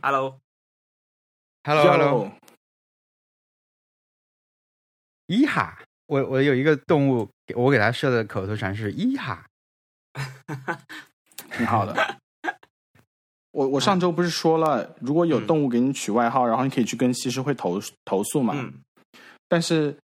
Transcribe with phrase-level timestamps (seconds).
[0.00, 2.30] Hello，Hello，Hello，
[5.26, 9.44] 伊哈，我我有一个动物，我给它设的口头禅是伊哈，
[11.56, 11.94] 挺好的。
[13.50, 18.54] 我我上周不是说了，如果有动物给你取外号，然后你可以去跟西施会投投诉嘛？
[18.56, 18.72] 嗯，
[19.48, 19.98] 但是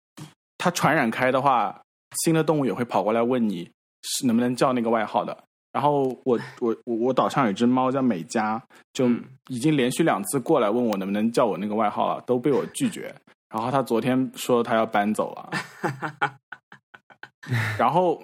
[0.58, 1.84] 它传染开的话，
[2.24, 3.72] 新的动物也会跑过来问你
[4.02, 5.44] 是能不能叫那个外号的。
[5.74, 8.64] 然后我我我我岛上有只猫叫美嘉，
[8.94, 9.10] 就
[9.50, 13.14] 已经连续两次过来问我能不能叫我那个外号了，都被我拒绝。
[13.50, 15.50] 然后他昨天说他要搬走了，
[17.78, 18.24] 然后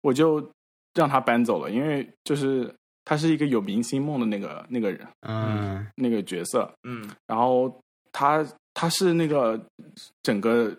[0.00, 0.50] 我就
[0.94, 2.74] 让他搬走了，因为就是。
[3.06, 7.70] 他是一个有明星梦的那个那个人，嗯，那个角色，嗯，然后
[8.12, 8.42] 他
[8.72, 9.60] 他是那个
[10.22, 10.74] 整个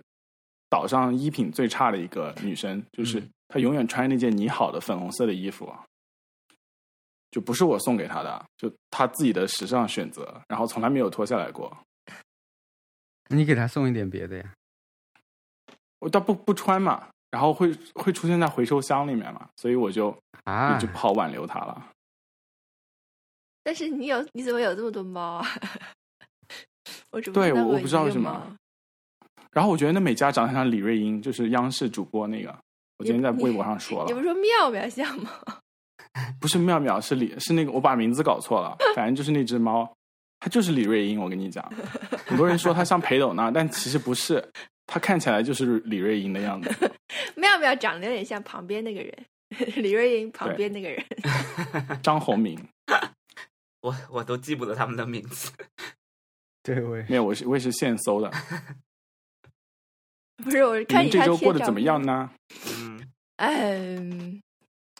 [0.67, 5.73] 岛上衣品最差的一个女生，就是她永远穿那件你好的粉红色的衣服，
[7.31, 11.75] 就不是我送给他的，就他自己的时尚选择，然后从来没有脱下来过。
[13.29, 14.53] 你给他送一点别的呀？
[15.99, 21.91] 我倒不不穿嘛，然后会会出现在回收箱里面嘛，所以我就啊就不好挽留他了。
[23.63, 25.47] 但是你有你怎么有这么多猫啊？
[27.11, 28.55] 我只对我我不知道为什么。
[29.51, 32.55] 然后我觉得那美嘉长得像李瑞英，就是央视主播那个。
[32.97, 34.05] 我今天在微博上说了。
[34.07, 35.31] 你不说妙妙像吗？
[36.39, 38.77] 不是妙妙，是李是那个我把名字搞错了。
[38.95, 39.91] 反正就是那只猫，
[40.39, 41.19] 它就是李瑞英。
[41.19, 41.69] 我跟你讲，
[42.25, 44.41] 很多人说它像裴斗娜，但其实不是，
[44.87, 46.71] 它看起来就是李瑞英的样子。
[47.35, 49.13] 妙妙长得有点像旁边那个人，
[49.75, 51.03] 李瑞英旁边那个人，
[52.01, 52.57] 张宏明。
[53.81, 55.51] 我我都记不得他们的名字，
[56.63, 58.31] 对，我没有，我是我也是现搜的。
[60.43, 62.29] 不是，我是看你这周过得怎么样呢？
[62.69, 63.01] 嗯
[63.37, 64.41] 嗯，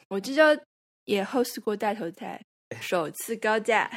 [0.10, 0.62] 我这周
[1.06, 2.42] 也 host 过大头菜，
[2.82, 3.90] 首次高价，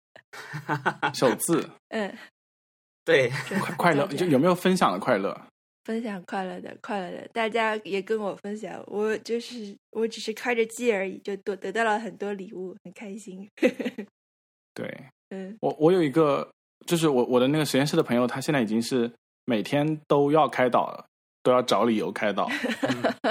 [1.14, 2.12] 首次，嗯，
[3.04, 5.40] 对，快快乐，就有没有分享的快乐？
[5.84, 8.82] 分享快乐的，快乐的，大家也跟我分享。
[8.88, 13.48] 我就是，我只是开着机而已，就得得到了很多礼物，很开心。
[14.74, 16.50] 对，嗯，我我有一个，
[16.86, 19.08] 就是我我的那个实验室的朋友，他现在已经是
[19.46, 21.06] 每天都要开导了，
[21.42, 22.46] 都要找理由开导。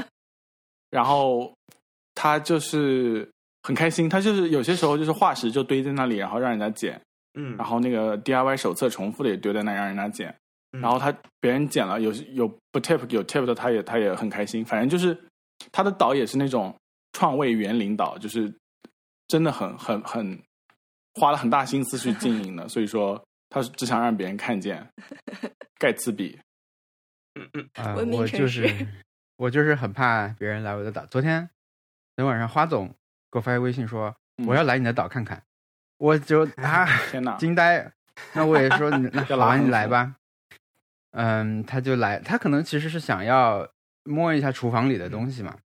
[0.90, 1.54] 然后
[2.16, 3.30] 他就是
[3.62, 7.00] 很开心，他就是有些时候就是化石就堆在那里，然后让人家捡。
[7.38, 10.34] 嗯，然后那个 DIY 手册重复的也丢在那，让人家捡。
[10.82, 14.64] 然后他别人捡了有有不 tip 有 tip 的，他也他也很开心。
[14.64, 15.18] 反正就是
[15.72, 16.74] 他的岛也是那种
[17.14, 18.54] 创卫园领导，就是
[19.28, 20.42] 真的很很很
[21.14, 22.68] 花了很大心思去经营的。
[22.68, 24.88] 所以说他是只想让别人看见
[25.80, 26.40] 盖茨比。
[27.36, 28.68] 嗯嗯啊，我就是
[29.38, 31.06] 我就是很怕别人来我的岛。
[31.08, 31.50] 昨天
[32.16, 32.88] 昨天晚上花总
[33.32, 34.16] 给我发微信说
[34.48, 35.44] 我要来你的岛看看，
[35.98, 37.92] 我就 啊天哪惊呆。
[38.34, 40.16] 那我也说那好，你来吧。
[41.12, 43.70] 嗯，他就来，他可能其实是想要
[44.04, 45.58] 摸一下厨房里的东西嘛。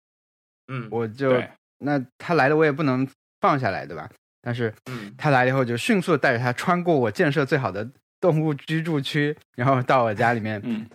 [0.67, 1.41] 嗯，我就
[1.79, 3.09] 那他来了，我也不能
[3.41, 4.11] 放下来，对吧？
[4.43, 4.73] 但是，
[5.19, 7.89] 他来了以后，就迅速带着他穿过我建设最好的
[8.21, 10.87] 动物居住区，然后到我家里面，嗯，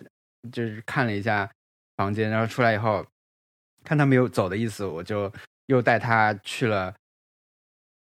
[0.52, 1.50] 就是看了一下
[1.98, 3.06] 房间，然后出来以后，
[3.84, 5.32] 看他没有走的意思，我就
[5.68, 6.94] 又带他去了。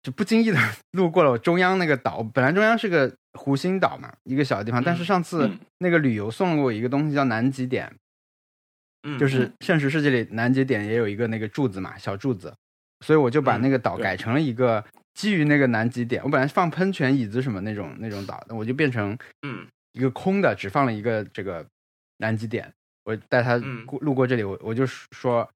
[0.04, 0.60] 就不经意的
[0.92, 4.84] 路过了我中央那个岛，本来中央是个湖心岛嘛，一个小地方。
[4.84, 7.90] 但是上次那个旅游送了我一个东西叫南极点，
[9.04, 12.54] 嗯，就是现实世界里南极点也有一个那个柱子嘛，小柱子，
[13.00, 14.84] 所以我就把那个岛改成了一个
[15.14, 16.22] 基于那个南极点。
[16.24, 21.66] 我本来放喷泉、椅子什么那种那种岛，我就变成嗯一个空的，只放了一个这个
[22.18, 22.72] 南极点。
[23.06, 25.50] 我带他过路过这里，我我就说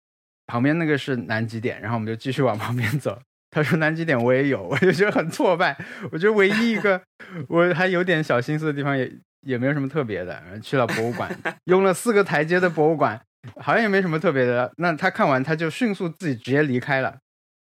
[0.47, 3.19] 旁边那个是南极点，然后我们就继续往旁边走。
[3.50, 5.78] 他说南极点我也有， 我就觉得很挫败。
[6.12, 7.01] 我觉得唯一一个
[7.47, 9.09] 我还有点小心思的地方，也
[9.41, 10.59] 也没有什么特别的。
[10.62, 13.19] 去了博物馆，用了四个台阶的博物馆，
[13.62, 14.72] 好像也没什么特别的。
[14.78, 17.17] 那他看完，他就迅速自己直接离开了。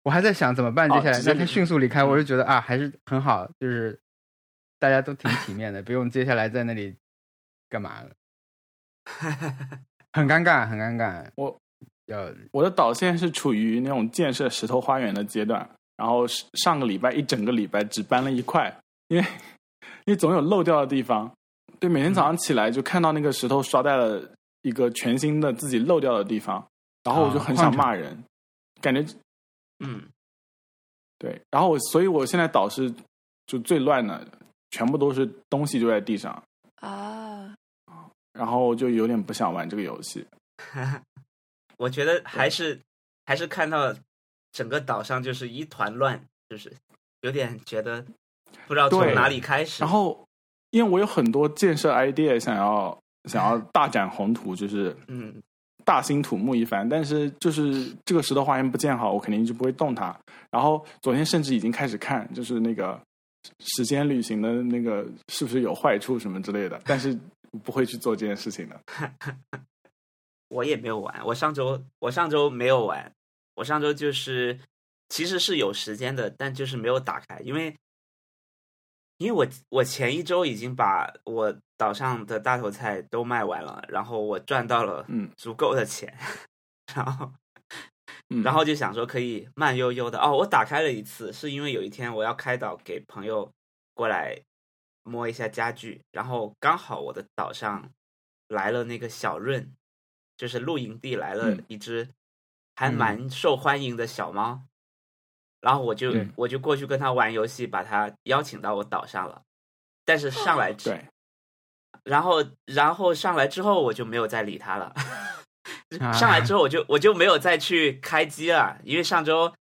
[0.07, 4.00] 我还在想怎么办接下来，那他迅速离开，我就觉得啊，还是很好，就是
[4.79, 6.96] 大家都挺体面的，不用接下来在那里
[7.67, 8.09] 干嘛了。
[10.14, 11.26] 很尴尬，很尴尬。
[11.35, 11.59] 我。
[12.05, 18.73] 要我的岛现在是处于那种建设石头花园的阶段，然后上个礼拜一整个礼拜只搬了一块，
[19.09, 19.23] 因为
[20.05, 21.29] 因为总有漏掉的地方。
[21.82, 24.23] 对，每天早上起来就看到那个石头刷在了
[24.61, 26.66] 一个全新的自己漏掉的地方，
[27.03, 28.23] 然后我就很想骂人，
[28.79, 29.05] 感觉
[29.79, 30.03] 嗯，
[31.18, 32.94] 对，然后我所以我现在岛是
[33.46, 34.28] 就最乱的，
[34.72, 36.32] 全部都是东西就在地上
[36.76, 37.56] 啊，
[38.34, 40.26] 然后就有点不想玩这个游戏。
[41.78, 42.79] 我觉得还是
[43.26, 43.96] 还是看到
[44.52, 46.20] 整个岛上就是一团乱，
[46.50, 46.72] 就是
[47.22, 48.03] 有点觉得
[48.66, 49.84] 不知道从哪里开始。
[49.84, 50.28] 然后，
[50.72, 55.41] 因为我有很多建设 idea 想要想要大展宏图，就是嗯，
[55.87, 56.87] 大兴土木一番。
[56.87, 60.13] 但是就是这个石头花园不建好，我肯定就不会动它。
[60.51, 62.99] 然后昨天甚至已经开始看，就是那个
[63.59, 67.17] 时间旅行的那个是不是有坏处什么之类的，但是
[67.63, 68.81] 不会去做这件事情的。
[70.49, 73.09] 我也没有玩，我上周我上周没有玩，
[73.55, 74.59] 我上周就是
[75.07, 77.73] 其实是有时间的，但就是没有打开，因为
[79.17, 85.31] 因为我我前一周已经把我岛上的大头菜都卖完了，然后我赚到了嗯。
[85.35, 86.16] 足够的钱，
[86.96, 87.31] 然后
[88.29, 88.43] 嗯。
[88.43, 93.52] 然后就想说可以慢悠悠的哦，我打开了一次，是因为有一天我要开岛给朋友
[93.93, 94.40] 过来
[95.03, 97.90] 摸一下家具，然后刚好我的岛上
[98.49, 99.73] 来了那个小润，
[100.35, 101.63] 就是露营地来了嗯。
[101.67, 102.09] 一只
[102.75, 104.61] 还蛮受欢迎的小猫，
[105.67, 109.41] 然后我就我就过去跟他玩游戏，把他邀请到我岛上了，
[110.05, 111.05] 但是上来之对，
[112.05, 114.96] 然后然后上来之后我就没有再理他了。
[115.99, 116.14] 啊。
[116.14, 116.53] 上来之。
[116.53, 119.53] 后我就我就没有再去开机了，因为上周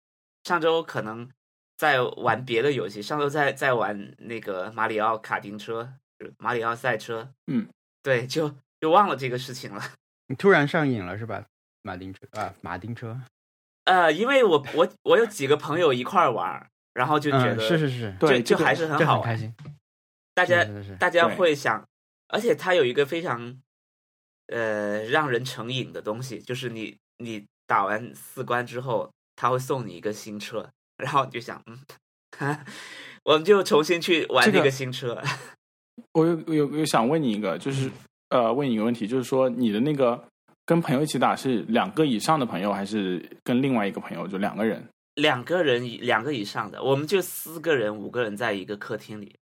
[0.44, 1.28] 上周可能
[1.76, 5.92] 在玩别的游戏，上周在在玩那个马里奥卡丁车，
[6.38, 7.66] 马里奥赛车，嗯，
[8.00, 9.82] 对，就就忘了这个事情了。
[10.28, 11.44] 你突然上瘾了是吧？
[11.82, 13.20] 马丁车啊，马丁车，
[13.86, 19.54] 呃，因为我我我有几个朋友一块儿玩，然后就觉嗯，得是是是，对就就还是很好玩，很开心。
[20.34, 21.82] 大家是是是大家会想，
[22.28, 23.58] 而且它有一个非常
[24.48, 30.68] 呃让人成瘾的东西，就是你你打完四关之后，他会送你一个新车，
[30.98, 32.58] 然后你就想，嗯，
[33.24, 35.22] 我们就重新去玩这个那个新车。
[36.12, 37.90] 我有有有想问你一个，就是
[38.28, 40.22] 呃，问你一个问题，就是说你的那个
[40.66, 44.84] 跟朋友一起打是两个以上的朋友，还是跟另外一个朋友就两个人？
[45.14, 49.34] 两个人两个以上的，我们就四个人五个人在一个客厅里。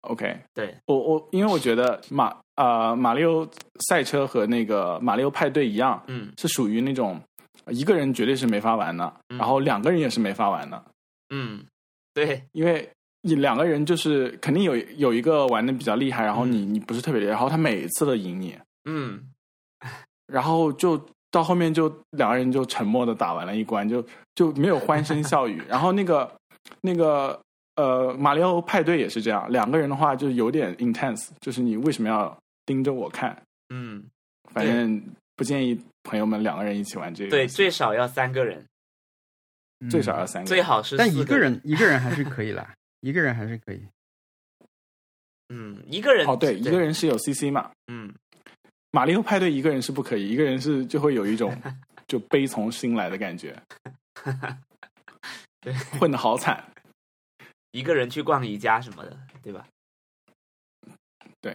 [0.00, 3.46] ？OK，对，我我因为我觉得马呃马里奥
[3.88, 6.32] 赛车和那个马里奥派对一样，嗯。
[6.38, 7.20] 是属于那种
[7.68, 9.38] 一个人绝对是没法玩的，嗯。
[9.38, 10.84] 然后两个人也是没法玩的，
[11.30, 11.64] 嗯，
[12.14, 12.88] 对，因为
[13.22, 19.20] 你两个人就是肯定有有一个玩的比较厉害，然后你你不是特别厉害，然后他每一次都赢你，嗯
[20.26, 21.00] 然后就
[21.30, 25.62] 到后面就两个人就沉默的打完了一关，就就没有欢声笑语。
[25.68, 26.30] 然后那个
[26.80, 27.38] 那个
[27.76, 33.40] 呃马里奥派对也是这样，两个人的话就有点 intense，就是你为什么要盯着我看？
[33.68, 34.04] 嗯，
[34.52, 35.02] 反正
[35.34, 37.30] 不建议朋友们两个人一起玩这个。
[37.30, 38.64] 对，最少要三个人，
[39.90, 40.48] 最少嗯要三个。
[40.48, 43.80] 最好是但一个人人一个人还是可以啦，一个人还是可以。
[45.52, 47.70] 嗯，一个人哦，对，一个人是有 CC 嘛。
[47.86, 48.12] 嗯，
[48.90, 51.54] 马里奥派对一个人是不可以，一个人是就会有一种
[52.08, 53.60] 就悲从心来的感觉，
[55.60, 56.72] 对，混的好惨。
[57.72, 59.68] 一个人去逛宜家什么的，对吧？
[61.42, 61.54] 对，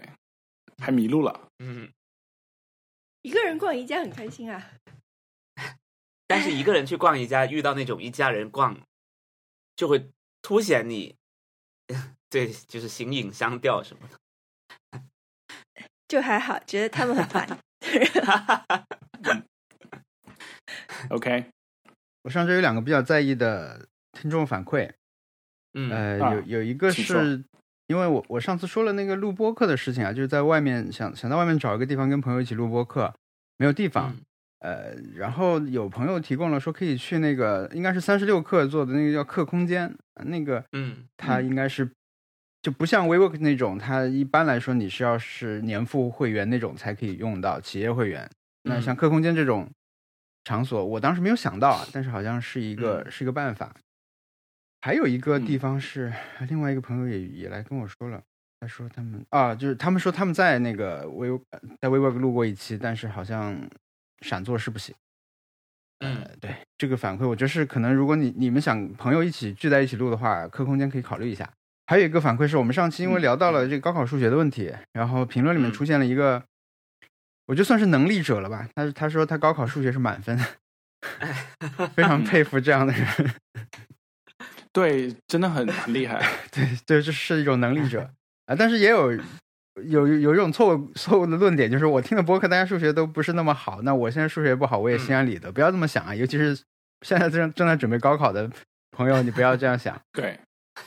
[0.77, 1.49] 还迷路了。
[1.57, 1.91] 嗯，
[3.23, 4.71] 一个人逛宜家很开心啊。
[6.27, 8.79] 但是一个人去逛宜家，遇到那种一家人逛，
[9.75, 10.11] 就会
[10.43, 11.15] 凸显你，
[12.29, 14.20] 对，就是形影相吊什么的。
[16.11, 17.47] 就还好，觉得他们很烦。
[21.09, 21.45] OK，
[22.23, 24.91] 我上周有两个比较在意的听众反馈，
[25.73, 27.41] 嗯呃，啊有有一个是
[27.87, 33.13] 因为我我上次说了那个录播课的事情啊，就是在外面想想在外面找一个地方跟朋友一起录播课，
[33.55, 34.25] 没有地方，嗯。
[34.59, 41.89] 呃，然后有朋友提供了说可以去那个应该是三十六课做的那个叫课空间，呃那个嗯它应该是
[42.61, 48.29] 就不像 WeWork 那种，它一般来说你是要是年付会员那种才可以用到企业会员。
[48.63, 49.67] 那嗯像客空间这种
[50.43, 53.75] 场所，我当时没有想到啊，但是好像是一个、是一个办法。
[54.81, 56.11] 还有一个地方是、
[56.49, 58.21] 另外一个朋友也也来跟我说了，
[58.59, 61.39] 他说他们啊，就是他们说他们在那个 We
[61.79, 63.69] 在 WeWork 录过一期，但是好像
[64.21, 64.93] 闪座是不行。
[65.99, 71.47] 嗯呃，对这个反馈，我觉得是可能，如果你你们想朋友一起聚在一起录的话，客空间可以考虑一下。
[71.91, 76.41] 还有一个反馈是我们上期因为聊到了这个高考数学的问题，然后评论里面嗯出现了一个，
[77.47, 78.65] 我就算是能力者了吧。
[78.73, 80.39] 他他说他高考数学是满分，
[81.93, 83.05] 非常佩服这样的人。
[84.71, 86.25] 对，真的很很厉害。
[86.49, 88.09] 对 对，这是一种能力者
[88.45, 89.11] 啊，但是也有
[89.83, 96.57] 有有一种错误错误的论点，就是我听的播客，大家数学都不是那么好，那我现在数学不好，我也心安理得，不要这么想啊，尤其是
[97.05, 98.49] 现在正正在准备高考的
[98.91, 99.99] 朋友，你不要这样想。
[100.13, 100.39] 对，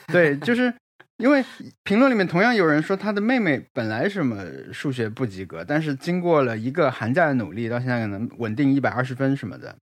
[0.07, 0.73] 对，就是
[1.17, 1.43] 因为
[1.83, 4.43] 评论里面同样有人说他的妹妹本来什么
[4.73, 9.73] 数学不及格，但是经过了一个寒假的努力，到现在可能稳定一百二十分什么的。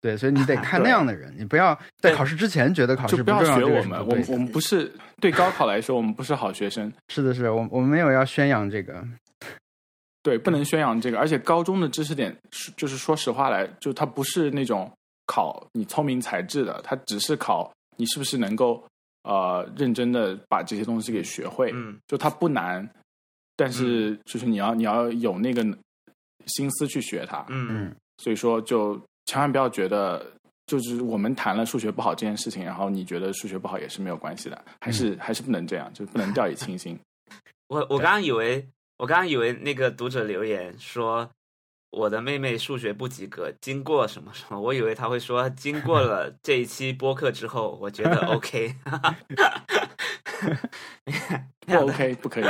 [0.00, 6.90] 对，所以你得 看那样的人，你不要在考试之前觉得考试不要学我们，我们我们不是对高考来说，我们不是好学生。
[7.12, 9.04] 是的，是，我我们没有要宣扬这个，
[10.22, 11.18] 对，不能宣扬这个。
[11.18, 12.34] 而且高中的知识点，
[12.76, 14.90] 就是说实话来，就它不是那种
[15.26, 18.82] 考你聪明才智的，它只是考你是不是能够
[19.22, 21.70] 呃认真的把这些东西给学会。
[21.74, 22.88] 嗯，就它不难，
[23.56, 25.62] 但是就是你要你要有那个
[26.46, 27.44] 心思去学它。
[27.48, 29.00] 嗯嗯，所以说就。
[29.26, 30.26] 千万不要觉得，
[30.66, 36.98] 就是我们谈了数学不好这件事情，然后你觉得数学不好也是没有关系的，还是还是不能这样，就是不能掉以轻心。
[37.68, 41.30] 我我刚刚以为，我刚刚以为那个读者留言说
[41.90, 48.74] 我的妹妹数学不及格，经过什么什么，我以为他会说经过了 这一期播客之后，我觉得 OK。
[51.66, 52.44] 不 OK，不可以。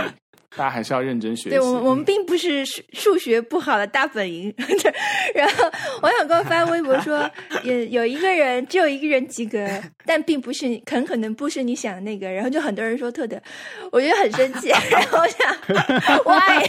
[0.57, 1.51] 大家还是要认真学习。
[1.51, 4.53] 对，我们我们并不是数数学不好的大本营。
[5.35, 5.71] 然后
[6.03, 7.31] 王小光发微博说，
[7.63, 9.65] 有有一个人，只有一个人及格，
[10.05, 12.29] 但并不是很可能不是你想的那个。
[12.29, 13.41] 然后就很多人说特的，
[13.93, 14.69] 我觉得很生气。
[14.91, 15.55] 然后我想
[16.25, 16.67] ，Why？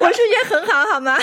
[0.00, 1.16] 我数学很好，好吗？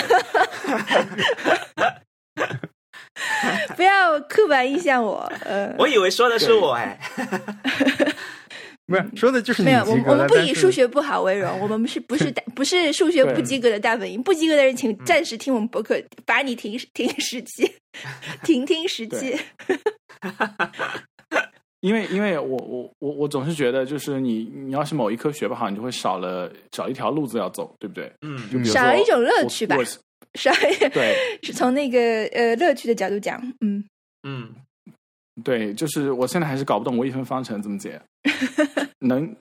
[3.76, 5.30] 不要刻板印象我。
[5.44, 6.98] 呃，我以为说的是我哎。
[8.86, 14.22] 不是说的就是没有，我们我们不以数学不好为荣，我们是不是 不是数学不及格的大本营？
[14.22, 17.70] 不及格的人，请暂时听我们博客，把你停停时期，
[18.44, 19.36] 停听时期。
[21.80, 28.10] 因为因为我我我我总是觉得，就是你你要是某一科学不好，你就会少了少一条路子要走，对不对？
[28.22, 29.76] 嗯，少了一种乐趣吧。
[30.34, 30.50] 少
[30.92, 33.84] 对，是从那个呃乐趣的角度讲，嗯
[34.22, 34.54] 嗯。
[35.42, 38.00] 对，就是我现在还是搞不懂微分方程怎么解，
[39.00, 39.34] 能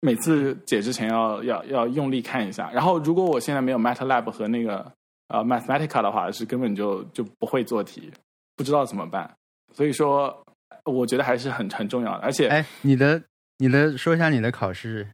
[0.00, 2.70] 每次解之前要要要用力看一下。
[2.72, 4.92] 然后，如果我现在没有 MATLAB 和那个
[5.28, 8.10] 呃 Mathematica 的话，是根本就就不会做题，
[8.56, 9.30] 不知道怎么办。
[9.72, 10.44] 所以说，
[10.84, 12.24] 我觉得还是很很重要的。
[12.24, 13.22] 而且，哎，你的
[13.58, 15.06] 你的说一下你的考试，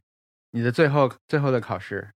[0.51, 2.09] 你的最后最后的考试，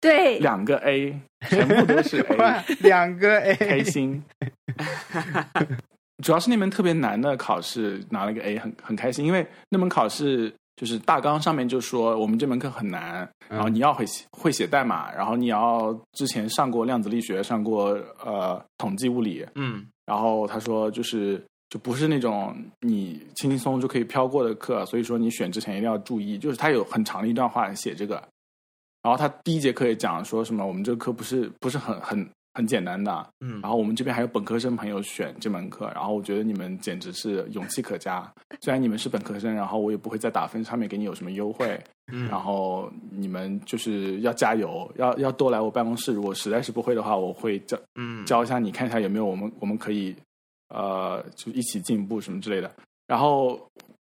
[0.00, 4.22] 对，两个 A，全部都是 A， 两个 A，开心。
[6.22, 28.14] 主要是那门特别难的考试拿了个 A，很很开心，因为那门考试就是大纲上面就说我们这门课很难，然后你要会写会写代码，然后你要之前上过量子力学，上过呃统计物理，嗯，然后他说就是就不是那种你轻轻松松就可以飘过的课，所以说你选之前一定要注意，就是他有很长的一段话写这个，
[29.02, 32.26] 然后他第一节课也讲说什么我们这个课不是不是很很。
[32.56, 38.26] 很简单的，嗯，然后我们这边还有本科生朋友选这门课，然后我觉得你们简直是勇气可嘉。
[38.62, 41.78] 虽然你们是本科生，然后我也不会在打分上面给你有什么优惠，
[42.10, 46.14] 嗯，然后你们就是要加油，要要多来我办公室。
[46.14, 50.16] 如果实在是不会的话，我会教，嗯，教一下你看一下有没有我们我们可以，
[50.74, 52.72] 呃，就一起进步什么之类的。
[53.06, 53.60] 然后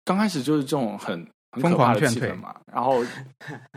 [0.04, 3.04] 刚开始就是这种很很可怕的气氛嘛，然后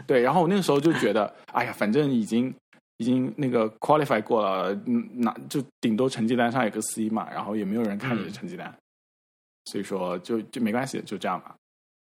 [0.08, 2.51] 对，然后我那个时候就觉得，哎呀，反正已经。
[3.04, 8.74] 已经那个 qualify 过了，嗯，那就顶多成绩单上有个 C 嘛，然后也没有人看你的成绩单，
[9.66, 11.54] 所以说就就没关系，就这样吧。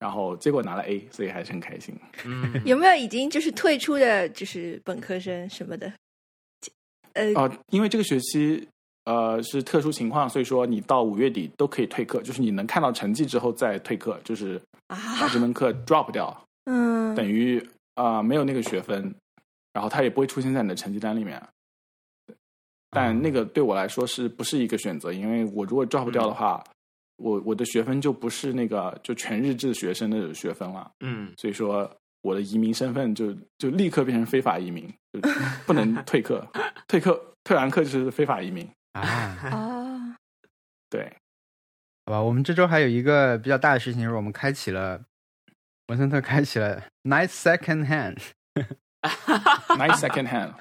[0.00, 1.94] 然后结果拿了 A，所以还是很开心。
[2.24, 5.92] 嗯， 有没有已经就是退出的，就是本科生什么的？
[7.12, 8.66] 呃，哦，因为这个学期
[9.04, 19.14] 呃是特殊情况，所以说你到五月底都可以退课，就是你能看到成绩之后再退课，就是把这门课 drop 掉，嗯，等于啊没有那个学分。
[19.72, 21.40] 然后他也不会出现在你的成绩单里面，
[22.90, 25.12] 但那个对我来说是不是一个选择？
[25.12, 26.62] 因为我如果 drop 掉的话，
[27.16, 30.90] 我我的学分就不是那个就全日制学生的学分了。
[31.00, 31.88] 嗯，所以说
[32.22, 35.20] 我的移民身份就就立刻变成非法移民，就
[35.66, 36.44] 不能 退课，
[36.88, 40.16] 退课退完课就是非法移民啊啊！
[40.90, 41.12] 对，
[42.06, 45.00] 好吧，我们这周还有一个比较大的事情，就是我们开启了
[45.86, 48.18] 文森特开启了 nice second hand。
[49.78, 50.52] Nice second hand，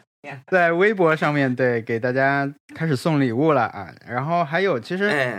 [0.48, 3.93] 在微博上面对给大家开始送礼物了啊！
[4.08, 5.38] 然后还有，其实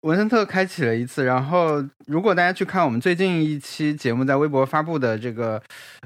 [0.00, 1.24] 文森特开启了一次。
[1.26, 5.62] 然后，如果大家去看我们最近一期节目在微博发布的这个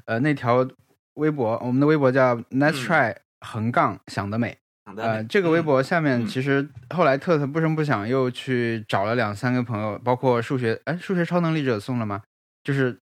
[0.07, 0.69] 呃那条
[1.15, 3.15] 微博，我们的微博叫 Nice Try
[3.47, 4.59] 横杠想得美。
[4.97, 12.23] 呃，这个微博下面其实后来特特不声不响又去找了两三个朋友，包括数学哎数学超能力者送了吗？
[12.65, 12.99] 就是。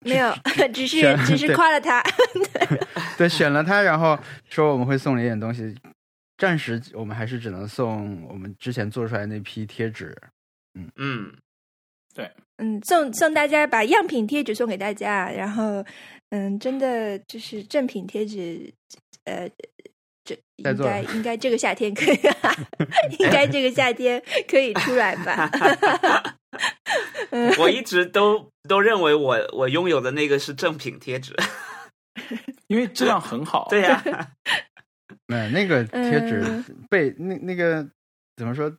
[0.00, 0.34] 没有，
[0.72, 2.02] 只是 只是夸了他。
[3.18, 5.74] 对，选了他，然后说我们会送你一点东西。
[6.38, 10.16] 暂时我们还是只能送我们之前做出来那批贴纸。
[10.74, 11.32] 嗯嗯，
[12.14, 15.84] 对，嗯，送送大家把样品贴纸送给大家，然后
[16.30, 18.72] 嗯，真的就是正品贴纸，
[19.24, 19.46] 呃，
[20.24, 22.18] 这应该应该这个夏天可以，
[23.20, 25.50] 应该这个夏天可以出来吧？
[27.58, 31.34] 我一直都都认为我我拥有的那个是正品贴纸，
[32.66, 33.68] 因为质量很好。
[33.70, 34.02] 对呀，
[35.26, 37.88] 没 那个贴纸背那那个
[38.36, 38.76] 怎么说？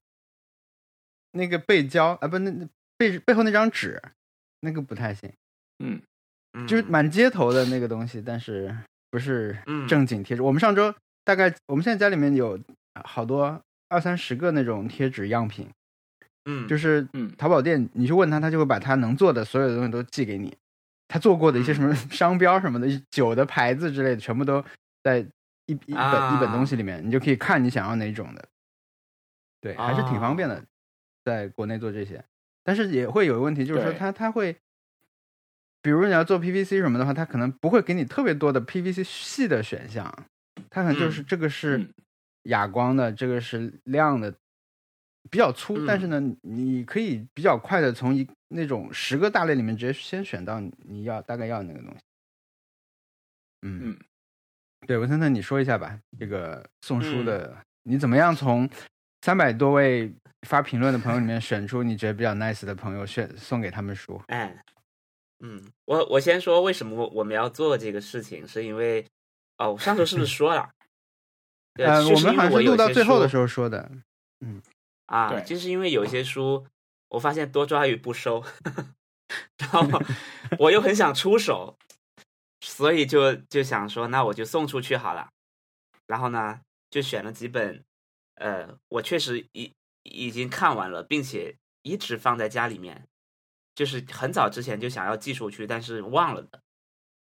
[1.33, 2.51] 那个背胶啊，不，那
[2.97, 4.01] 背背后那张纸，
[4.59, 5.31] 那个不太行。
[5.79, 6.01] 嗯，
[6.67, 8.75] 就是满街头的那个东西，但是
[9.09, 10.41] 不是正经贴纸。
[10.41, 12.59] 我们上周大概，我们现在家里面有
[13.05, 15.69] 好多二三十个那种贴纸样品。
[16.45, 20.55] 嗯，就是嗯，淘宝店你去问他，他就会把他能做的所有的东西都寄给你。
[21.07, 24.63] 他做过的一些什么 商标什么的、酒的牌子之类的，全部都
[25.03, 25.19] 在
[25.65, 28.45] 一一本一本东西里面，你就可以看你想要哪种的。
[29.59, 30.63] 对，还是挺方便的。
[31.23, 32.23] 在国内做这些，
[32.63, 34.55] 但是也会有个问题，就是说他他会，
[35.83, 40.11] 比如你要做 PVC 什么的话，他可能不会给你特别多的 PVC 细的选项，
[40.71, 41.87] 他可能就是这个是
[42.45, 44.33] 哑光的，这个是亮的，
[45.29, 51.99] 比较粗，但是呢，你可以比较快的从一那种十个大类里面直接先选到你要大概要那个东西。
[53.61, 53.99] 嗯嗯，
[54.87, 58.69] 对，文森特，你说一下吧，这个送书的你怎么样从？
[59.23, 60.11] 三百多位
[60.47, 64.19] 发评论的朋友里面选出你觉得比较 nice 的朋友，选送给他们书。
[64.29, 64.51] 哎，
[65.41, 69.05] 嗯，我我先说为什么我们要做这个事情，是因为
[69.59, 70.67] 哦，我上周是不是说了？
[71.77, 73.91] 呃，我们好像是录到最后的时候说的。
[74.39, 74.59] 嗯，
[75.11, 76.65] 啊，就是因为有一些书，
[77.09, 78.41] 我发现多抓鱼不收，
[79.59, 80.01] 然后
[80.57, 81.77] 我又很想出手，
[82.61, 85.27] 所以就就想说，那我就送出去好了。
[86.07, 87.83] 然后呢，就选了几本。
[88.35, 93.05] 呃，我确实已已经看完了，并且一直放在家里面，
[93.75, 96.61] 就是很早之前就想要寄出去，但是忘了的。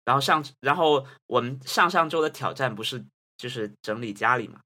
[0.04, 3.04] 然后上，然后我们上上周的挑战不是
[3.36, 4.60] 就是整理家里嘛，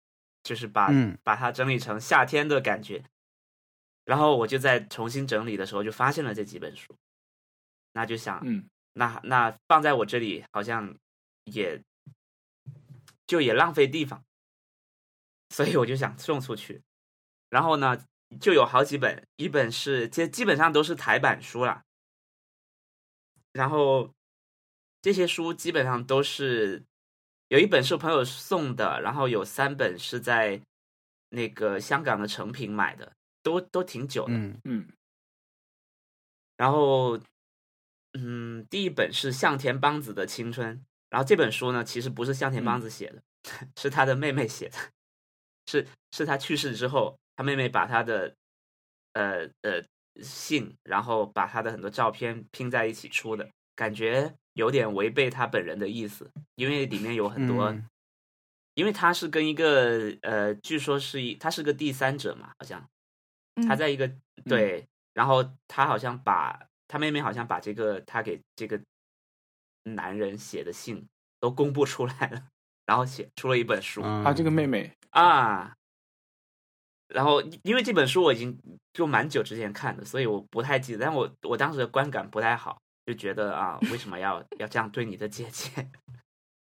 [0.47, 0.89] 就是把
[1.25, 3.03] 把它整理成夏天的感觉。
[4.05, 6.97] 然后我就在重新整理的时候，就发现了这几本书，
[7.93, 10.97] 那就想，嗯，那那放在我这里好像
[11.45, 11.83] 也
[13.27, 14.23] 就也浪费地方。
[15.51, 16.83] 所以我就想送出去，
[17.51, 18.05] 然后呢，
[18.41, 21.85] 就有好几本，一本是基基本上都是台版书了，
[23.53, 24.13] 然后
[25.01, 26.85] 这些书基本上都是
[27.49, 30.61] 有一本是朋友送的，然后有三本是在
[31.31, 34.61] 那个香港的成品买的，都都挺久的，嗯。
[34.65, 34.89] 嗯，
[36.57, 37.19] 然后
[38.15, 43.23] 嗯，第一本是向田邦子的青春，然后这本书呢，其实不是向田邦子写的，
[43.77, 44.77] 是他的妹妹写的。
[45.69, 48.35] 是是他去世之后，他妹妹把他的
[49.15, 49.85] 呃呃
[50.23, 57.73] 信，然后把他的很多照片拼在一起出的，感觉有点违背他本人的意思，因为里面有很多，
[58.75, 62.85] 因为他是跟一个呃，据说是一他是个第三者嘛，好像。
[63.67, 64.07] 他在一个
[64.45, 68.79] 对，然后他好像把他妹妹好像把这个他给这个
[69.85, 71.03] 男人写的信
[71.41, 72.49] 都公布出来了，
[72.85, 74.93] 然后写出了一本书，他这个妹妹。
[75.09, 75.75] 啊，
[77.09, 78.59] 然后因为这本书我已经
[78.93, 80.99] 就蛮久之前看的，所以我不太记得。
[80.99, 85.71] 但我我当时的观感不太好，就觉得啊，为什么要要这样对你的姐姐？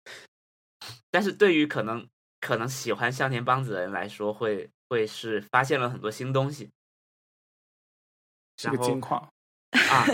[1.11, 2.05] 但是对于可能
[2.41, 6.69] 可能喜欢向田邦子的人来说，会会是发现了很多新东西，
[8.57, 9.21] 是个金矿。
[9.71, 10.05] 啊。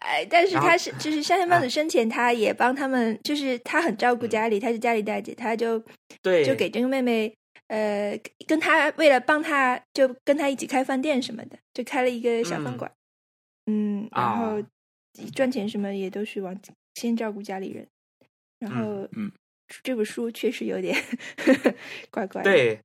[0.00, 5.80] 哎，但是他是就是向田邦子生前，他也帮他们，就是他很照顾家里，他是家里大姐，他就
[6.20, 7.32] 对，就给这个妹妹，
[7.68, 12.92] 呃，跟他为了帮他，就跟他一起开饭店什么的，就开了一个小饭馆，
[13.66, 14.60] 嗯，然后
[15.34, 16.58] 赚钱什么也都是往
[16.94, 17.86] 先照顾家里人，
[18.58, 19.30] 然后嗯，
[19.82, 20.96] 这本书确实有点
[22.10, 22.80] 怪怪的，对，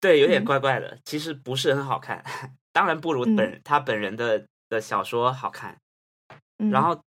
[0.00, 2.24] 对，有点怪怪的，其实不是很好看，
[2.72, 5.78] 当然不如本他本人的的小说好看。
[6.70, 7.02] 然后，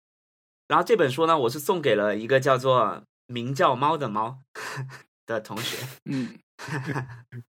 [0.69, 4.39] 然后这本书呢，我是送给了一个叫做名叫猫的猫
[5.27, 5.85] 的同学。
[6.05, 6.39] 嗯，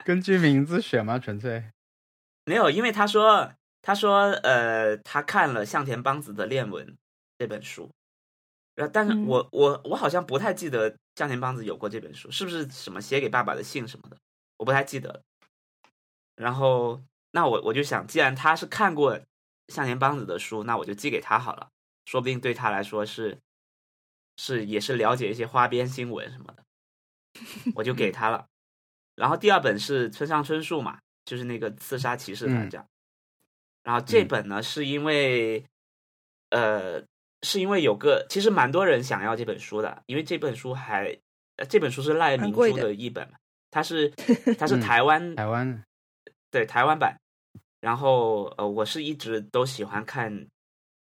[0.02, 1.18] 根据名字选吗？
[1.18, 1.64] 纯粹。
[2.46, 6.86] 没有，因为他说，他说，呃，他看了向田邦子的《恋文》
[7.36, 7.90] 这本书，
[8.76, 14.16] 然后，但是我我我好像不太记得向田邦子有过这本书，是不是什么写给爸爸的信什么的？
[14.58, 15.20] 我不太记得。
[16.36, 19.20] 然后，那我我就想，既然他是看过
[19.68, 21.68] 向田邦子的书，那我就寄给他好了。
[22.06, 23.38] 说不定对他来说是，
[24.36, 26.64] 是也是了解一些花边新闻什么的，
[27.74, 28.46] 我就给 他了。
[29.16, 32.86] 然后第二本是村上春树嘛，就是那个刺杀骑士团长。
[33.82, 35.64] 然后这本呢，是因为，
[36.50, 37.02] 呃，
[37.42, 41.18] 是因为有个其实蛮多人想要这本书的，因为这本书还
[41.68, 43.38] 这本书是赖明珠的译本嘛，
[43.70, 44.08] 它是
[44.58, 45.84] 它是台湾台湾。
[46.50, 47.18] 对台湾版，
[47.80, 50.46] 然后呃，我是一直都喜欢看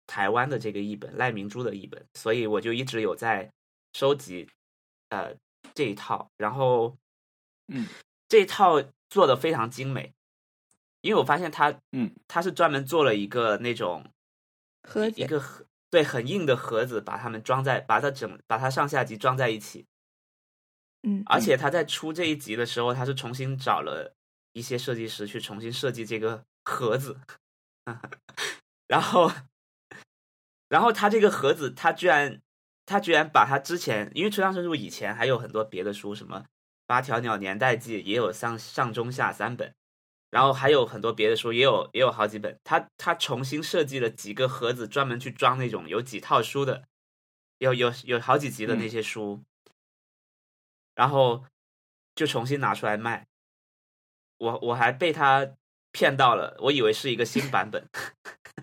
[0.05, 3.51] 台湾的这个译本赖明珠的译本，所以我就一直有在
[3.93, 4.47] 收集
[5.09, 5.33] 呃
[5.73, 6.95] 这一套，然后
[7.67, 7.87] 嗯，
[8.27, 10.13] 这一套做的非常精美，
[11.01, 12.13] 因为我发现他嗯。
[12.27, 14.05] 他是专门做了一个那种
[14.87, 19.87] 盒子一个盒对很硬的盒子，把它们装在把它整把它上下集装在一起，
[21.01, 24.13] 嗯，而且他在出这一集的时候，他是重新找了
[24.53, 27.19] 一些设计师去重新设计这个盒子，
[28.87, 29.31] 然后，
[30.67, 32.39] 然后他这个盒子，他居然
[32.85, 36.41] 他居然把他之前，因为《春上春树》以前还有很多别的书，什么
[36.85, 39.73] 《八条鸟年代记》也有上上中下三本，
[40.29, 42.59] 然后还有很多别的书，也有也有好几本。
[42.63, 46.83] 他他重新设计了几个盒子，专门去装那种有几套书的，
[47.57, 49.43] 有有有好几集的那些书。
[50.95, 51.45] 然后
[52.13, 53.25] 就重新拿出来卖，
[54.37, 55.55] 我我还被他
[55.93, 57.87] 骗到了，我以为是一个新版本，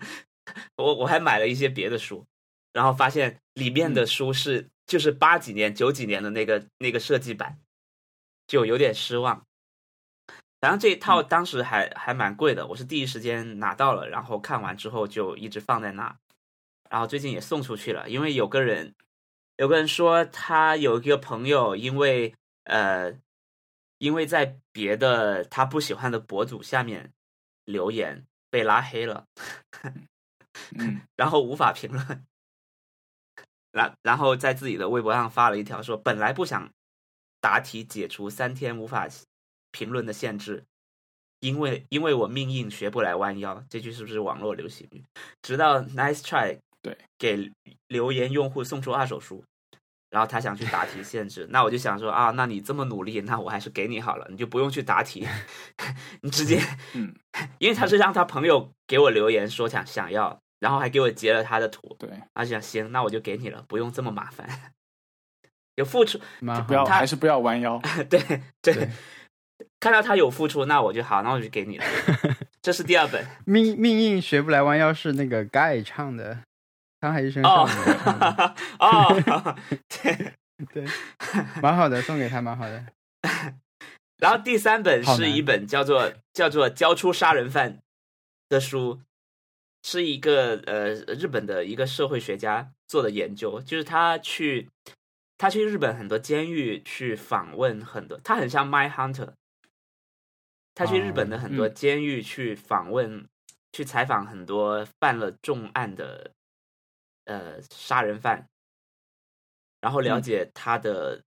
[0.77, 2.27] 我我还买了一些别的书，
[2.71, 7.59] 然后发现里面的书是就是八几年九几年的那个那个设计版，
[8.45, 9.43] 就有点失望。
[10.59, 16.17] 反正这一套当时还还蛮贵的，我是第一时间拿到了，然后看完之后就一直放在那，
[16.89, 18.95] 然后最近也送出去了，因为有个人。
[19.59, 23.11] 有个人说，他有一个朋友，因为呃，
[23.97, 27.11] 因为在别的他不喜欢的博主下面
[27.65, 29.25] 留言被拉黑了，
[31.17, 32.27] 然后无法评论，
[33.71, 36.71] 然然后在自己的微博上发了一条说，本来不想
[37.41, 39.07] 答题解除三天无法
[39.77, 40.63] 评论的限制，
[41.39, 45.03] 因为因为我命硬学不来弯腰，这句是不是网络流行语？
[45.41, 46.57] 直到 Nice try。
[46.81, 47.51] 对，给
[47.87, 49.43] 留言用户送出二手书，
[50.09, 55.27] 然后他想去答题限制，那我就想说啊，那你这么努力，那我还是给你好了，你就不用去答题，
[56.21, 56.61] 你直接，
[56.93, 57.13] 嗯，
[57.57, 64.47] 因为他是让他朋友给我留言说想想要，然后还给我截了他的图，对，他想行，那我就给你了，不用这么麻烦，
[65.75, 66.19] 有付出，
[66.67, 68.89] 不要还是不要弯腰，对对，
[69.79, 71.85] 看到他有付出，那我就好，那我就给你了，
[72.61, 76.39] 这是第二本，命命硬学不来弯腰是那个 Guy 唱的。
[76.99, 77.61] 沧海一声笑，
[78.79, 79.21] 哦，
[79.87, 80.33] 对
[80.73, 80.83] 对，
[81.61, 82.83] 蛮好的，送给他蛮好的。
[84.17, 87.73] 然后第三本是一本叫做叫做《交出杀人犯》
[88.49, 88.99] 的书，
[89.83, 94.67] 是一个呃日本的一个社会学家做的研究，就是他去
[95.37, 99.33] 他去日本很多监狱去访问很多，他很像 My Hunter，
[100.77, 103.27] 他去日本的很多监狱去访问，
[103.71, 106.31] 去采访很多犯了重案的。
[107.29, 108.47] 呃，杀人犯，
[109.81, 111.21] 然后了解他的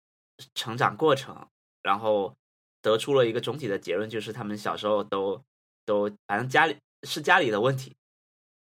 [0.55, 1.47] 成长过程，
[1.83, 2.35] 然后
[2.81, 5.45] 得出了一个总体的结论，就是他们小时候都
[5.85, 7.95] 都反正家里是家里的问题，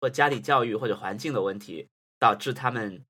[0.00, 3.04] 或家里教育或者环境的问题，导致他们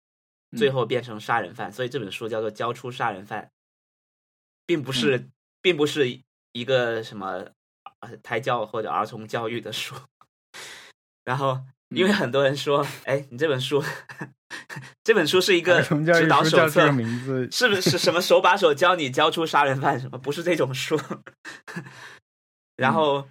[0.58, 1.72] 最后变成杀人犯。
[1.72, 3.44] 所以这本书叫做《教出杀人犯》，
[4.66, 5.26] 并不是
[5.62, 6.20] 并不是
[6.52, 7.50] 一个什么
[8.22, 9.94] 胎教或者儿童教育的书，
[11.24, 11.61] 然后。
[11.96, 13.82] 因为很多人说，哎，你这本书，
[15.02, 19.98] 这本书是一个指导手册，名字是不是什么手把手教你教出杀人犯？
[19.98, 21.00] 什么不是这种书？
[22.76, 23.26] 然后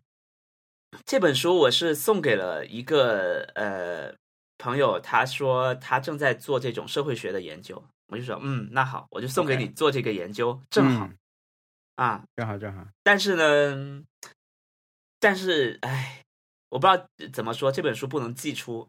[1.06, 4.16] 这本书我是送给了一个呃
[4.58, 11.08] 朋友，他说他正在做这种社会学的研究，我就说嗯，那好，我就送给你做这个研究，正好
[11.98, 12.88] 啊，正好正好。
[13.04, 14.04] 但是呢，
[15.20, 16.24] 但是哎。
[16.70, 18.86] 我不知道怎么说这本书不能寄出，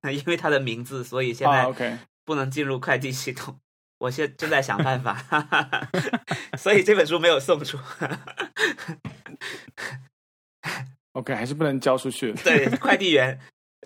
[0.10, 3.60] 因为它的名字，所以现在不能进入快递系统。
[3.98, 5.22] 我现正在想办法，
[6.56, 7.78] 所以这本书没有送出。
[11.12, 12.32] OK，还是不能交出去。
[12.32, 13.38] 对，快递员，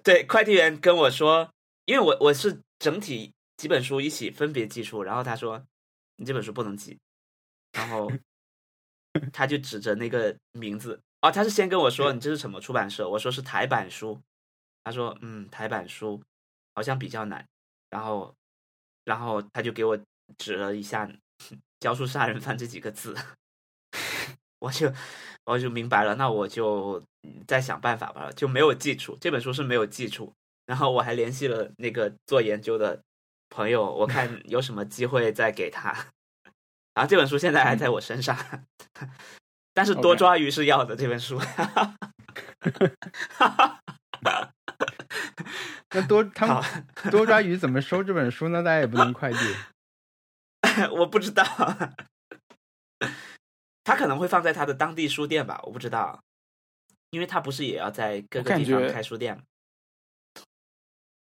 [0.05, 1.51] 对快递员跟我说，
[1.87, 5.61] 因为我我是整体几本书一起分别寄出，然后他说
[6.15, 6.97] 你这本书不能寄，
[7.73, 8.09] 然后
[9.33, 11.01] 他就指着那个名字。
[11.23, 13.09] 哦，他是先跟我说你这是什么出版社？
[13.09, 14.21] 我说是台版书。
[14.85, 16.21] 他说嗯，台版书
[16.75, 17.47] 好像比较难。
[17.89, 18.35] 然后，
[19.05, 19.97] 然后他就给我
[20.39, 21.09] 指了一下
[21.79, 23.15] “教书杀人犯”这几个字，
[24.59, 24.93] 我就
[25.45, 26.17] 我就明白了。
[26.17, 27.01] 那我就
[27.47, 30.33] 再想办法吧，就没有寄出这本书是没有寄出。
[30.67, 33.01] 然后我还联系了那个做研究的
[33.51, 35.93] 朋友，我看有什么机会再给他。
[36.95, 38.37] 然后这本书现在还在我身上。
[39.75, 41.41] 但是多抓鱼是要的这本书，
[45.95, 46.63] 那多他们
[47.11, 48.63] 多抓鱼怎么收这本书呢？
[48.63, 49.39] 大家也不能快递，
[50.97, 51.45] 我不知道，
[53.85, 56.23] 他可能会放在他的当地书店吧，我不知道，
[57.11, 59.43] 因为他不是也要在各个地方开书店吗？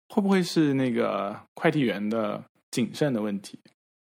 [0.09, 3.59] 会不会是那个快递员的谨慎的问题？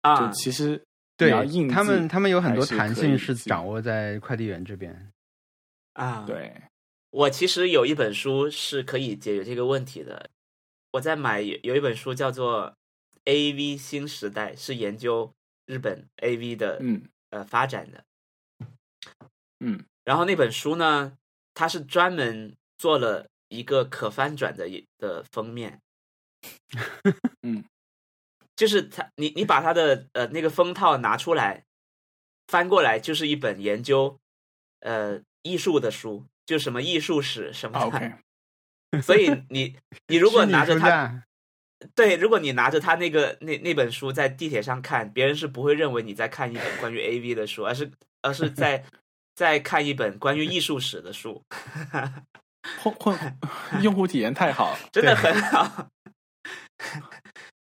[0.01, 0.29] 啊？
[0.31, 0.83] 其实
[1.17, 1.31] 对
[1.69, 5.11] 他们，他们有很多弹性是掌握在快递员这边
[5.93, 6.25] 啊。
[6.25, 6.61] 对，
[7.09, 10.29] 我其实有一本书是可以解决这个问题的。
[10.91, 12.71] 我在买有一本书叫做
[13.25, 15.33] 《A V 新时代》，是研究
[15.65, 18.03] 日本 A V 的嗯呃发展的。
[19.59, 21.17] 嗯，然后那本书呢，
[21.53, 25.81] 它是专门做了一个可翻转的的封面。
[27.41, 27.63] 嗯，
[28.55, 31.63] 就是他，你你把他的呃那个封套拿出来，
[32.47, 34.17] 翻过来就是一本研究
[34.79, 39.01] 呃艺术的书，就什么艺术史什么的。
[39.01, 39.75] 所以你
[40.07, 41.23] 你如果拿着他，
[41.93, 47.91] 对，如果你拿着他那个那那本书在地铁上看，别人是不会认为你在看一本关于 A V 的书，而是
[48.21, 48.85] 而是在
[49.35, 51.43] 在看一本关于艺术史的书。
[52.81, 53.37] 混混，
[53.83, 55.89] 用户体验太好，真的很好。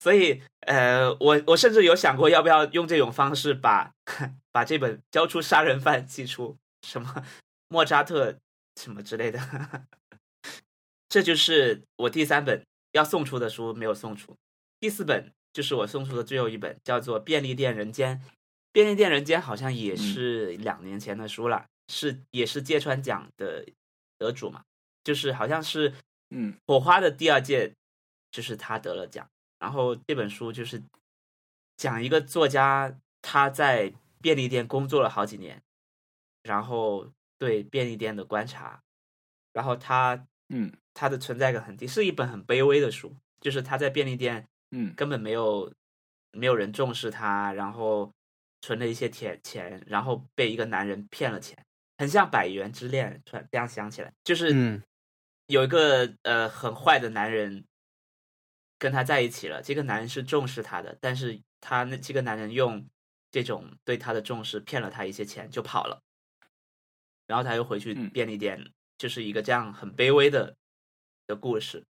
[0.01, 3.91] 所以，呃，我我甚至有想过要不要用这种方式把
[4.53, 6.57] 把这本交出杀人犯寄出，
[6.87, 7.25] 什么
[7.69, 8.39] 莫扎特
[8.81, 9.41] 什么之类的。
[11.09, 14.37] 这就是我第三本要送出的书没有送出，
[14.79, 18.19] 第四本就是我送出的最后一本，叫做《便利店人间》。
[18.71, 23.65] 便利店人间好像也是两年前的书了，是也是芥川奖的
[24.19, 24.63] 得主嘛，
[25.03, 25.95] 就是好像是
[26.31, 27.73] 嗯火花的第二届。
[28.31, 29.27] 就是他得了奖，
[29.59, 30.81] 然后这本书就是
[31.77, 35.61] 讲一个作家他在便利店工作了好几年，
[36.45, 38.81] 然后对便利店的观察，
[39.53, 45.73] 然后他嗯他的存在感很低，是一本很卑微的书，就是他在便利店嗯根本没有
[46.33, 48.13] 没有人重视他，然后
[48.61, 51.57] 存了一些钱钱，然后被一个男人骗了钱，
[51.99, 54.83] 很像《百元之恋》，突然这样想起来，就是
[55.47, 57.65] 有一个呃很坏的男人。
[58.79, 62.87] 跟他在一起了，这个男人是重视他的，但是他那这个男人用
[63.31, 66.01] 这种对他的重视骗了他一些钱就跑了，
[67.27, 70.55] 然后他又回去便利店，就是一个这样很卑微的
[71.27, 71.85] 的故事。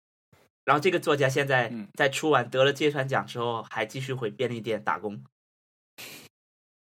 [0.64, 5.22] 然后这个作家现在在出完得了芥川奖之后，还继续回便利店打工，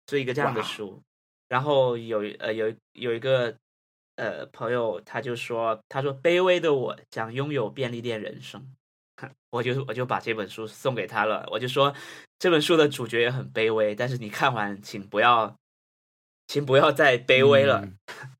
[0.06, 1.02] 做一个这样的书。
[1.48, 3.56] 然后有呃有有一个
[4.16, 8.74] 呃朋友他就说，他说卑微的我想拥有便利店人生。
[9.50, 11.94] 我就我就把这本书送给他了，我就说
[12.38, 15.56] 这本书的主角也很卑微，但是你看完请不要，
[16.46, 17.88] 请不要再卑微了。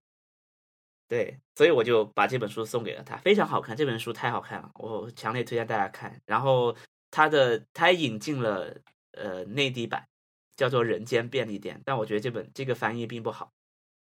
[1.09, 6.21] 对，所以我就把这本书送给了他，非常好看，这本书太好看了，我强烈推荐大家看。
[6.27, 6.77] 然后
[7.11, 8.77] 他的他引进了
[9.13, 10.07] 呃内地版，
[10.55, 13.51] 叫做《人间便利店》，但我觉得这本这个翻译并不好，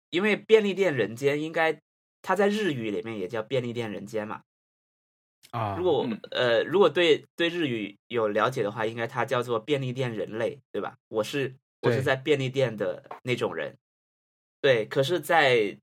[0.09, 1.79] 因为便利店人间应该
[2.22, 4.40] 它在日语里面也叫便利店人间嘛。
[5.57, 10.99] 啊，如果呃，如果对对日语有了解的话，应该它叫做便利店人类，对吧？
[11.09, 13.75] 我是我是在便利店的那种人，
[14.61, 14.85] 对。
[14.85, 15.79] 可是，在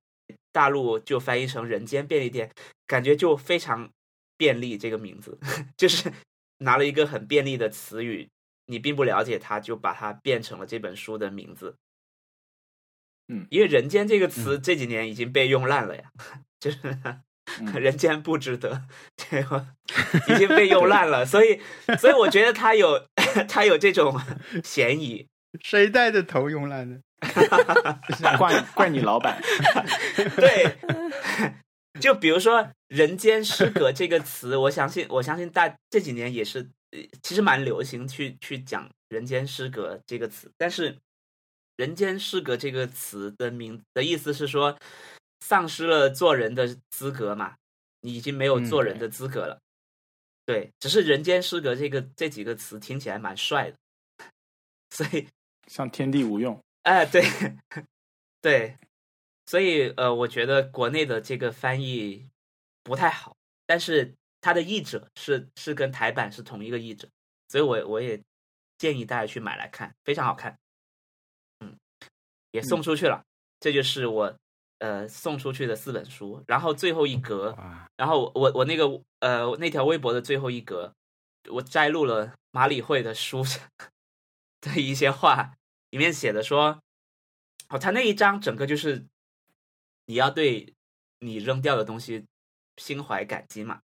[0.51, 2.51] 大陆就翻译成人间便利店，
[2.85, 3.89] 感觉就非常
[4.37, 4.77] 便利。
[4.77, 5.39] 这个名字
[5.75, 6.13] 就是
[6.59, 8.29] 拿了一个很便利的词语，
[8.67, 11.75] 你并不了解它，就把它变成了这本书的名字。
[13.27, 16.11] 嗯，因为“人间”这个词这几年已经被用烂了呀，
[16.59, 16.77] 就是。
[17.75, 18.87] 人间不值得？
[20.29, 21.59] 已经被用烂了，所以，
[21.97, 23.07] 所以我觉得他有
[23.47, 24.19] 他有这种
[24.63, 25.27] 嫌疑。
[25.61, 26.99] 谁带的头用烂的？
[28.37, 29.41] 怪怪你老板。
[30.35, 30.77] 对，
[32.01, 36.69] 就比如说“人间失格”这个词，我相信，我相信大这几年也是，
[37.21, 40.51] 其实蛮流行去去讲“人间失格”这个词。
[40.57, 40.97] 但是
[41.77, 44.77] ，“人间失格”这个词的名的意思是说。
[45.45, 47.55] 丧失了做人的资格嘛？
[48.03, 49.59] 你已经没有做人的资格了。
[50.45, 53.77] 对，只是“人间失格”这个这几个词听起来蛮帅的，
[54.91, 55.25] 所以
[55.67, 56.61] 像天地无用。
[56.81, 57.23] 哎，对，
[58.41, 58.77] 对，
[59.45, 62.27] 所以呃，我觉得国内的这个翻译
[62.83, 67.07] 不太好，但是它的译者是是跟台版是同一个译者，
[67.47, 68.21] 所以我我也
[68.77, 70.59] 建议大家去买来看，非常好看。
[71.61, 71.77] 嗯，
[72.51, 73.23] 也送出去了，
[73.61, 74.35] 这就是我。
[74.83, 77.55] 呃，送出去的四本书，然后最后一格，
[77.95, 80.93] 然后我我那个呃那条微博的最后一格，
[81.49, 83.45] 我摘录了马里会的书
[84.59, 85.53] 的一些话，
[85.91, 86.81] 里面写的说，
[87.69, 89.05] 哦，他那一章整个就是
[90.07, 90.73] 你要对
[91.19, 92.25] 你扔掉的东西
[92.75, 93.79] 心怀感激嘛，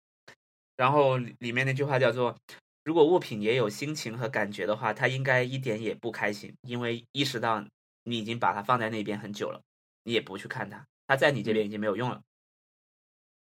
[0.78, 2.38] 然后里面那句话叫做，
[2.86, 7.62] 如果物品也有心情和感觉的话，他应该一点也不开心，因为意识到
[8.04, 9.60] 你已经把它放在那边很久了。
[10.06, 12.22] 你也不去看它，它在你这边已经没有用了。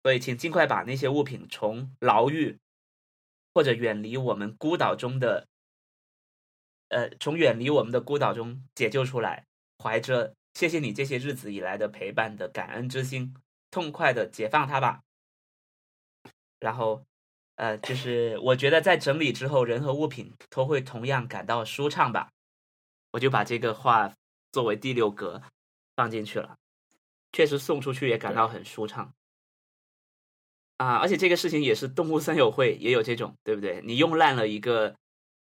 [0.04, 2.60] 所以，请尽快把那些物品从牢狱
[3.54, 5.48] 或者远离我们孤岛中的，
[6.90, 9.46] 呃，从远离我们的孤岛中解救出来，
[9.78, 13.36] 怀着谢谢你这些日子以来的陪伴的感恩之心，
[13.70, 15.04] 痛快的解放它吧。
[16.60, 17.06] 然后，
[17.56, 22.32] 呃，就是我觉得在整理之后，人和物品都会同样感到舒畅吧。
[23.12, 24.16] 我就把这个话
[24.52, 25.44] 作为第六格
[26.02, 26.58] 放进去了。
[27.32, 29.14] 确实送出去也感到很舒畅。
[30.78, 33.82] 啊，而且这个事情也是动物森友会也有这种，对不对？
[33.84, 34.96] 你用烂了一个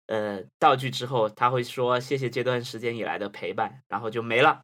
[0.08, 4.62] 呃道具之后，他会说谢谢这段时间以来的陪伴，然后就没了。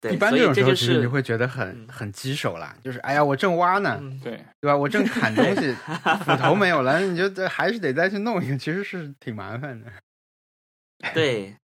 [0.00, 4.74] 对，一般这种时候其实你会觉得很很棘手啦，就是哎呀，我正挖呢，对对吧？
[4.74, 5.74] 我正砍东西，
[6.24, 9.92] 斧头没有了，你就这还是得再去弄一个，其实是挺麻烦的。
[11.12, 11.54] 对，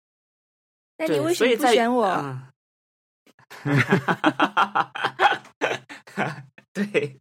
[0.98, 2.53] 那你为什么不选我？
[6.72, 7.18] 对。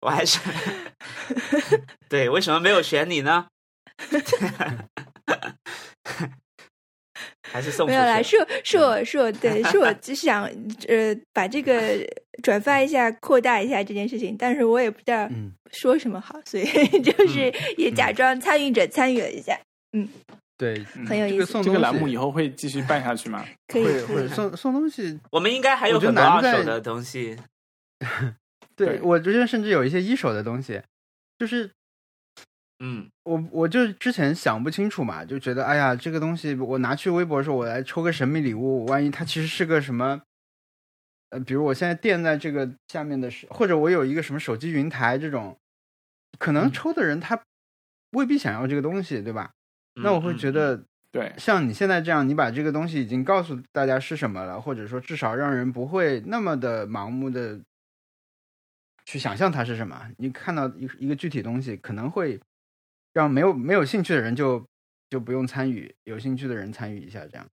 [0.00, 0.38] 我还是
[2.08, 3.46] 对，为什么没有选你呢？
[7.50, 10.44] 还是送没有啦，是是我是我对，是我只想
[10.88, 11.98] 呃把这个
[12.42, 15.28] 转发一下，扩大一下这件事情，但是我也不知道
[15.72, 16.66] 说什么好，所以
[17.02, 19.58] 就是也假装参与者参与了一下，
[19.92, 20.08] 嗯，
[20.58, 21.62] 对，很有意思。
[21.62, 23.44] 这个栏目以后会继续办下去吗？
[23.68, 27.36] 可以，会送送东西， 我们应该还有很多二手的东西。
[28.74, 30.82] 对，我觉得甚至有一些一手的东西，
[31.38, 31.70] 就是，
[32.80, 40.20] 嗯，我我就之前想不清楚嘛，就觉得哎呀，这个东西我拿去微博说，我来抽个神秘礼物，万一它其实是个什么，
[41.30, 45.56] 呃，比如我现在垫在这个下面的是，或者我有一个什么手机云台这种，
[46.38, 47.42] 可能抽的人他
[48.12, 49.52] 未必想要这个东西，对吧？
[50.02, 57.60] 那我会觉得，对，像你现在这样，你把这个东西已经告诉大家是什么了，或者说至少让人不会那么的盲目的。
[59.08, 60.10] 去想象它是什么？
[60.18, 62.40] 你看到一一个具体东西，可能会
[63.12, 64.66] 让没有没有兴趣的人就
[65.08, 67.46] 就不用参与，有兴趣的人参与一下，这样。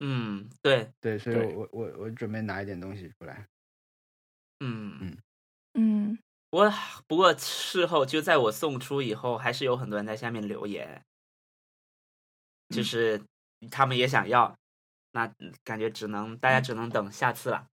[0.00, 3.46] 嗯，对对，所以我我我准备拿一点东西出来。
[4.60, 5.16] 嗯嗯
[5.72, 6.18] 嗯，
[6.50, 6.70] 我
[7.06, 11.02] 不过事后就在我送出以后，还是有很多人在下面留言，
[12.72, 13.20] 就是
[13.70, 14.52] 他们也想要，
[15.12, 15.30] 那
[15.62, 17.66] 感觉只能大家只能等下次了。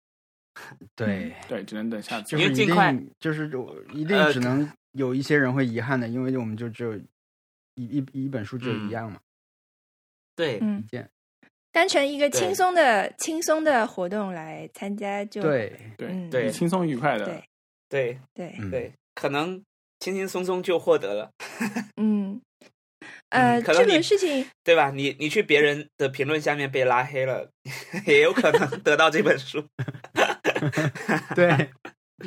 [0.95, 2.37] 对对，只能等下次。
[2.37, 3.47] 因为尽快就是
[3.93, 7.05] 一定只能有一些人会遗憾的，因为我们就只有一
[7.75, 9.19] 一一本书只有一样嘛。
[10.35, 11.09] 对，嗯，一件，
[11.71, 19.63] 单纯一个轻松的轻松的活动来参加就对对对，轻松愉快的，对对对对，可能
[19.99, 21.31] 轻轻松松就获得了。
[21.95, 22.41] 嗯。
[23.29, 24.89] 呃，这个事情对吧？
[24.89, 27.47] 你你去别人的评论下面被拉黑了，
[28.05, 29.63] 也有可能得到这本书。
[31.35, 31.69] 对，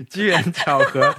[0.09, 1.15] 机缘巧合。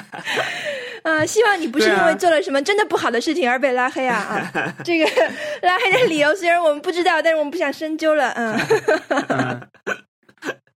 [1.02, 4.74] 呃，希望你不是因为做了什么真的不好的事情而被拉黑啊啊！
[4.84, 5.06] 这个
[5.62, 8.30] 拉黑的理由虽然我们不知道，但是我们不想深究了。
[8.36, 9.68] 嗯。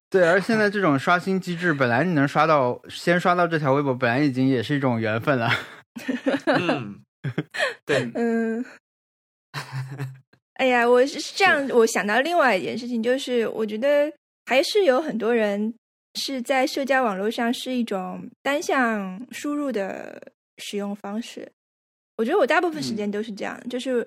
[0.08, 5.50] 对，而现在这种刷新机制，本来你能刷到，先刷到这条微博，本来已经也是一种缘分了。
[6.46, 7.03] 嗯。
[7.86, 8.64] 对，嗯，
[10.54, 14.12] 哎呀，我是这样，我想到另外一件事情，就是我觉得
[14.46, 15.74] 还是有很多人
[16.14, 21.50] 是在社交网络上是一种单向输入的使用方式。
[22.16, 24.06] 我觉得我大部分时间都是这样，就是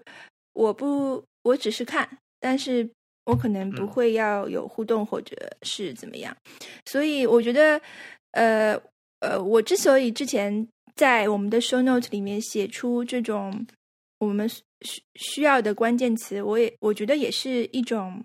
[0.53, 2.08] 我不，我只是看，
[2.39, 2.88] 但是
[3.25, 6.36] 我可能不会要有互动或者是怎么样。
[6.86, 7.82] 所以我觉得，
[8.32, 8.80] 呃
[9.19, 10.67] 呃，我之所以之前。
[10.97, 13.65] 在我们的 show note 里面写出这种
[14.17, 18.23] 我们需需要的关键词，我也我觉得也是一种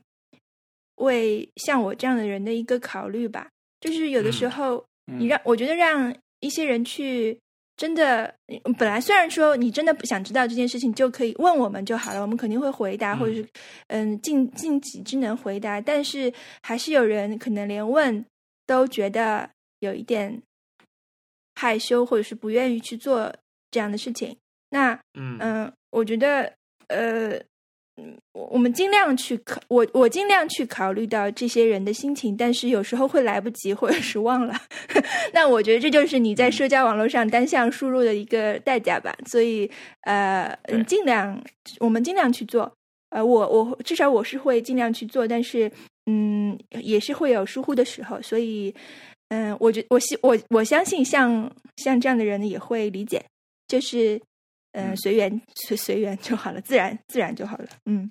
[0.97, 3.49] 为像我这样的人的一个考虑吧。
[3.79, 7.39] 就是有的时候，你让我觉得让一些人去
[7.77, 8.35] 真的，
[8.79, 13.47] 本来虽然说你真的不想知道这件事情，就可以问我们就好了，我们肯定会回答，或者是
[13.89, 15.81] 嗯尽尽己之能回答。
[15.81, 16.33] 但是
[16.63, 18.25] 还是有人可能连问
[18.67, 19.51] 都觉得
[19.81, 20.43] 有一点。
[21.55, 23.33] 害羞或者是不愿意去做
[23.71, 24.37] 这样的事情，
[24.71, 26.53] 那嗯嗯，我觉得
[26.89, 27.39] 呃，
[28.33, 34.55] 我我们尽量去考，我我尽量去考虑到这些人的心情，但是有时候会来不及或者是忘了。
[35.33, 39.15] 那我觉得这就是你在社交网络上单向输入的一个代价吧。
[39.27, 39.71] 所以
[40.03, 41.43] 呃，尽量
[41.81, 42.71] 我们尽量去做。
[43.11, 45.71] 呃，我我至少我是会尽量去做，但是
[46.07, 48.75] 嗯，也是会有疏忽的时候，所以。
[49.33, 53.25] 嗯，我觉我希我我相信像像这样的人也会理解，
[53.67, 54.21] 就是
[54.73, 54.95] 嗯。
[54.97, 57.67] 随缘随随缘就好了，自然自然就好了。
[57.87, 58.11] 嗯，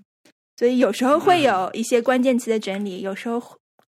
[0.58, 3.40] 所以有时候会有一些关键词的整理，有时候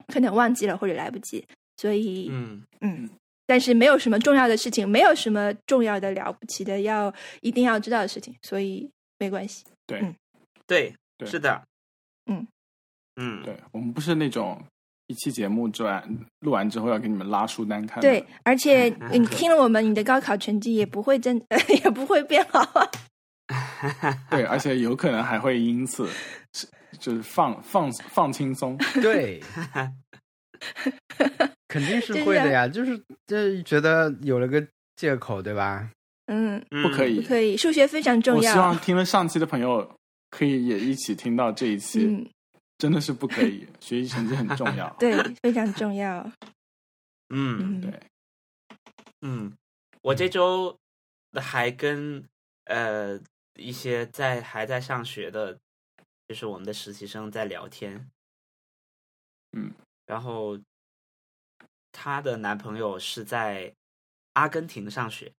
[0.08, 1.44] 可能忘记了或者来不及，
[1.78, 3.10] 所以嗯嗯，
[3.48, 9.64] 但是没有什么重要的事情，没有什么重要的了不起的要一定要知道的事情，所以没关系。
[9.88, 10.16] 对嗯。
[10.68, 11.64] 对，对是的，
[12.26, 12.48] 嗯。
[13.18, 14.62] 嗯，对我们不是那种
[15.08, 16.04] 一期节目之完
[16.40, 18.02] 录完之后要给你们拉书单看。
[18.02, 21.42] 对，而且 你听了我们，你的高考成绩也不会真
[21.84, 22.68] 也不会变好。
[24.32, 26.10] 对，而且有可能还会因此
[27.00, 28.78] 就是放放放轻松。
[29.02, 29.40] 对，
[31.68, 32.98] 肯定是会的呀，就是
[33.28, 35.88] 就是觉得有了个借口，对吧？
[36.28, 38.76] 嗯，不可以不可以，数学非常重我希望。
[38.80, 39.88] 听了上期的朋友
[40.32, 42.28] 可以也一起听到这一期，嗯，
[42.78, 44.94] 真的是不可以，学习成绩很重要。
[45.00, 46.22] 对，非常重要。
[47.30, 48.02] 嗯嗯，对，
[49.22, 49.58] 嗯，
[50.02, 50.78] 我这周
[51.42, 52.24] 还跟
[52.66, 53.20] 呃
[53.56, 55.58] 一些在还在上学的，
[56.28, 58.12] 就是我们的实习生在聊天，
[59.54, 59.72] 嗯，
[60.06, 60.60] 然后
[61.92, 63.74] 她的男朋友是在
[64.34, 65.32] 阿根廷上学，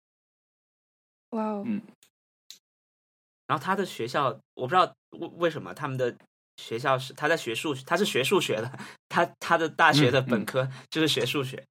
[1.30, 1.82] 哇哦，嗯。
[3.48, 6.12] 然后他的学校我不知道为为什么他们的
[6.56, 8.78] 学校是他在学数，他是学数学的，
[9.08, 11.64] 他他的大学的本科就是学数学，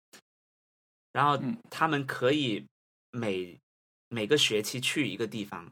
[1.12, 1.58] 然后嗯。
[1.70, 2.66] 他们可以
[3.12, 3.60] 每
[4.10, 5.70] 每个学期去一个地方，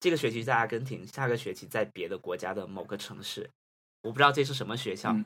[0.00, 3.50] 这个学期在阿根廷，下个学期在别的国家的某个城市，
[4.02, 5.24] 我不知道这是什么学校，嗯。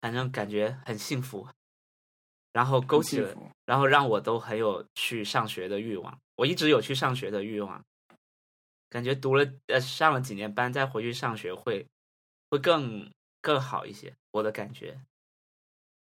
[0.00, 1.48] 反正感觉很幸福，
[2.52, 6.16] 然后勾起了然后让我都很有去上学的欲望。
[6.36, 7.82] 我一直有去上学的欲望，
[8.88, 11.84] 感觉读了呃上了几年班再回去上学会
[12.50, 14.12] 会更更好一些。
[14.30, 14.98] 我的感觉，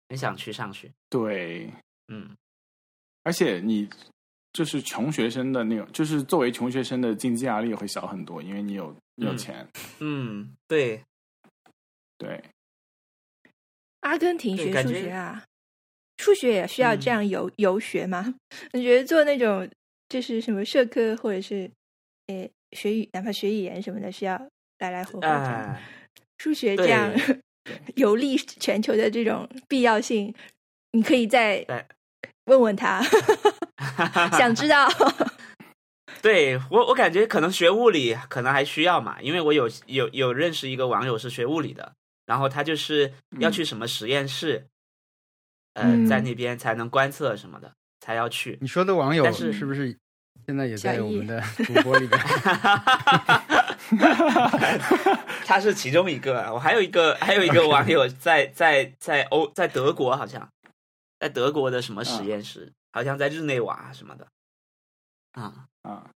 [0.10, 0.92] 很想去上学。
[1.10, 1.72] 对，
[2.08, 2.36] 嗯
[3.24, 3.88] 而且你
[4.54, 9.68] 就是穷学生的那种，就是作为穷学生的经济压力也会小很多，因为你有你有嗯钱。
[10.00, 11.04] 嗯，对，
[12.18, 12.44] 对，
[14.00, 15.46] 阿根廷学数学啊，
[16.18, 18.34] 数学也需要嗯这样游、游学吗？
[18.74, 19.70] 你觉得做那种
[20.08, 21.70] 就是什么社科或者是
[22.28, 24.36] 呃学语，哪怕学语言什么的，需要
[24.80, 25.74] 来来回回这样。
[25.74, 25.82] 哎，
[26.40, 27.14] 数学这样
[27.96, 30.34] 游历全球的这种必要性，
[30.94, 31.64] 你可以再
[32.46, 33.04] 问问他，
[34.38, 34.90] 想知道。
[36.22, 41.94] 对我我感觉可能学物理可能还需要嘛，因为我有有有认识一个网友是学物理的，
[42.26, 44.66] 然后他就是要去什么实验室，
[45.76, 47.72] 嗯呃，在那边才能观测什么的，
[48.02, 48.58] 才要去。
[48.60, 49.96] 你说的网友但是是不是
[50.46, 52.20] 现在也在我们的 主播里边？
[55.46, 60.48] 他是其中一个，我还有一个还有一个网友在在在欧在德国好像，
[61.20, 64.28] 在德国的什么实验室，好像在日内瓦什么的，
[65.34, 66.10] 啊，啊，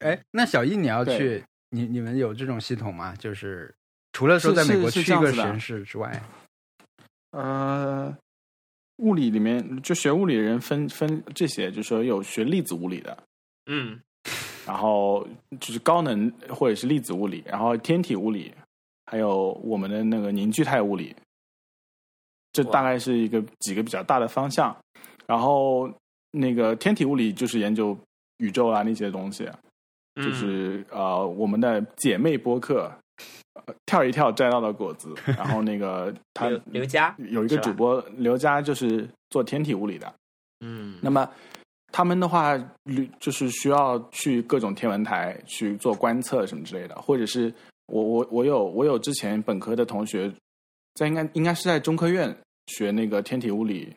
[0.00, 3.14] 哎，那小易你要去，你你们有这种系统吗？
[3.16, 3.74] 就是
[4.12, 6.22] 除了说在美国去一个实验室之外，
[7.30, 8.16] 呃，
[8.98, 13.24] 物理里面就学物理的人分分这些，就是说有学粒子物理的，
[13.66, 14.00] 嗯
[14.66, 15.26] 然后
[15.60, 18.52] 就是高能或者是粒子物理，然后天体物理，
[19.06, 21.14] 还有我们的那个凝聚态物理，
[22.52, 24.76] 这大概是一个几个比较大的方向。
[25.26, 25.90] 然后
[26.30, 27.96] 那个天体物理就是研究
[28.38, 29.48] 宇宙啊那些东西，
[30.16, 32.92] 嗯就是呃我们的姐妹播客。
[33.66, 40.12] 呃跳一跳摘到的果子， 然后那个他刘刘佳，有一个主播刘佳，就是做天体物理的。
[40.66, 41.30] 嗯，那么
[41.96, 47.54] 他们的话，旅就是需要去各种天文台去做观测什么之类的，或者是
[47.86, 50.28] 我我我有我有之前本科的同学，
[50.96, 52.36] 在应该应该是在中科院
[52.66, 53.94] 学那个天体物理，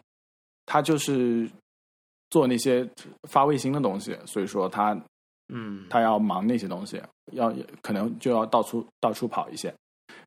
[0.68, 1.50] 他就是
[2.30, 2.88] 做那些
[3.28, 4.96] 发卫星的东西，所以说他
[5.52, 9.74] 嗯他要忙那些东西，要可能就要到处到处跑一些。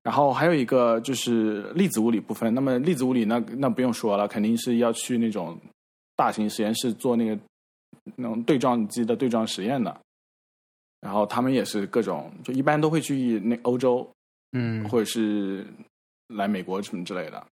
[0.03, 5.57] 然后还有一个就是粒子物理部分，那么粒子物理那那不用说了，肯定是要去那种
[6.17, 7.39] 大型实验室做那个
[8.17, 9.97] 那种对撞机的对撞实验的。
[11.01, 14.07] 然后他们也是各种，就一般都会去那欧洲
[14.53, 15.67] 嗯，或者是
[16.29, 17.43] 来美国什么之类的。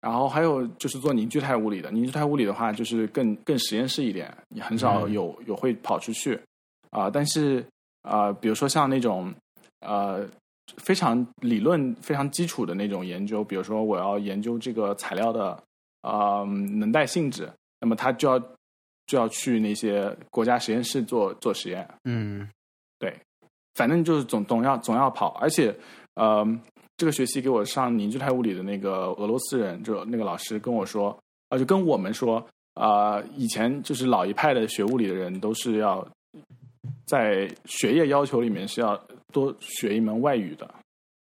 [0.00, 6.40] 然后还有就是做凝聚态物理的，凝聚态物理的话就是更更实验室一点，也很少嗯有、有会跑出去
[6.90, 7.64] 啊、但是
[8.02, 9.34] 啊、比如说像那种
[9.80, 10.26] 呃
[10.78, 15.62] 非常理论、非常基础的那种研究，比如说我要研究这个材料的
[16.02, 18.42] 呃能带性质，那么它就要
[19.08, 21.84] 就要去那些国家实验室做做实验。
[22.04, 22.48] 嗯。
[23.00, 23.12] 对。
[23.74, 25.72] 反正就是总总要总要跑，而且
[26.14, 26.44] 呃，
[26.96, 31.16] 这个学期给我上凝聚态物理的那个俄罗斯人，就那个老师跟我说，
[31.48, 32.44] 啊、就跟我们说，
[32.74, 36.04] 啊，以前就是老一派的学物理的人都是要
[37.06, 39.00] 在学业要求里面是要
[39.32, 40.68] 多学一门外语的，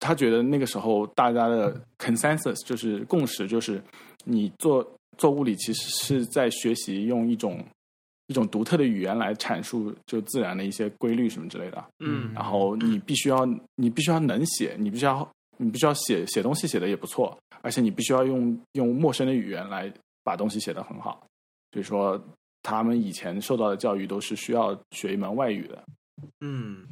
[0.02, 3.82] 他觉得那个时候大家的 consensus 就是共识，就是
[4.26, 4.86] 你做
[5.22, 7.64] 做物理其实是在学习用一种
[8.26, 11.86] 一种独特的语言来阐述就自然的一些规律什么之类的。
[12.00, 13.46] 嗯然后你必须要
[13.76, 19.94] 你必须要能写，你必须要你必须要写写东西写的也不错，而且你必须要用用陌生的语言来
[20.24, 21.24] 把东西写得很好。
[21.72, 22.20] 所以说，
[22.64, 25.84] 他们以前受到的教育都是需要学一门外语的。
[26.40, 26.88] 嗯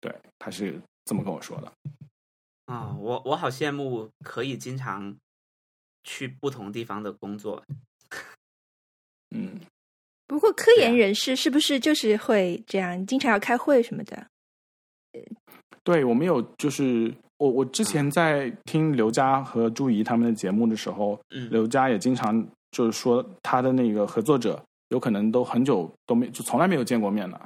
[0.00, 1.70] 对，他是这么跟我说的。
[2.64, 5.14] 啊，我我好羡慕可以经常
[6.06, 7.62] 去不同地方的工作。
[9.34, 9.60] 嗯，
[10.26, 14.26] 不过科研人士是不是就是会这样，经常要开会什么的？
[15.82, 27.40] 对我们有就是我我之前在听刘佳和朱怡他们的节目的时候，嗯刘佳也经常就是说他的那个合作者有可能都很久都没就从来没有见过面的，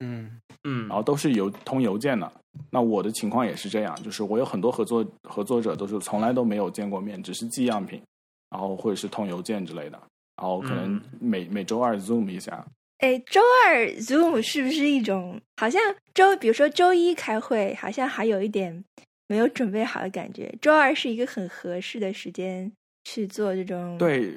[0.00, 2.30] 嗯嗯然后都是邮通邮件的。
[2.70, 8.02] 那我的情况也是这样，就是我有很多合作合作者都是从来都没有见过面，只是寄样品，
[8.50, 10.00] 然后或者是通邮件之类的，
[10.36, 12.66] 然后可能嗯每、每周二 Zoom 一下。
[12.98, 15.80] 哎，周二 Zoom 是不是一种好像
[16.12, 18.84] 周，比如说周一开会，好像还有一点
[19.28, 20.52] 没有准备好的感觉。
[20.60, 22.72] 周二是一个很合适的时间
[23.04, 24.36] 去做这种。，对，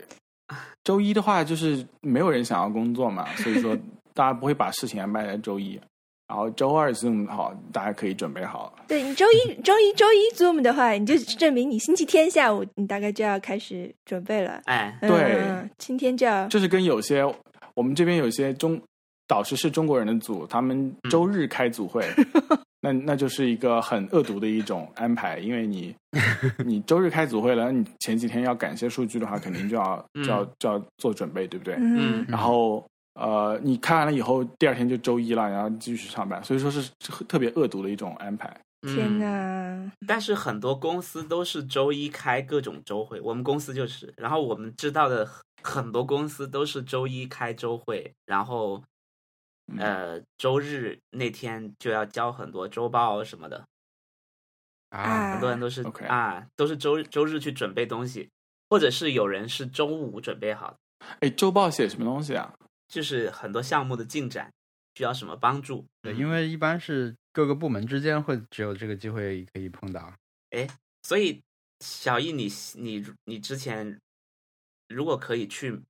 [0.84, 3.76] 周一的话就是没有人想要工作嘛，所以说
[4.14, 5.80] 大家不会把事情安排在周一。
[6.28, 8.74] 然后周二 Zoom 好，大家可以准备好。
[8.88, 14.62] 对你周一、周一、周一 Zoom 的话，你就证明你星期天下午你大概就要开始准备了。
[14.64, 17.22] 哎，嗯对嗯今天就要就是跟有些
[17.74, 18.82] 我们这边有些中
[19.28, 22.06] 导师是中国人的组，他们周日开组会，
[22.80, 25.94] 那那就是一个很恶毒的一种安排，因为你
[26.66, 31.76] 你周日开组会了，你前几天要赶一些数据的话，肯定就要就要就要做准备，对不对？
[31.78, 36.90] 嗯然后呃，你看完了以后，第二天就周一了，然后继续上班，所以说是
[37.28, 38.50] 特别恶毒的一种安排。
[38.82, 44.12] 天嗯哪，但是很多公司都是周一开各种周会，我们公司就是。
[44.18, 45.30] 然后我们知道的
[45.62, 48.82] 很多公司都是周一开周会，然后
[49.68, 53.64] 嗯呃周日那天就要交很多周报什么的。
[54.90, 58.30] 啊很多人都是啊，都是周周日去准备东西，
[58.70, 60.78] 或者是有人是周五准备好的，
[61.20, 62.52] 哎，周报写什么东西啊？
[62.92, 64.52] 就是很多项目的进展
[64.96, 65.86] 需要什么帮助。
[66.02, 70.14] 对，因为一般是各个部门之间会只有这个机会可以碰到。
[70.50, 70.68] 哎
[71.04, 71.42] 所以
[71.80, 73.98] 小易你，你你之前
[74.90, 75.82] 如果可以去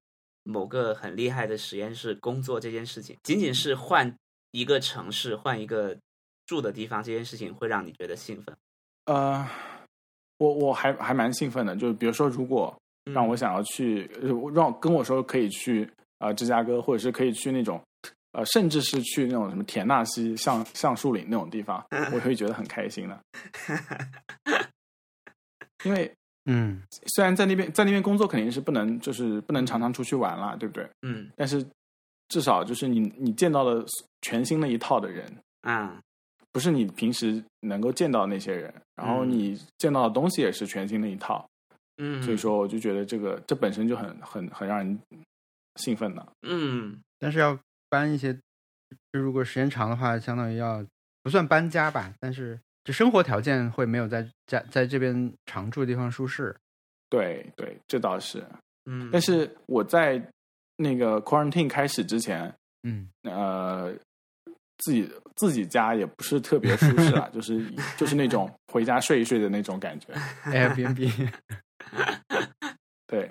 [0.44, 4.16] 某个很厉害的实验室工作这件事情，仅仅是换
[4.52, 5.98] 一个城市、换一个
[6.46, 8.56] 住的地方这件事情，会让你觉得兴奋。
[9.06, 9.46] 呃，
[10.38, 12.74] 我我还还蛮兴奋的，就是比如说，如果
[13.06, 15.90] 让我想要去，呃让跟我说可以去
[16.22, 17.82] 呃芝加哥，或者是可以去那种
[18.32, 23.20] 呃，甚至是去那种什么田纳西橡橡树岭那种地方， 我会觉得很开心的。
[25.84, 26.12] 因为
[26.46, 30.90] 嗯虽然在那边在那边工作肯定是不能就是不能常常出去玩啦，对不对？
[31.02, 31.64] 嗯但是
[32.30, 33.86] 至少就是你你见到了
[34.22, 36.00] 全新的一套的人，啊
[36.52, 41.46] 不是你平时能够见到的那些人，然后嗯你见到的东西也是全新的一套，
[41.98, 45.00] 嗯，所以说我就觉得这个这本身就很很很让人
[45.76, 46.28] 兴奋的。
[46.44, 47.58] 嗯但是要
[47.90, 50.86] 搬一些，就如果时间长的话，相当于要
[51.24, 56.56] 不算搬家吧，但是就生活条件会没有在家在这边常住的地方舒适。
[57.10, 58.44] 对对，这倒是。
[58.86, 60.22] 嗯，但是我在
[60.78, 62.52] 那个 quarantine 开始之前，
[62.84, 63.94] 嗯呃，
[64.80, 67.64] 自己自己家也不是特别舒适啊， 就是
[67.98, 70.08] 就是那种回家睡一睡的那种感觉。
[70.46, 71.32] ，Airbnb
[73.06, 73.30] 对，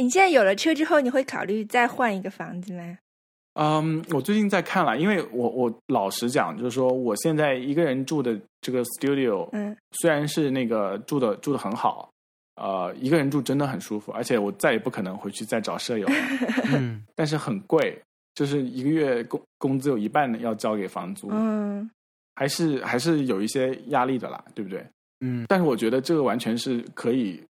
[0.00, 2.98] 你现在有了车之后，你会考虑再换一个房子吗？
[3.54, 12.10] 嗯，我最近在看了，因为我我老实讲，就是说我现在一个人住的这个 studio，嗯虽然是那个住的住的很好，
[12.56, 16.14] 呃，一个人住真的很舒服，而且我再也不可能回去再找舍友了，
[16.74, 17.96] 嗯但是很贵，
[18.34, 21.88] 就是一个月工工资有一半要交给房租，嗯
[22.34, 24.84] 还是还是有一些压力的啦，对不对？
[25.20, 27.44] 嗯但是我觉得这个完全是可以，就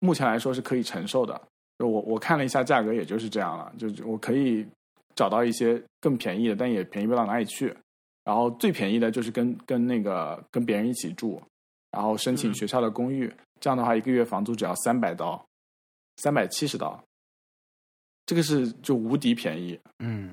[0.00, 1.40] 目前来说是可以承受的。
[1.78, 4.66] 就我我看了一下价格，也就是这样了，就是我可以
[5.14, 7.74] 找到一些更便宜的，但也便宜不到哪里去。
[8.22, 11.40] 然后最便宜的就是跟跟那个跟别人一起住，
[11.90, 15.42] 然后申请嗯学校的公寓，这样的话一个月房租只要三百刀，
[16.18, 17.02] 三百七十刀，
[18.26, 19.80] 这个是就无敌便宜。
[20.00, 20.32] 嗯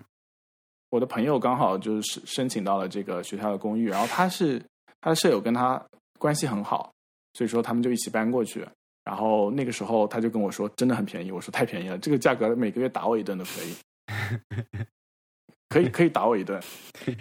[0.89, 4.61] 我的朋友刚好就是申请到了这个学校的公寓，然后他是
[4.99, 5.81] 他的舍友跟他
[6.19, 6.93] 关系很好，
[7.33, 8.67] 所以说他们就一起搬过去。
[9.07, 11.31] 然后那个时候他就跟我说，真的很便宜。
[11.31, 13.73] 我说太便宜了，这个价格每个月打我一顿都可以，
[15.69, 16.61] 可以可以打我一顿，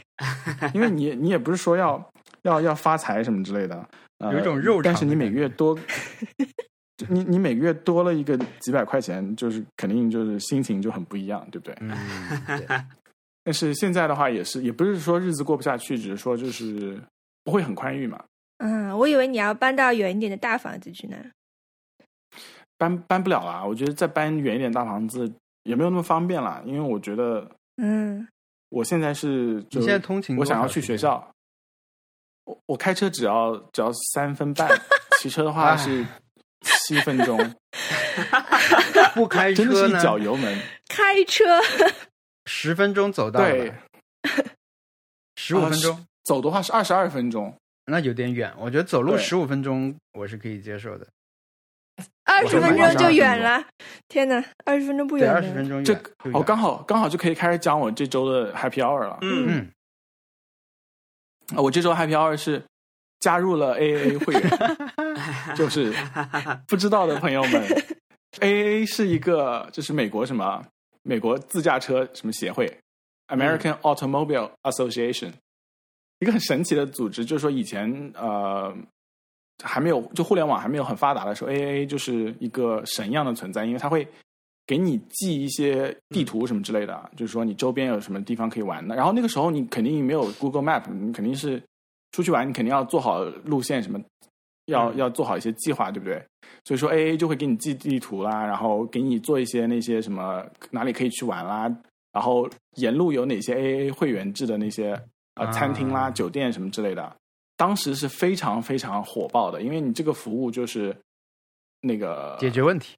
[0.74, 2.12] 因为你你也不是说要
[2.42, 3.88] 要要发财什么之类的，
[4.32, 5.78] 有一种肉但是你每个月多，
[7.08, 11.76] 你你每个月多了一个几百块钱，就是肯定就是心情就很不一样，对不对？
[11.78, 11.92] 嗯，
[13.44, 17.00] 但是现在的话也是，也不是说日子过不下去，只是说就是
[17.44, 18.24] 不会很宽裕嘛。
[18.58, 21.16] 嗯，我以为你要搬到远一点的大房子去呢。
[22.78, 28.26] 搬搬不了啦，我觉得再搬远一点大房子也没有那么方便了，因为我觉得，嗯，
[28.68, 31.32] 我现在是，你现在通勤，我想要去学校，
[32.44, 34.68] 我我开车只要只要三分半，
[35.18, 36.04] 骑车的话是
[36.62, 37.38] 七分钟，
[39.14, 40.58] 不开车真的是呢，一脚油门，
[40.88, 41.44] 开车
[42.46, 43.72] 十分钟走到对，
[45.36, 47.52] 十五分钟，走的话是二十二分钟，
[47.86, 51.06] 那有点远，我觉得走路对十五分钟我是可以接受的，
[52.26, 53.64] 二十分钟就远了，
[54.08, 55.94] 天哪，二十分钟不对，远二十分钟这
[56.32, 59.18] 哦刚好刚好就可以开始讲我这周的 Happy Hour 了。
[59.22, 59.70] 嗯，嗯，
[61.56, 62.62] 啊我这周 Happy Hour 是
[63.20, 65.92] 加入了 AAA 会员，就是
[66.66, 67.62] 不知道的朋友们，
[68.40, 70.62] AAA 是一个就是美国什么
[71.02, 72.66] 美国自驾车什么协会
[73.28, 75.32] ，American Automobile Association，
[76.18, 77.24] 一个很神奇的组织。
[77.24, 78.76] 就是说以前呃
[79.62, 84.06] 还没有就互联网还没有很发达的时候，AAA 就是一个神一样的存在，因为它会。
[84.68, 88.96] 给你寄一些地图什么之类的，就是说你周边有什么地方可以玩的。
[88.96, 91.62] 然后那个时候你肯定没有 Google Map，你肯定是
[92.10, 94.00] 出去玩，你肯定要做好路线什么，
[94.64, 96.20] 要、嗯要做好一些计划，对不对？
[96.64, 101.72] 所以说 AA 就会给你寄地图啦，然后给你做一些那些什么哪里可以去玩啦，
[102.10, 105.00] 然后沿路有哪些 AA 会员制的那些
[105.36, 107.16] 呃啊餐厅啦、酒店什么之类的，
[107.56, 110.96] 当时是非常非常火爆的，因为你这个服务就是
[111.80, 112.94] 那个解决问题，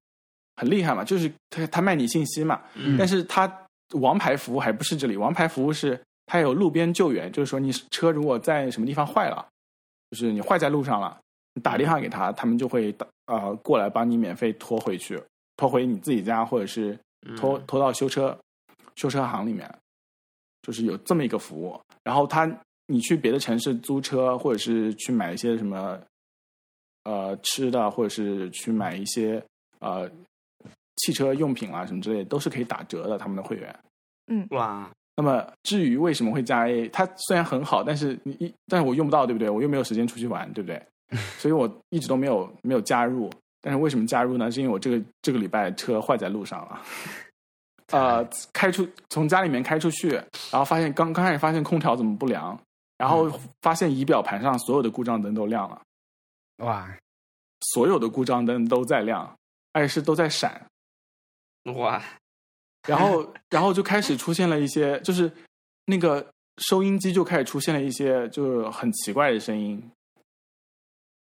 [0.56, 3.50] 很厉害嘛，就是他他卖你信息嘛，嗯但是他
[3.92, 9.46] 王牌服务还不是这里，王牌服务是他有路边救援，就是说你车如果在什么地方坏了，
[10.10, 11.18] 就是你坏在路上了，
[11.54, 15.22] 你打电话给他，他们就会打呃过来帮你免费拖回去，
[15.56, 16.98] 拖回你自己家，或者是
[17.36, 18.36] 拖嗯拖到修车
[18.96, 19.72] 修车行里面，
[20.62, 21.80] 就是有这么一个服务。
[22.02, 22.46] 然后他
[22.90, 26.00] 你去别的城市租车，或者是去买一些什么
[27.04, 29.40] 呃吃的，或者是去买一些
[29.78, 30.10] 呃
[30.96, 33.18] 汽车用品啊什么之类，都是可以打折的。
[33.18, 33.78] 他们的会员。
[34.26, 39.50] 嗯哇，那么至于为什么会加 A，它虽然很好，但是你一但是我用不到，对不对？
[39.50, 40.82] 我又没有时间出去玩，对不对？
[41.38, 43.30] 所以我一直都没有没有加入。
[43.60, 44.50] 但是为什么加入呢？
[44.50, 46.80] 是因为我这个这个礼拜车坏在路上了。
[47.92, 52.58] 呃，开出从家里面开出去，然后发现刚刚开始发现空调怎么不良，
[52.98, 53.30] 然后
[53.62, 55.80] 发现仪表盘上所有的故障灯都亮了，
[56.58, 56.94] 哇，
[57.60, 59.38] 所有的故障灯都在亮，
[59.72, 60.66] 而且是都在闪。
[61.76, 62.02] 哇，
[62.86, 65.32] 然后， 然后就开始出现了一些，就是
[65.86, 66.26] 那个
[66.58, 69.80] 收音机就开始出现了一些，就是很奇怪的声音，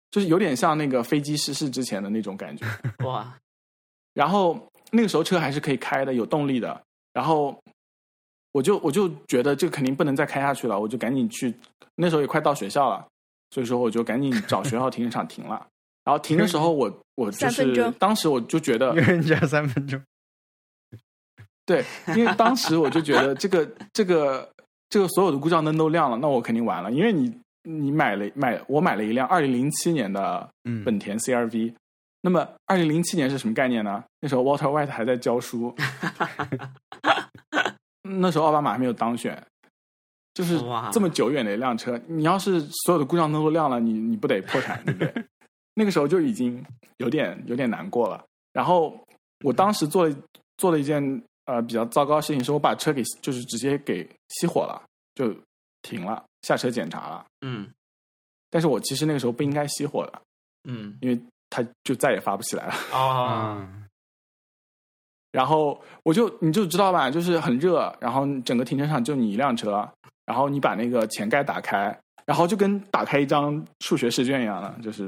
[0.09, 2.65] 就是有点像那个飞机失事之前的那种感觉。
[3.05, 3.37] 哇，
[4.13, 6.81] 然后那个时候车还是可以开的，有动力的。
[7.11, 7.59] 然后
[8.57, 11.53] 我就我就觉得这肯定不能再开下去了，我就赶紧去。
[11.93, 13.05] 那时候也快到学校了，
[13.51, 15.63] 所以说我就赶紧找学校停车场停了。
[16.03, 20.01] 然后停的时候我，我就是三分钟当时我就觉得一个人只要三分钟，
[21.67, 21.85] 对，
[22.15, 24.49] 因为当时我就觉得这个这个
[24.89, 26.91] 这个所有的故障灯都亮了，那我肯定完了。
[26.91, 27.31] 因为你
[27.61, 31.75] 你买了买我买了一辆二零零七年的嗯，本田 CRV，、
[32.21, 34.03] 那么二零零七年是什么概念呢？
[34.19, 35.75] 那时候 Walter White 还在教书，
[38.07, 39.41] 那时候奥巴马还没有当选，
[40.33, 40.59] 就是
[40.91, 45.25] 这么久远的一辆车，你要是所有的故障灯都亮了，你你不得破产，对不对？
[45.75, 46.63] 那个时候就已经
[46.97, 48.23] 有点有点难过了。
[48.53, 48.97] 然后
[49.43, 50.15] 我当时做了
[50.57, 54.81] 做了一件呃比较糟糕的事情，是我把车给就是直接给熄火了，
[55.13, 55.35] 就
[55.83, 57.25] 停了，下车检查了。
[57.41, 57.69] 嗯
[58.49, 60.21] 但是我其实那个时候不应该熄火的，
[60.63, 62.73] 嗯，因为它就再也发不起来了。
[62.93, 63.86] 哦，啊，
[65.37, 69.87] 然后我就你就知道吧，就是很热，然后整个停车场就你一辆车，
[70.25, 75.07] 然后你把那个前盖打开，然后就跟打开一张数学试卷一样的，就是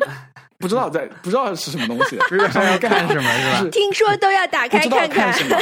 [0.56, 3.70] 不知道在不知道是什么东西，不知道要干什么是吧？
[3.70, 5.10] 听说都要打开看看。
[5.10, 5.58] 看什么。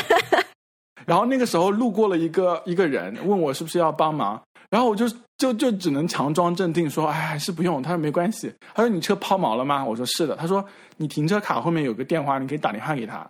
[1.04, 4.40] 然后那个时候路过了一个一个人，问我是不是要帮忙，
[4.70, 5.08] 然后我就
[5.38, 7.82] 就就只能强装镇定说，哎，还是不用。
[7.82, 8.54] 他说没关系。
[8.74, 9.84] 他说你车抛锚了吗？
[9.84, 10.36] 我说是的。
[10.36, 10.64] 他说
[10.98, 13.26] 你停车卡后面有个电话，你可以打电话给他，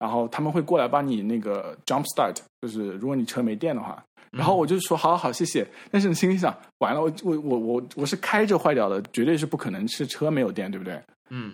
[0.00, 4.02] 然后他们会过来帮你那个 jump start，就是如果你车没电的话。
[4.32, 5.66] 然后我就说好好好，谢谢。
[5.90, 11.02] 但是你心里想，完了，我我我我我是开着坏掉的，绝对是不可能是车没有电，对不对？
[11.30, 11.52] 嗯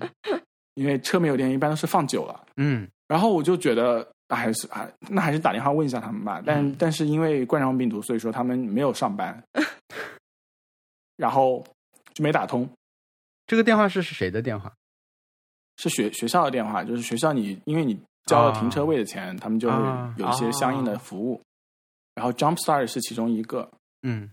[0.75, 2.45] 因为车没有电一般都是放久了。
[2.57, 6.43] 嗯，然后我就觉得啊还是啊，那还是打电话问一下他们吧。
[6.45, 9.43] 但、嗯但是因为冠状病毒，所以说他们没有上班。
[11.17, 11.65] 然后
[12.13, 12.69] 就没打通。
[13.47, 14.71] 这个电话是是谁的电话？
[15.79, 19.77] 是学学校的电话，就是学校你因为你交了停车位的钱，他们就会
[20.19, 21.41] 有一些相应的服务。
[22.15, 23.71] 然后 Jump Start 是其中一个，
[24.03, 24.31] 嗯，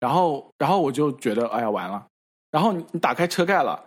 [0.00, 2.06] 然后然后我就觉得哎呀完了，
[2.50, 3.84] 然后你你打开车盖了，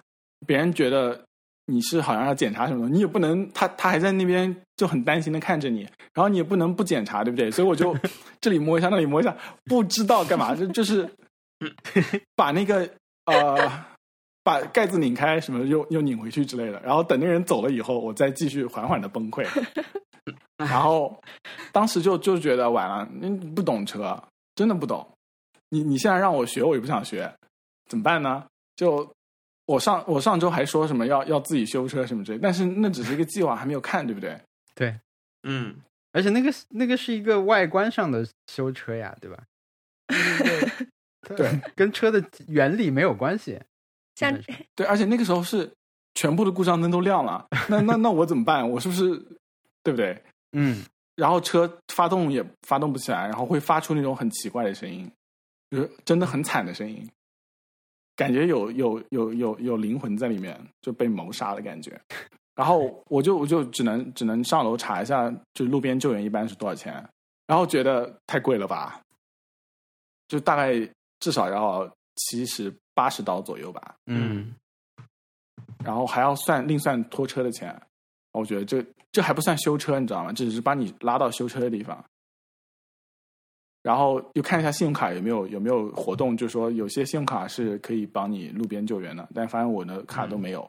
[0.47, 1.23] 别人觉得
[1.65, 5.81] 你是好像要检查什么，你也不能他他还在那边就很担心的看着你，
[6.13, 7.51] 然后你也不能不检查，对不对？
[7.51, 7.95] 所以我就
[8.41, 9.35] 这里摸一下那里摸一下，
[9.65, 11.09] 不知道干嘛，就就是
[12.35, 12.89] 把那个
[13.25, 13.94] 呃。
[14.45, 19.43] 把盖子拧开，什么又又拧回去之类的，然后等那人走了以后，我再继续缓缓的崩溃。
[20.57, 21.19] 然后
[21.71, 24.23] 当时就就觉得完了，你不懂车，
[24.53, 25.05] 真的不懂。
[25.69, 27.27] 你你现在让我学，我也不想学，
[27.89, 28.45] 怎么办呢？
[28.75, 29.11] 就
[29.65, 34.39] 我上我上周还说什么要要自己修车什么之类，但是那只是一个计划，还没有看，对不对？
[34.75, 34.95] 对，
[35.41, 35.75] 嗯，
[36.11, 39.43] 而且那个那个是一个外观上的修车呀，对吧？
[41.35, 43.59] 对，跟车的原理没有关系。
[44.15, 44.33] 像
[44.75, 45.71] 对，而且那个时候是
[46.13, 48.67] 全部的故障灯都亮了， 那那那我怎么办？
[48.67, 49.17] 我是不是
[49.83, 50.19] 对不对？
[50.53, 50.83] 嗯，
[51.15, 55.11] 然后车发动也发动不起来，然后会发出那种很奇怪的声音，
[55.69, 57.05] 就是真的很惨的声音，
[58.15, 61.99] 感觉有有有有有灵魂在里面，就被谋杀的感觉。
[62.55, 66.93] 然后我就我就只能只能上楼查一下，就路边救援一般是多少钱，
[67.47, 69.01] 然后觉得太贵了吧，
[70.29, 70.71] 就大概
[71.19, 72.73] 至少要七十。
[72.95, 74.55] 八十刀左右吧，嗯，
[75.83, 77.79] 然后还要算另算拖车的钱，
[78.31, 80.33] 我觉得这这还不算修车，你知道吗？
[80.33, 82.03] 这只是把你拉到修车的地方，
[83.83, 90.67] 然后又看一下信用卡有没有有没有活动，就是说有些信用卡是可以帮你路边救援的，但发现我的卡都没有，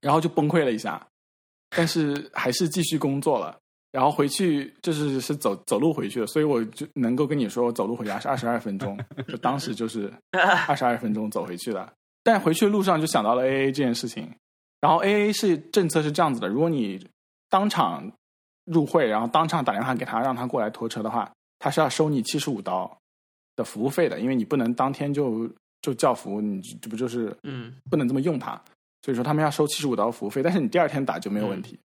[0.00, 1.04] 然后就崩溃了一下，
[1.70, 3.60] 但是还是继续工作了。
[3.94, 10.12] 然后回去就是是走走路回去的，所以我就能够跟你说，我走路回家是二十二分钟，就当时就是
[10.66, 11.92] 二十二分钟走回去的。
[12.24, 14.28] 但回去的路上就想到了 A A 这件事情，
[14.80, 17.06] 然后 A A 是政策是这样子的：如果你
[17.48, 18.10] 当场
[18.64, 22.98] 入会，然后当场打电话给他让他过来拖车的话，他是要收你七十五刀
[23.54, 25.48] 的服务费的，因为你不能当天就
[25.82, 28.60] 就叫服务，你这不就是嗯不能这么用它，
[29.02, 31.78] 所以说他们要收七十五刀服务费，但是你第二天打就没有问题。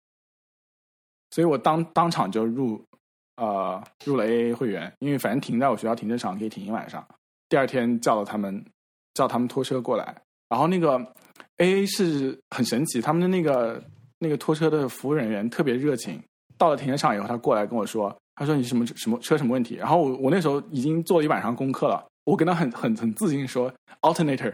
[1.31, 2.83] 所以我当当场就入，
[3.37, 7.07] 呃，入了 AA 会员，因为反正停在我学校停车场可以停一晚上。
[7.49, 8.65] 第二天叫了他们，
[9.15, 10.15] 叫他们拖车过来。
[10.49, 10.99] 然后那个
[11.59, 13.83] AA 是很神奇，他们的那个
[14.19, 16.23] 那个拖车的服务人员特别热情。
[16.57, 24.53] 到了停车场以后，他过来跟我说：“他说你什么什么车什么问题？”然后我我那时候已经做了一晚上功课了，我跟他很很很自信说：“Alternator，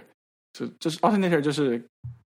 [0.52, 1.82] 是就是 Alternator 就是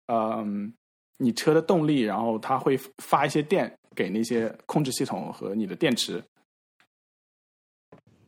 [0.07, 0.72] 嗯，
[1.18, 6.22] 你车的动力，然后它会发一些电。”给那些控制系统和你的电池，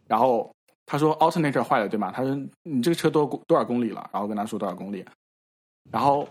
[0.09, 0.53] 然后
[0.85, 2.11] 他说 alternator 坏了对吗？
[2.11, 4.11] 他说你这个车多多少公里了？
[4.13, 5.07] 然后跟他说多少公里，
[5.93, 6.29] 然后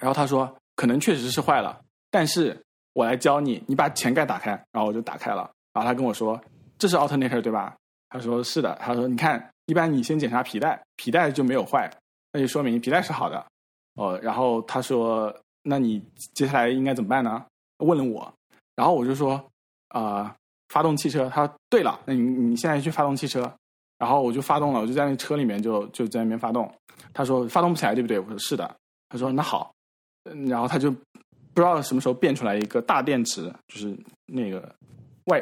[0.00, 1.80] 然后他说可能确实是坏了，
[2.10, 2.60] 但是
[2.92, 6.42] 我来教你，你把前盖打开，然后我就打开了，然后他跟我说
[6.76, 7.76] 这是 alternator 对吧？
[8.08, 11.88] 他说是的，他说你看，一般你先检查皮带，皮带就没有坏，
[12.32, 13.46] 那就说明皮带是好的
[13.94, 14.18] 哦。
[14.20, 15.32] 然后他说
[15.62, 16.02] 那你
[16.34, 17.46] 接下来应该怎么办呢？
[17.84, 18.32] 问了我，
[18.74, 19.42] 然后我就说，
[19.88, 20.34] 啊，
[20.68, 21.28] 发动汽车。
[21.28, 23.50] 他说对了，那你你现在去发动汽车。
[23.96, 26.70] 然后我就发动了，我就在那车里面就就在那边发动。
[27.12, 28.18] 他说发动不起来，对不对？
[28.18, 28.76] 我说是的。
[29.08, 29.72] 他说那好，
[30.48, 30.98] 然后他就不
[31.54, 34.74] 知道什么时候变出来一个大电池，就是那个
[35.26, 35.40] 外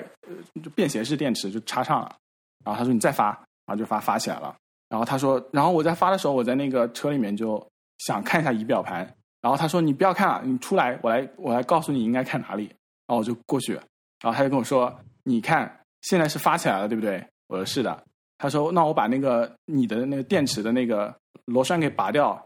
[0.62, 2.14] 就便携式电池就插上了。
[2.62, 3.28] 然后他说你再发，
[3.64, 4.54] 然后就发发起来了。
[4.90, 7.66] 然后他说，然后我在发的时候，我在那个车里面就
[7.98, 9.12] 想看一下仪表盘。
[9.42, 12.66] 然后他说：“你不要看了，你出来，我来，我来告诉你应该看哪里。”
[13.06, 18.04] 然后我就过去，然后他就跟我说：“你看，现在是发起来了，对不对？”我说：“是的。”
[18.38, 21.12] 他说：“那我把那个你的那个电池的那个
[21.46, 22.40] 螺栓给拔掉，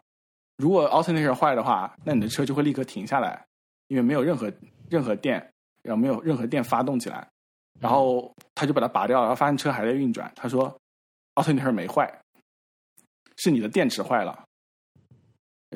[0.57, 3.45] 如果 alternator 坏的话，那你的车就会立刻停下来，
[3.89, 4.51] 因为没有任何
[4.89, 7.29] 任何电，然后没有任何电发动起来。”
[7.79, 10.33] 然后他就把它拔掉了，然后发现车还在运转。
[10.35, 10.75] 他说
[11.35, 12.11] ：“alternator 没坏，
[13.37, 14.45] 是你的电池坏了。”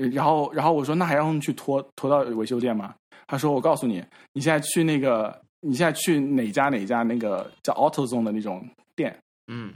[0.09, 2.95] 然后，然后我说：“那还要用去拖拖到维修店吗？”
[3.29, 9.15] 他说：“我告诉你，你现在去那个，你现在去哪家哪家那个叫 AutoZone 的那种店。”
[9.53, 9.75] 嗯，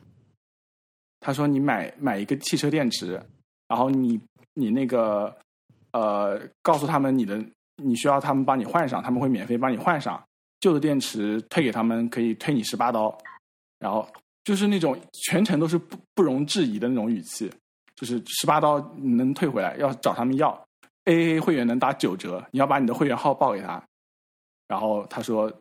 [1.21, 3.21] 他说：“你买买一个汽车电池，
[3.69, 4.21] 然后你
[4.55, 5.37] 你那个
[5.93, 7.45] 呃，告诉他们你的
[7.83, 10.23] 你需要他们帮你换上，他们会免费帮你换上
[10.61, 13.17] 旧的电池，退给他们可以退你十八刀。
[13.79, 14.09] 然后
[14.45, 17.51] 就是那种全程都是不不容置疑的那种语气。”
[17.97, 20.51] 就是十八刀能退回来，要找他们要。
[21.05, 23.83] A A 会员能打九折，你要把你的会员号报给他。
[24.67, 25.53] 然后他说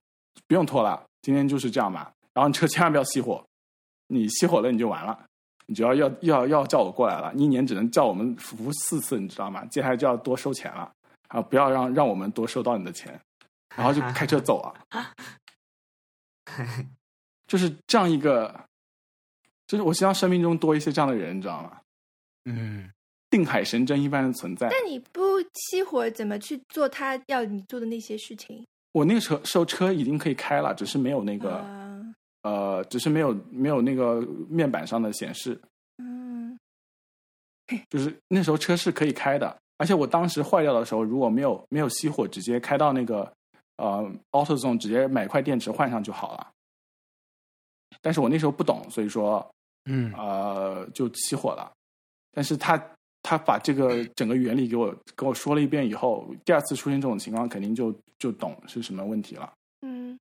[0.47, 2.11] 不用拖了，今天就是这样吧。
[2.33, 3.43] 然后你车千万不要熄火，
[4.07, 5.19] 你熄火了你就完了。
[5.65, 9.63] 你就要要要要叫我过来了，你一年只能叫我们服务四次，你知道吗？
[9.65, 10.91] 接下来就要多收钱了
[11.29, 11.41] 啊！
[11.41, 13.17] 不要让让我们多收到你的钱，
[13.75, 14.73] 然后就开车走了。
[17.47, 18.53] 就是这样一个，
[19.67, 21.79] 就是我希望生命中多一些这样的人，你知道吗？
[22.45, 22.91] 嗯，
[23.29, 24.69] 定海神针一般的存在。
[24.69, 28.65] 但你不熄火，怎么去做他要你做的那些事情？
[28.91, 31.83] 我那个车时候车已经可以开了，只是没有那个。
[32.43, 34.19] 呃，只是没有没有那个
[34.49, 35.57] 面板上的显示，
[35.97, 36.59] 嗯，
[37.89, 43.33] 就是那时候车是可以开的，而且我当时坏掉的时候，如果没有没有熄火，直接开到那个
[43.77, 46.51] 呃 AutoZone，直接买块电池换上就好了。
[48.01, 49.49] 但是我那时候不懂，所以说，
[49.85, 51.71] 嗯，呃，就熄火了。
[52.33, 52.77] 但是他
[53.21, 59.53] 他把这个整个原理给我给我说了一遍以后，第二次出现这种情况，肯定就就懂是什么问题了。
[59.81, 60.19] 嗯。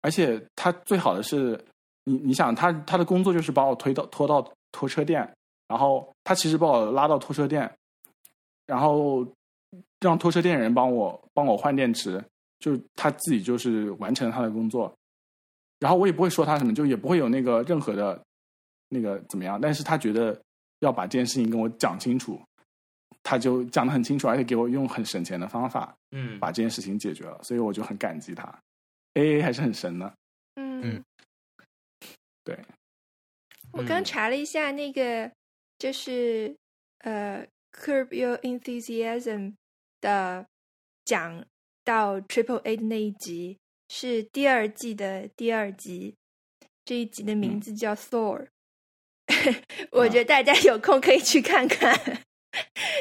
[0.00, 1.58] 而且他最好的是，
[2.04, 5.28] 你你想他他的工作就是把我推到拖到拖车店，
[5.66, 7.70] 然后他其实把我拉到拖车店，
[8.66, 9.26] 然后
[10.00, 12.24] 让拖车店人帮我帮我换电池，
[12.60, 14.94] 就他自己就是完成他的工作，
[15.80, 18.22] 然后我也不会说他什么，就也不会有那个任何的，
[18.88, 20.40] 那个怎么样，但是他觉得
[20.80, 22.40] 要把这件事情跟我讲清楚，
[23.22, 28.44] 他就讲的很清楚，而且给我用很省钱的方法，嗯，把这件事情解决了，所以我就很感激他。
[29.14, 30.14] A A 还是很神的，
[30.56, 31.02] 嗯，
[32.44, 32.58] 对。
[33.72, 35.30] 我刚查了一下，那个
[35.78, 36.56] 就是
[37.00, 39.54] 呃，Curb Your Enthusiasm
[40.00, 40.46] 的
[41.04, 41.44] 讲
[41.84, 43.58] 到 Triple A 的那一集
[43.88, 46.14] 是第二季的第二集，
[46.84, 48.48] 这一集的名字叫 Thor。
[49.92, 51.98] 我觉得大家有空可以去看看，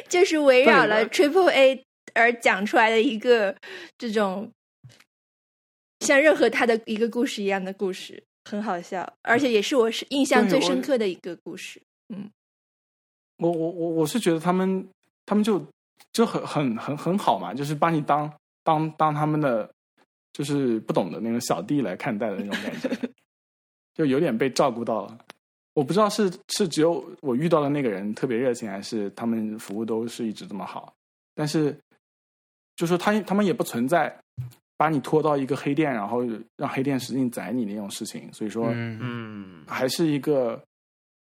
[0.08, 3.56] 就是围绕了 Triple A 而讲出来的一个
[3.98, 4.52] 这种。
[6.02, 11.82] 像任何他的一个故事一样的故事，很好笑，而且也是我是印象最深刻的一个故事。
[12.10, 12.30] 嗯，
[13.38, 14.88] 我我我我是觉得他们
[15.26, 15.60] 他们就
[16.14, 18.32] 就很很很很好嘛，就是把你当
[18.64, 19.68] 当当他们的
[20.34, 23.10] 就是不懂的那种小弟来看待的那种感觉，
[23.96, 25.18] 就有点被照顾到了。
[25.78, 30.92] 我不知道是是只有我遇到的那个人特别热情，还是他们服务都是一直这么好。
[31.36, 31.78] 但是
[32.76, 34.18] 就说他他们也不存在。
[34.80, 36.22] 把你拖到一个黑店，然后
[36.56, 40.64] 让黑店使劲宰你那种事情，所以说，嗯，还是一个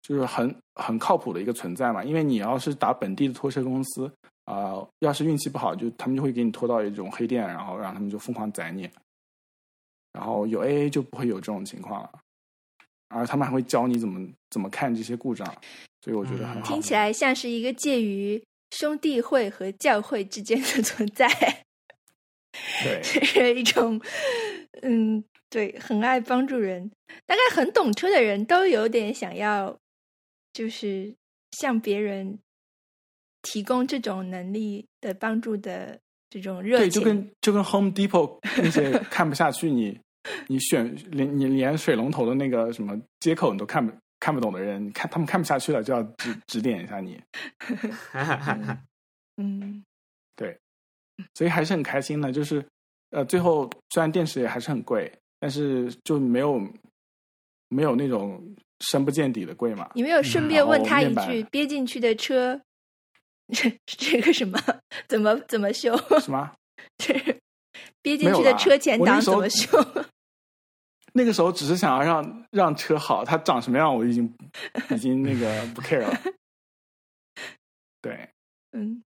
[0.02, 2.04] 就是很很靠谱的一个存在嘛。
[2.04, 4.12] 因为你要是打本地的拖车公司
[4.43, 8.89] 啊，要是运气不好，就他们就会给你拖到一种黑店，然后让他们就疯狂宰你。
[10.12, 12.12] 然后有 AA 就不会有这种情况了，
[13.10, 15.45] 而他们还会教你怎么怎么看这些故障，
[16.01, 16.68] 所以我觉得很好。
[16.68, 21.28] 听起来像是一个介于兄弟会和教会之间的存在。
[22.84, 24.01] 对， 是一种，
[24.82, 26.91] 嗯，对，很爱帮助人，
[27.26, 29.78] 大概很懂车的人都有点想要，
[30.53, 31.14] 就是
[31.51, 32.39] 向别人
[33.43, 35.99] 提供这种能力的帮助的
[36.30, 36.88] 这种热情。
[36.88, 39.99] 对，就跟就跟 Home Depot 那些看不下去你，
[40.48, 47.22] 你选连你连水龙头的那个什么接口你都看不看不懂的人，看他们看不下去了，就要指指点一下你。
[49.38, 49.84] 嗯。
[50.36, 50.56] 对
[51.34, 52.64] 所以还是很开心的，就是，
[53.10, 56.62] 呃，最后虽然电池也还是很贵，但是就没有
[57.70, 59.90] 没有那种深不见底的贵嘛。
[59.96, 62.62] 你没有顺便问他一句，憋进去的车，
[63.52, 64.60] 这 这个什么
[65.08, 65.98] 怎么怎么修？
[66.20, 66.54] 什么？
[67.00, 67.16] 这
[68.04, 69.68] 憋进去的车前挡怎么修？
[71.18, 74.34] 那个时候只是想要让让车好，它长什么样我已经
[74.95, 76.13] 已经那个不 care 了。
[78.01, 78.30] 对，
[78.72, 79.03] 嗯。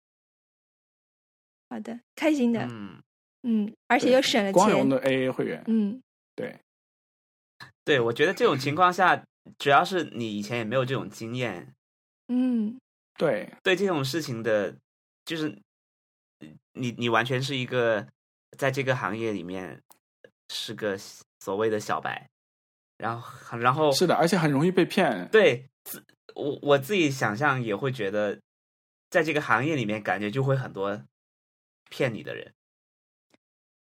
[1.70, 3.02] 好的，开心的，嗯。
[3.42, 4.52] 嗯，而且又省了钱。
[4.52, 6.02] 光荣的 AA 会员，嗯，
[6.34, 6.59] 对，
[7.84, 9.24] 对，我觉得这种情况下，
[9.59, 11.72] 主要是你以前也没有这种经验，
[12.26, 12.80] 嗯，
[13.16, 14.76] 对，对这种事情的，
[15.24, 15.56] 就是
[16.72, 18.09] 你你完全是一个
[18.59, 19.80] 在这个行业里面
[20.48, 20.98] 是个
[21.41, 22.28] 所谓的小白，
[22.97, 25.28] 然后然后是的，而且很容易被骗。
[25.30, 25.66] 对，
[26.34, 28.39] 我我自己想象也会觉得，
[29.11, 31.01] 在这个行业里面，感觉就会很多。
[31.91, 32.53] 骗你的人，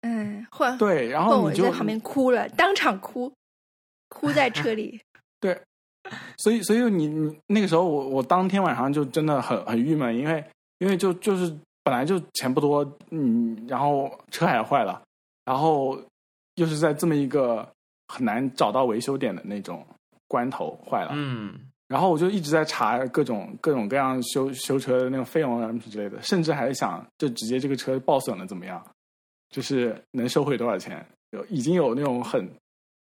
[0.01, 3.31] 嗯，或对，然后你就在旁边哭了，当场哭，
[4.09, 4.99] 哭在车里。
[5.39, 5.61] 对，
[6.39, 10.43] 所以，所以你你那个时候，我我当天晚上就真的很很郁闷，因为
[10.79, 14.99] 因为就就是本来就钱不多，嗯，然后车还坏了，
[15.45, 15.95] 然后
[16.55, 17.67] 又是在这么一个
[18.07, 19.85] 很难找到维修点的那种
[20.27, 21.59] 关头坏了，嗯。
[21.87, 28.83] 然后我就一直在查各种各种各样修修车的那种费用啊什么之类的，甚至还是想就直接这个车报损了怎么样，
[29.49, 32.49] 就是能收回多少钱，有已经有那种很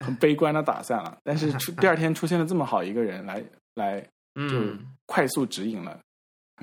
[0.00, 1.16] 很悲观的打算了。
[1.22, 3.42] 但是出 第二天出现了这么好一个人来
[3.76, 5.98] 来就嗯，快速指引了，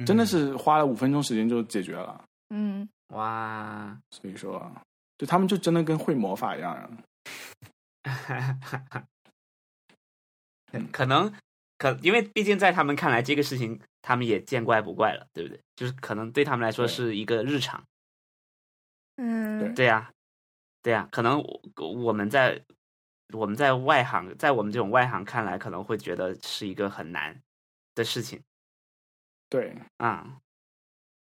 [0.05, 2.23] 真的是花了五分钟时间就解决了。
[2.49, 4.71] 嗯，哇，所以说，
[5.17, 6.97] 就他们就真的跟会魔法一样。
[10.91, 11.31] 可能
[11.77, 15.59] 可因为毕竟在他们看来，这个事情他们也见怪不怪了，对不对？
[15.75, 17.83] 就是可能对他们来说是一个日常。
[19.17, 20.11] 嗯，对呀、
[20.81, 21.61] 对呀、可能我
[21.91, 22.59] 我们在
[23.33, 27.39] 我们在外行，在我们这种外行看来，可能会觉得是一个很难
[27.93, 28.41] 的事情
[29.49, 30.39] 对，啊。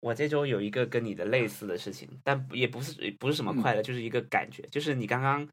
[0.05, 5.49] 我这周有一个跟你的类似的事情，但也不是不是什么快乐，就是一个感觉，就是你刚刚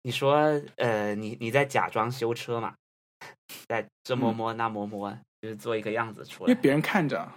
[0.00, 0.36] 你说
[0.76, 2.74] 呃，你你在假装修车嘛，
[3.68, 6.80] 在这摸摸那摸摸，就是做一个样子出来，因为别人。
[6.80, 7.30] 看着，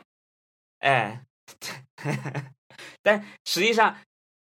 [0.77, 1.21] 哎，
[3.03, 3.97] 但实际上，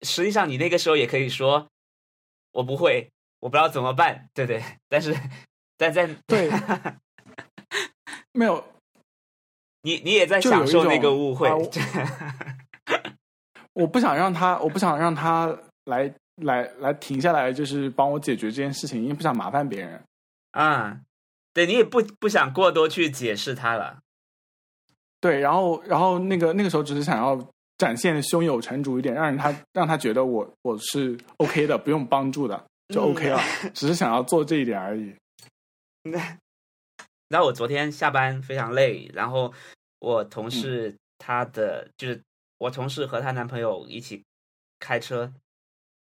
[0.03, 1.67] 实际上你那个时候也可以说，
[2.51, 4.63] 我不会，我不知道怎么办，对对？
[4.87, 5.13] 但是，
[5.75, 6.49] 但在对。
[8.31, 8.70] 没有，
[9.83, 11.71] 你你也在享受那个误会啊，我
[13.83, 20.01] 我不想让他，我不想让他来来来停下来，就是帮我解决这件事情，因为不想麻烦别人。
[20.51, 20.99] 啊，
[21.53, 23.99] 对你也不不想过多去解释他了，
[25.19, 27.39] 对，然后然后那个那个时候只是想要
[27.77, 32.61] 展现胸有成竹一点，让人他让他觉得我我是 OK 的，不用帮助的
[32.93, 33.39] 就嗯 OK 了，
[33.73, 35.15] 只是想要做这一点而已。
[37.31, 39.53] 然后我昨天下班非常累，然后
[39.99, 42.21] 我同事她的、就是
[42.57, 44.21] 我同事和她男朋友一起
[44.79, 45.33] 开车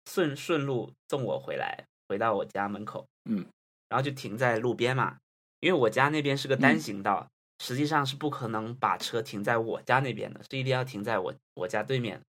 [0.10, 3.46] 顺顺路送我回来，回到我家门口，嗯，
[3.88, 5.20] 然后就停在路边嘛，
[5.60, 6.80] 因为我家那边是个单嗯。
[6.80, 7.28] 行道，
[7.60, 12.20] 实际上是不可能把车停在我家那边的，是一定要停在我我家对面。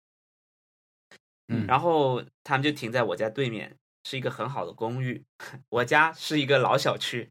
[1.49, 1.66] 嗯。
[1.66, 3.74] 然后他们就停在我家对面，
[4.05, 5.24] 是一个很好的公寓。
[5.70, 7.30] 我家是一个老小区，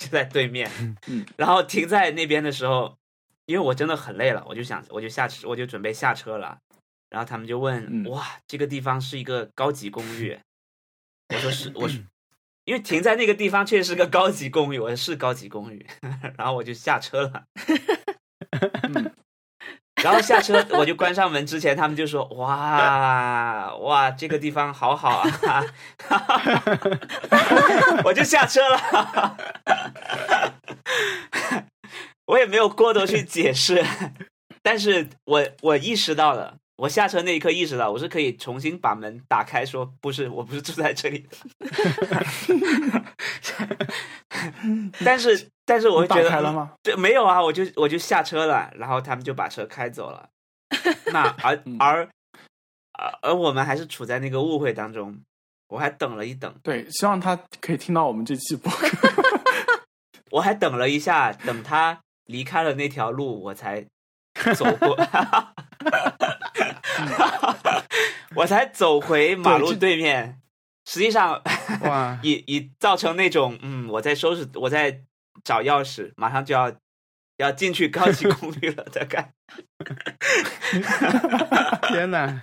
[0.00, 0.68] 就在对面。
[1.06, 2.96] 嗯然后停在那边的时候，
[3.44, 6.58] 因为我真的很累了，我就想我就下车，我就准备下车了。
[7.10, 10.38] 然后他们就问：“嗯哇，这个地方是一个高级公寓？
[11.34, 12.04] ”我说：“是，我是。
[12.64, 15.84] ”因为停在那个地方确实是个高级公寓，我说是高级公寓，
[16.38, 17.44] 然后我就下车了。
[18.82, 19.12] 嗯
[20.02, 25.30] 然后下车 我就关上门之前，他们就说：“哇哇，这个地方好好啊！”
[26.08, 26.80] 哈哈哈
[28.04, 29.36] 我就下车了，
[32.26, 33.84] 我也没有过多去解释，
[34.62, 41.28] 但是我我意识到了，我下车那一刻意识到我是可以重新把门打开，说不是，我不是住在这里的。
[45.04, 46.72] 但是但是我会觉得开了吗？
[46.82, 50.30] 对，没有啊，我就我就下车了，然后他们就把车开走了。
[51.12, 52.08] 那而 嗯而
[52.92, 55.20] 而而我们还是处在那个误会当中，
[55.68, 58.88] 我还等了一等，对，希望他可以听到我们这期播客。
[60.32, 63.84] 我还等了一下，等他离开了那条路，我才
[64.56, 64.96] 走过，
[68.36, 70.40] 我才走回马路对面。
[70.86, 71.40] 实际上，
[71.82, 75.00] 哇， 以以造成那种嗯，我在收拾，我在
[75.44, 76.72] 找钥匙，马上就要
[77.36, 79.32] 要进去高级公寓了的感
[81.88, 82.40] 天哪，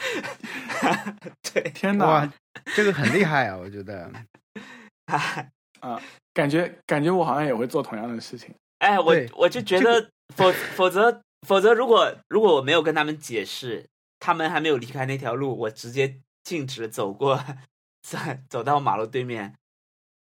[1.54, 2.32] 对，天哇，，
[2.76, 4.10] 这个很厉害啊，我觉得。
[5.08, 6.00] 啊
[6.34, 8.54] 感觉感觉我好像也会做同样的事情。
[8.80, 13.84] 哎，我我就觉这得，否否则否则，如果如果我没有跟他们解释，
[14.20, 17.44] 他们还没有离开那条路，我直接径直走过，
[18.02, 18.18] 走
[18.50, 19.54] 走到马路对面，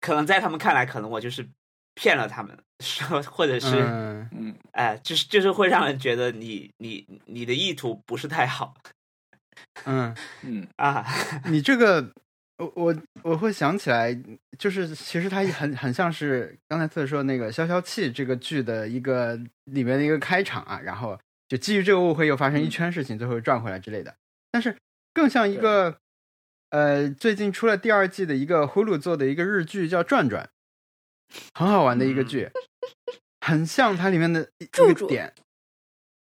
[0.01, 1.47] 可能在他们看来，可能我就是
[1.95, 8.75] 骗了他们，说或者是嗯，嗯，哎，就是就是会让人觉得你你你的意图不是太好。
[9.85, 10.67] 嗯，嗯。
[10.75, 11.05] 啊，
[11.49, 12.13] 你这个，
[12.57, 14.15] 我我我会想起来，
[14.57, 19.35] 就是其实它很很像是刚才特说那个《消消气》这个剧的一个
[19.65, 24.15] 里面的一个开场啊，然后就基于这个误会又发生一圈事情，最后又转回来之类的。
[24.51, 24.75] 但是
[25.13, 25.97] 更像一个，
[26.69, 30.49] 呃，最近出了第二季的一个 Hulu 做的一个日剧叫《转转》，
[31.53, 32.49] 很好玩的一个剧，
[33.41, 35.33] 很像它里面的一柱柱一个点。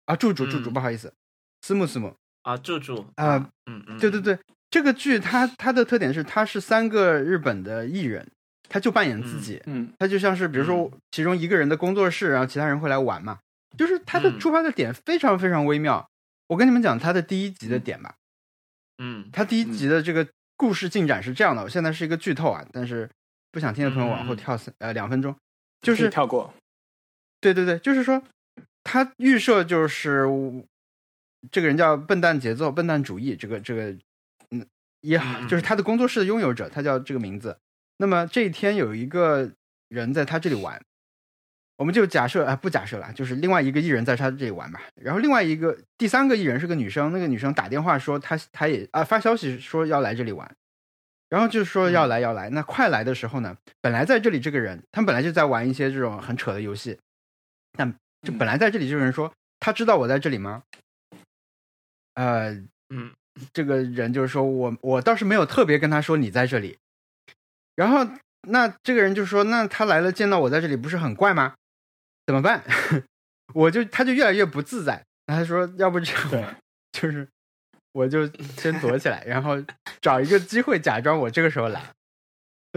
[0.05, 0.73] 啊，柱柱柱柱，嗯。
[0.73, 1.13] 不好意思，
[1.61, 4.19] 思慕思慕，啊，住住啊嗯嗯，对对。
[4.21, 4.39] 对，
[4.69, 8.27] 这个剧它它的特点是它是三个日本的艺人，
[8.69, 9.93] 他就扮演自己，嗯。
[9.99, 13.39] 他就像是比如说其中一个人的工作室，然后其他人会来玩嘛，
[13.77, 14.39] 就是他的嗯。
[14.39, 16.09] 出发的点非常非常微妙。
[16.47, 18.15] 我跟你们讲他的第一集的点吧，
[18.97, 23.09] 嗯他第一集的这个故事进展是这样的，我现在是一个剧透啊，但是
[23.51, 24.37] 不想听的朋友往后嗯。
[24.37, 25.35] 跳三呃两分钟，
[25.81, 26.53] 就是跳过。
[27.39, 28.21] 对对对，就是说
[28.83, 30.25] 他预设就是
[31.49, 33.97] 这个人叫笨蛋节奏、笨蛋主义，这个这个
[34.51, 34.65] 嗯
[34.99, 37.57] 也好，嗯嗯就是他的工作室的拥有者，他叫这个名字。
[37.97, 39.51] 那么这一天有一个
[39.87, 40.83] 人在他这里玩，
[41.81, 44.79] 我们就假设啊，不假设了，就是另外一个艺人在他这里玩吧。
[44.93, 50.55] 然后另外一个第三个艺人是个女生，那个女生打电话说她她也啊发消息说要来这里玩，
[51.27, 52.51] 然后就说要来要来。
[52.51, 56.99] 那快来的时候呢，本来在这里这个人，他们本来就在玩一些这种很扯的游戏，
[57.75, 60.61] 但就本来在这里这个人说他知道我在这里吗？
[62.13, 62.51] 呃
[62.93, 63.11] 嗯，
[63.51, 66.77] 这个人就是说我我倒是没有特别跟他说你在这里，
[67.75, 68.07] 然后
[68.47, 71.55] 那这个人就说那他来了见到我在这里不是很怪吗？
[72.31, 72.63] 怎么办？
[73.53, 75.03] 我就他就越来越不自在。
[75.27, 76.55] 他说：“要不这样，
[76.93, 77.27] 就是
[77.91, 78.25] 我就
[78.57, 79.61] 先躲起来， 然后
[79.99, 81.81] 找一个机会假装我这个时候来。”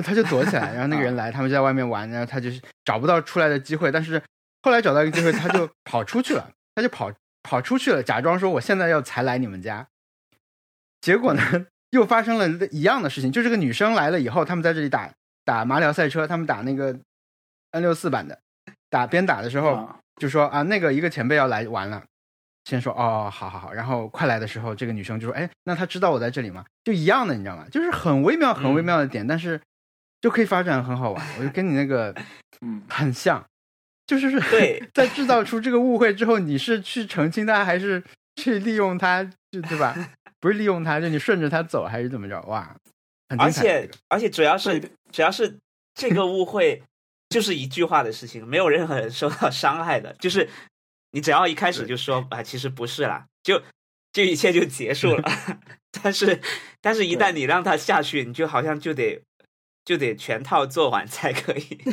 [0.03, 3.93] 他就躲起来，然后那个人来，他们就在外面玩，然后他就是找不到出来的机会。
[3.93, 4.21] 但是
[4.63, 7.13] 后来找到一个机会，他就跑出去了，他就跑
[7.45, 9.87] 跑出去了，假装说：“我现在要才来你们家。”
[11.01, 13.31] 结果呢，又发生了一样的事情。
[13.31, 15.13] 就这个女生来了以后，他们在这里打
[15.45, 16.99] 打马里奥赛车，他们打那个
[17.71, 18.41] N 六四版的。
[18.91, 22.03] 打边打的时候就说啊，那个一个前辈要来玩了，
[22.65, 23.73] 先说哦，好好好。
[23.73, 26.65] 然后快来的时候，这个女生就说，哎，那他知道我在这里吗？
[26.85, 27.67] 就一样的，你知道吗？
[27.71, 29.61] 就是很微妙、很微妙的点，但是
[30.21, 31.27] 就可以发展很好玩。
[31.39, 32.15] 我就跟你那个
[32.63, 33.45] 嗯很像，
[34.07, 38.03] 就是对， 在制造出这个误会之后，你是去澄清他，还是
[38.37, 39.25] 去利用他？
[39.51, 39.97] 就对吧？
[40.41, 42.41] 不是利用他，就你顺着他走，还是怎么着？
[42.43, 42.75] 哇，
[43.39, 45.59] 而且而且主要是主要是
[45.95, 46.81] 这个误会。
[47.35, 50.15] 就是一句话的事情，没有任何人受到伤害的。
[50.21, 50.49] 就是
[51.11, 53.61] 你只要一开始就说啊，其实不是啦，就
[54.13, 55.29] 就一切就结束了。
[56.01, 56.41] 但是，
[56.81, 59.21] 但是一旦你让他下去，你就好像就得
[59.85, 61.85] 就得全套做完才可以。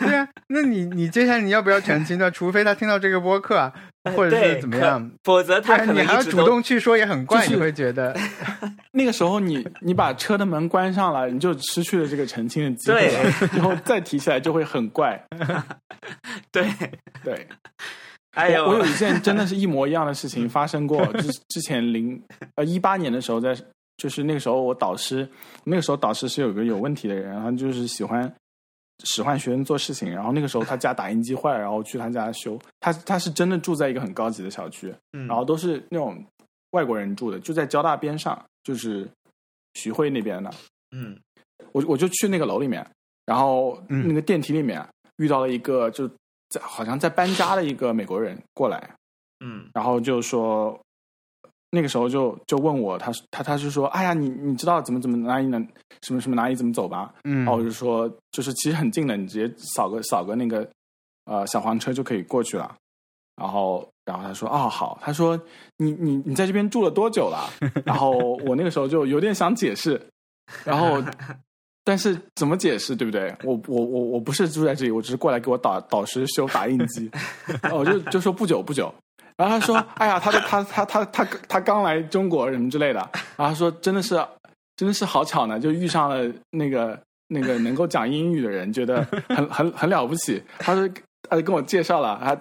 [0.06, 2.30] 对啊，那你你接下来你要不要澄清呢？
[2.30, 3.70] 除非他听到这个播客，
[4.16, 8.16] 或者是怎么样，否则他可能你还要主动去说，也很怪，你会觉得
[8.92, 13.12] 那个时候你你把车的门关上了，你就失去了这个澄清的机会，
[13.54, 15.22] 以后再提起来就会很怪。
[16.50, 16.66] 对
[17.22, 17.46] 对，
[18.32, 22.20] 哎呦，我有一件真的是一模一样的事情发生过，之之前零
[22.54, 23.54] 呃一八年的时候，在
[23.98, 25.28] 就是那个时候我导师，
[25.64, 28.32] 那个时候导师是有个有问题的人，然后就是喜欢。
[29.04, 32.58] 使唤学生做事情，然后那个时候他家打印机坏了，然后去他家修。
[32.80, 36.24] 他他是真的住在一个很高级的小区，然后都是那种
[36.70, 39.08] 外国人住的，就在交大边上，就是
[39.74, 40.50] 徐汇那边的。
[40.92, 41.18] 嗯，
[41.72, 42.86] 我我就去那个楼里面，
[43.26, 44.86] 然后那个电梯里面
[45.16, 46.08] 遇到了一个就
[46.48, 48.90] 在好像在搬家的一个美国人过来，
[49.44, 50.78] 嗯，然后就说。
[51.70, 55.66] 那个时候就就问我，他他他是说，哎呀，你你知道怎么怎么哪里能
[56.02, 57.14] 什么什么哪里怎么走吧？
[57.24, 60.68] 嗯，然后我就说，就是其实很近的，你直接扫个扫个那个
[61.26, 62.74] 呃小黄车就可以过去了。
[63.36, 65.40] 然后然后他说，哦好，他说
[65.78, 67.48] 你你你在这边住了多久了？
[67.86, 68.10] 然后
[68.44, 69.98] 我那个时候就有点想解释，
[70.64, 71.02] 然后
[71.84, 73.34] 但是怎么解释对不对？
[73.44, 77.10] 我我我我不是住在这里，我只是过来给我导导师修打印机，
[77.72, 78.92] 我就就说不久不久。
[79.40, 83.00] 然后他说：“哎呀，他的他他他他他刚来中国什么之类的。”
[83.36, 84.14] 然后他说：“真的是，
[84.76, 90.86] 真的是好巧呢，就遇上了那个那个能够讲英语的人，觉得很很很了不起。”他说
[91.30, 92.36] ：“他就跟我介绍了他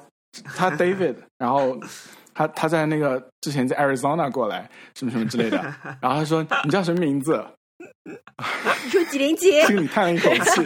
[0.56, 1.80] 他 David，然后
[2.34, 5.58] 他他在那个之前在 Arizona 过来什么什么之类的。”
[6.02, 7.42] 然后他说：“你叫什么名字？”
[8.84, 9.62] 你说几零几？
[9.62, 10.66] 心里叹了一口气。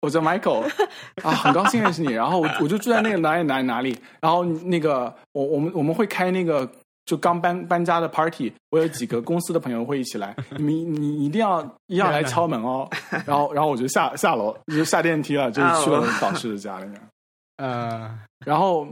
[0.00, 0.62] 我叫 Michael
[1.22, 2.12] 啊，很高兴认识你。
[2.12, 3.98] 然后我我就住在那个哪里哪里哪里。
[4.20, 6.68] 然后那个我我们我们会开那个
[7.04, 8.52] 就刚搬搬家的 party。
[8.70, 12.88] 我有几个公司的朋友会一起来，你们你一定要一定要来敲门哦。
[13.26, 17.00] 然后然后我就下下楼就下电梯了，就去了导师的家里面。
[17.58, 18.86] 呃，然后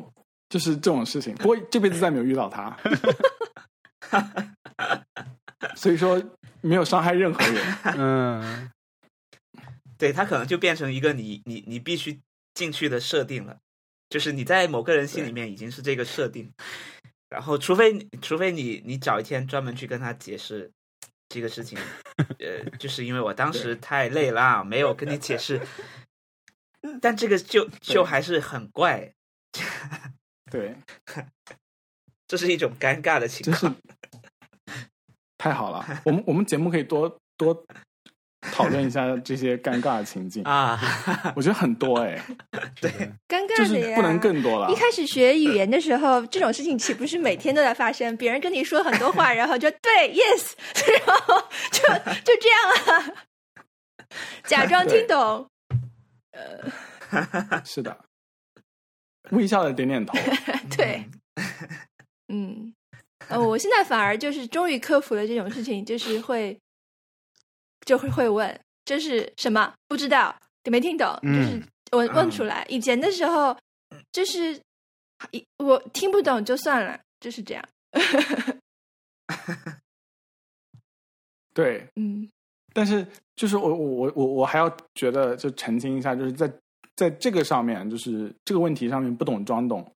[0.51, 1.35] 就是这种事情。
[1.36, 2.76] 不过这辈子再没有遇到他，
[5.74, 6.20] 所以说
[6.60, 7.64] 没有伤害任何人。
[7.97, 8.70] 嗯。
[9.99, 12.20] 对他可能就变成一个你你你必须
[12.55, 13.59] 进去的设定了，
[14.09, 16.51] 就是你在某个人心里面已经是这个设定，
[17.29, 20.70] 然后除非除非你你找一天专门去跟他解释
[21.29, 21.77] 这个事情，
[22.39, 25.61] 呃，就是因为我当时太累了，没有跟你解释，
[27.03, 29.12] 但这个就就还是很怪，
[30.51, 30.77] 对，
[32.27, 33.75] 这是一种尴尬的情况，
[35.37, 37.66] 太好了，我们我们节目可以多多。
[38.53, 40.43] 讨论一下这些尴尬的情境。
[40.45, 40.79] 啊，
[41.37, 42.20] 我觉得很多哎，
[42.81, 42.91] 对，
[43.29, 44.70] 尴尬的呀，不能更多了。
[44.70, 48.16] 一开始学语言的时候，这种事情岂不是每天都在发生？
[48.16, 50.53] 别人跟你说很多话，然后就对，yes，
[51.07, 51.83] 然后就
[52.25, 53.12] 就这样啊，
[54.45, 55.49] 假装听懂，
[56.33, 57.97] 呃，是的，
[59.31, 60.16] 微笑的点点头，
[60.77, 61.05] 对，
[62.29, 62.73] 嗯，
[63.29, 66.59] 呃，我现在反而就是终于克服了这种事情，就是会。
[67.89, 69.73] 就会会问这是什么？
[69.86, 71.62] 不知道没听懂，就是
[71.93, 72.62] 我问出来。
[72.69, 73.56] 以前的时候，
[74.12, 74.60] 就是
[75.31, 77.65] 一我听不懂就算了，就是这样。
[81.55, 82.28] 对，嗯，
[82.74, 86.52] 但是就是我我我我我还要觉得就澄清一下，就是在
[86.94, 89.90] 在这个上面，就是这个问题上面不懂装懂，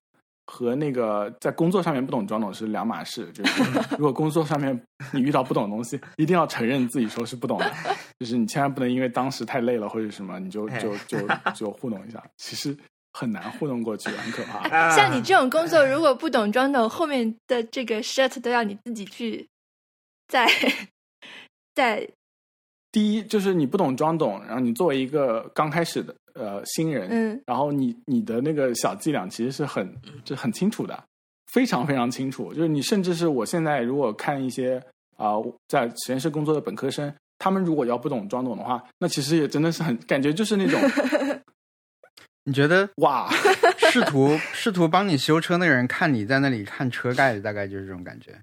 [0.45, 3.31] 和那个在工作上面不懂装懂是两码事。
[3.31, 3.63] 就是
[3.97, 4.79] 如果工作上面
[5.11, 7.71] 你遇到不懂的东西，一定要承认自己说是不懂的，
[8.19, 11.17] 就是你千万不能因为当时太累了或者什么，你就就就
[11.55, 12.75] 就糊弄一下，其实
[13.13, 14.95] 很难糊弄过去，很可怕。
[14.95, 19.47] 像你这种工作，如果不懂装懂，后面的这个 shirt 都要你自己去
[20.27, 20.47] 在。
[21.75, 22.07] 在
[22.91, 31.03] 第一，就是你不懂装懂，然后你作为一个刚开始的呃新人，嗯，然后你你的那个小伎俩其实是很就很清楚的，
[31.51, 32.53] 非常非常清楚。
[32.53, 34.81] 就是你甚至是我现在如果看一些
[35.17, 35.33] 啊
[35.67, 40.79] 在实验室工作的本科生，他们如果要不懂装懂的话，那其实也真的是很感觉就是那种，
[42.45, 43.29] 你觉得哇，
[43.91, 48.35] 试图试图帮你修车那个人看你在那里看车盖，大概就是这种感觉。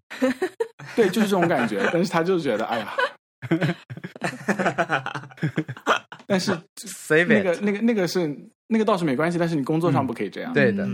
[0.96, 1.88] 对，就是这种感觉。
[1.92, 2.92] 但是他就觉得，哎呀。
[6.30, 6.52] 但是
[7.26, 8.38] 那个、那个、那个是
[8.68, 10.52] 那个倒是没关系，但是你工作上不可以这样。
[10.52, 10.86] 对的，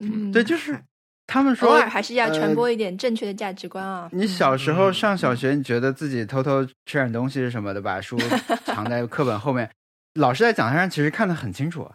[0.00, 0.78] 嗯，对，就是
[1.26, 4.10] 他们说，偶尔还是要传播一点正确的价值观啊。
[4.12, 8.18] 你小时候上小学，你觉得自己偷偷吃点东西是什么的，把书
[8.66, 9.70] 藏在课本后面，
[10.12, 11.90] 老师在讲台上其实看得很清楚，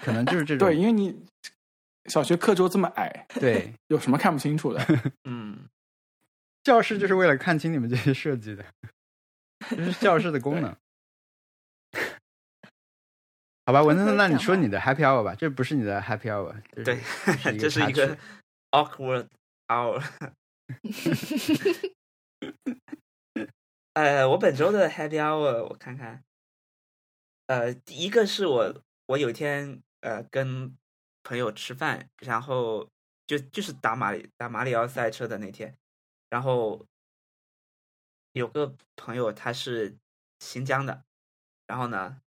[0.00, 0.64] 可能就是这种。
[0.70, 1.12] 对，因为你
[2.06, 4.86] 小学课桌这么矮，对，有什么看不清楚的？
[5.24, 5.58] 嗯，
[6.62, 8.64] 教室就是为了看清你们这些设计的。
[9.70, 10.74] 这是教室的功能，
[13.64, 16.52] 好吧，文森特，那你说你的 happy hour 吧，这不是你的 happy hour，
[16.84, 17.00] 对，
[17.58, 18.18] 这是 一个
[18.72, 19.28] awkward
[19.68, 20.02] hour。
[23.94, 26.24] 呃，我本周的 happy hour，我看看，
[27.46, 30.76] 呃，第一个是我，我有一天呃跟
[31.22, 32.88] 朋友吃饭，然后
[33.26, 35.76] 就就是打马里打马里奥赛车的那天，
[36.30, 36.86] 然后。
[38.34, 39.94] 有个朋友他是
[40.40, 41.04] 新疆的，
[41.66, 42.22] 然后呢，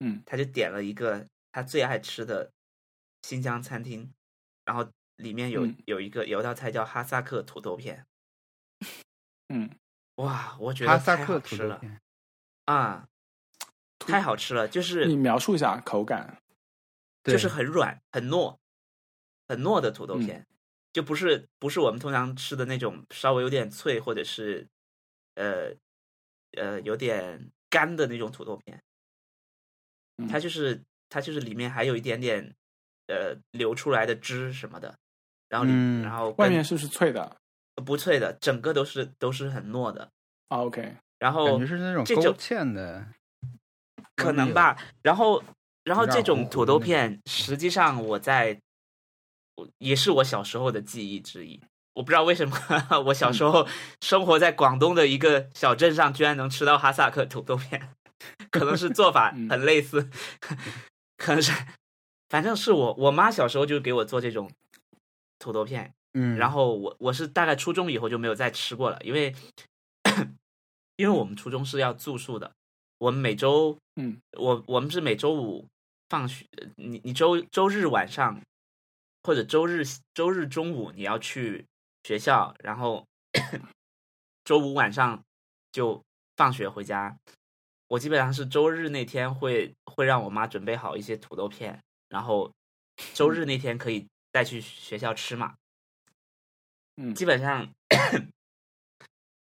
[0.00, 2.52] 嗯，他就点了一个他最爱吃的
[3.22, 4.12] 新疆餐厅，
[4.64, 8.06] 然后里面有有一个有一道菜叫哈萨克土豆片，
[9.48, 9.70] 嗯，
[10.16, 11.80] 哇，我觉得太好吃了
[12.66, 13.08] 啊，
[13.98, 16.40] 太好吃了，就是你描述一下口感，
[17.24, 18.58] 就是很软很糯，
[19.48, 20.46] 很糯的土豆片，
[20.92, 24.68] 就不是不是我们通常吃的那种稍微有点脆或者是。
[25.40, 25.72] 呃，
[26.56, 28.82] 呃，有点干的那种土豆片，
[30.26, 32.54] 它就是它就是里面还有一点点
[33.06, 34.94] 呃流出来的汁什么的，
[35.48, 35.72] 然后里
[36.02, 37.36] 然后外面是不是脆的？
[37.84, 40.10] 不脆的，整个都是都是很糯的。
[40.48, 43.06] OK，然后感觉是那种勾芡的，
[44.16, 44.76] 可能吧。
[45.02, 45.42] 然后
[45.84, 48.60] 然后这种土豆片，实际上我在
[49.78, 51.60] 也是我小时候的记忆之一。
[51.94, 52.56] 我不知道为什么，
[53.06, 53.66] 我小时候
[54.00, 57.94] 生活在广东的一个小镇上，居然能吃到哈萨克土豆片，
[58.50, 60.08] 可能是做法很类似，
[61.16, 61.52] 可能是，
[62.28, 64.50] 反正是我我妈小时候就给我做这种
[65.38, 69.34] 土豆片，嗯，然后我我是大概初中以后就没有再吃过了，因为
[70.96, 72.52] 因为我们初中是要住宿的，
[72.98, 75.66] 我们每周，嗯，我我们是每周五
[76.08, 76.46] 放学，
[76.76, 78.40] 你你周周日晚上
[79.22, 79.84] 或者周日
[80.14, 81.66] 周日中午你要去。
[82.04, 83.04] 学校，然后
[84.44, 85.22] 周五晚上
[85.70, 86.02] 就
[86.36, 87.14] 放学回家。
[87.88, 92.52] 我基本上是周日那天会会让我妈准备好一些土豆片，然后
[93.14, 95.56] 周日那天可以带去学校吃嘛。
[96.96, 97.72] 嗯，基本上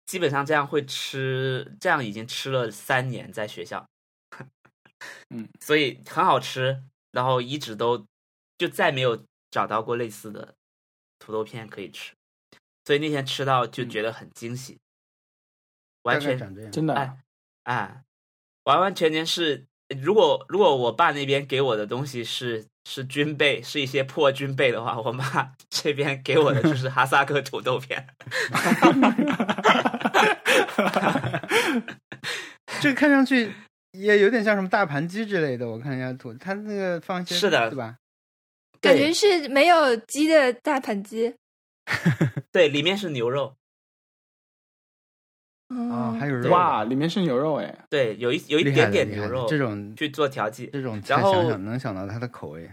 [0.06, 3.88] 基本上这样会吃，这样已经吃了三年在学校。
[5.30, 8.06] 嗯，所以很好吃，然后一直都
[8.58, 10.54] 就再没有找到过类似的
[11.18, 12.12] 土豆片可以吃。
[12.84, 14.78] 所以那天吃到就觉得很惊喜，
[16.02, 16.36] 完全
[16.70, 17.22] 真的哎
[17.62, 18.04] 哎，
[18.64, 19.66] 完完全全是
[20.00, 28.06] 如果如果我爸那边给我的东西是是军备，是一些破军备的话，我妈 这边给我的就 是哈萨克土豆片。
[32.80, 33.52] 这看上去
[33.92, 37.96] 也有点像什么大盘鸡之类的，我看一下图，它那个放些是的，对吧？
[38.80, 41.34] 感觉是没有鸡的大盘鸡。
[42.50, 43.54] 对，里面是牛肉。
[45.90, 46.84] 啊，还有肉哇！
[46.84, 47.86] 里面是牛肉哎。
[47.88, 52.70] 对，有一有一点点牛肉，这种去做调剂，这种然后想想能想到它的口味。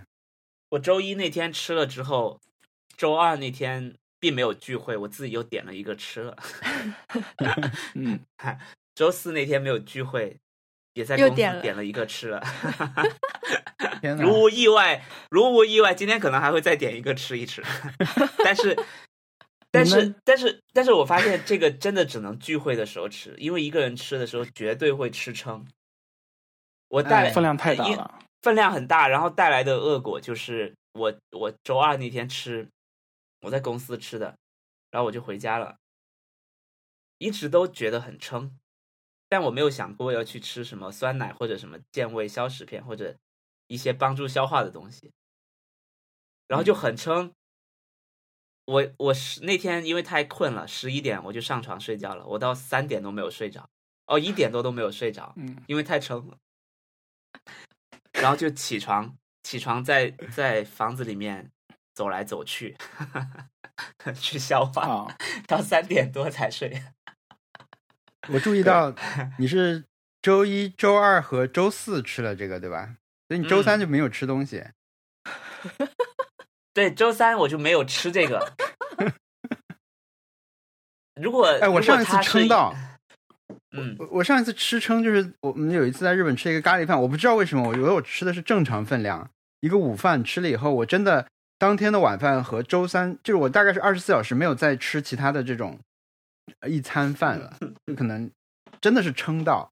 [0.70, 2.40] 我周一那天吃了之后，
[2.96, 6.38] 周二那天并没有聚会，我自己又点了一个吃了。
[7.96, 8.20] 嗯，
[8.94, 10.38] 周四那天没有聚会，
[10.94, 12.44] 也在公司点了点了一个吃了。
[14.20, 17.64] 如无意外，如无意外，今天可能还会再点一个吃一吃。
[18.44, 18.78] 但是，
[19.72, 25.68] 但是，但是，但是我发现这个真的只能聚会的时候吃，因为一个人吃的时候绝对会吃撑。
[26.88, 28.20] 我带哎分量太大了。
[28.41, 32.68] 分量很大，然后带来的恶果就是我我周二那天吃，
[33.41, 34.36] 我在公司吃的，
[34.90, 35.78] 然后我就回家了，
[37.18, 38.58] 一直都觉得很撑，
[39.28, 43.16] 但我没有想过要去吃什么酸奶或者什么健胃消食片或者
[43.68, 45.12] 一些帮助消化的东西，
[46.48, 47.32] 然后就很撑。
[48.70, 53.68] 我我是那天因为太困了，十一点我就上床睡觉了，我到三点都没有睡着，
[54.06, 56.38] 哦一点多都没有睡着，嗯，因为太撑了，
[58.14, 61.50] 然后就起床，起床在在房子里面
[61.96, 62.78] 走来走去，
[64.14, 65.18] 去消化，啊，
[65.48, 66.84] 到三点多才睡。
[68.28, 68.94] 我注意到
[69.40, 69.86] 你是
[70.22, 72.98] 周一周二和周四吃了这个，对吧？
[73.28, 74.64] 所以你周三就没有吃东西。
[76.80, 78.53] 对，周三我就没有吃这个。
[81.22, 82.73] 如果哎，我上一次撑到，
[83.72, 89.30] 嗯我我上一次吃撑就是我们有一次在日本吃一个咖喱饭，我不知道为什么，我以为我吃的是正常分量，
[89.60, 91.27] 一个午饭吃了以后，我真的
[91.57, 95.77] 当天的晚饭和周三，就是我大概是二十四小时没有再吃其他的这种
[96.61, 98.31] 呃一餐饭了， 就可能
[98.80, 99.69] 真的是撑到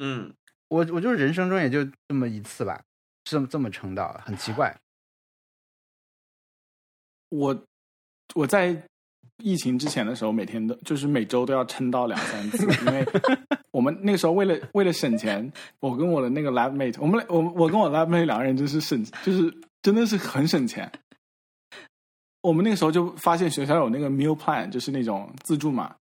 [0.00, 0.34] 嗯，
[0.66, 2.82] 我，我就是人生中也就这么一次吧，
[3.22, 4.76] 这么这么撑到，很奇怪。
[7.30, 7.64] 我
[8.34, 8.80] 我在
[9.42, 13.06] 疫情之前的时候，每天都就是每周都要撑到两三次，因为
[13.70, 15.50] 我们那个时候为了为了省钱，
[15.80, 20.90] 我跟我的那个 lab mate，我们俩我我跟我 lab mate 两个人就是省，就是真的是很省钱。
[22.42, 25.94] 我们那个时候就发现学校有那个 meal plan，就是那种自助嘛，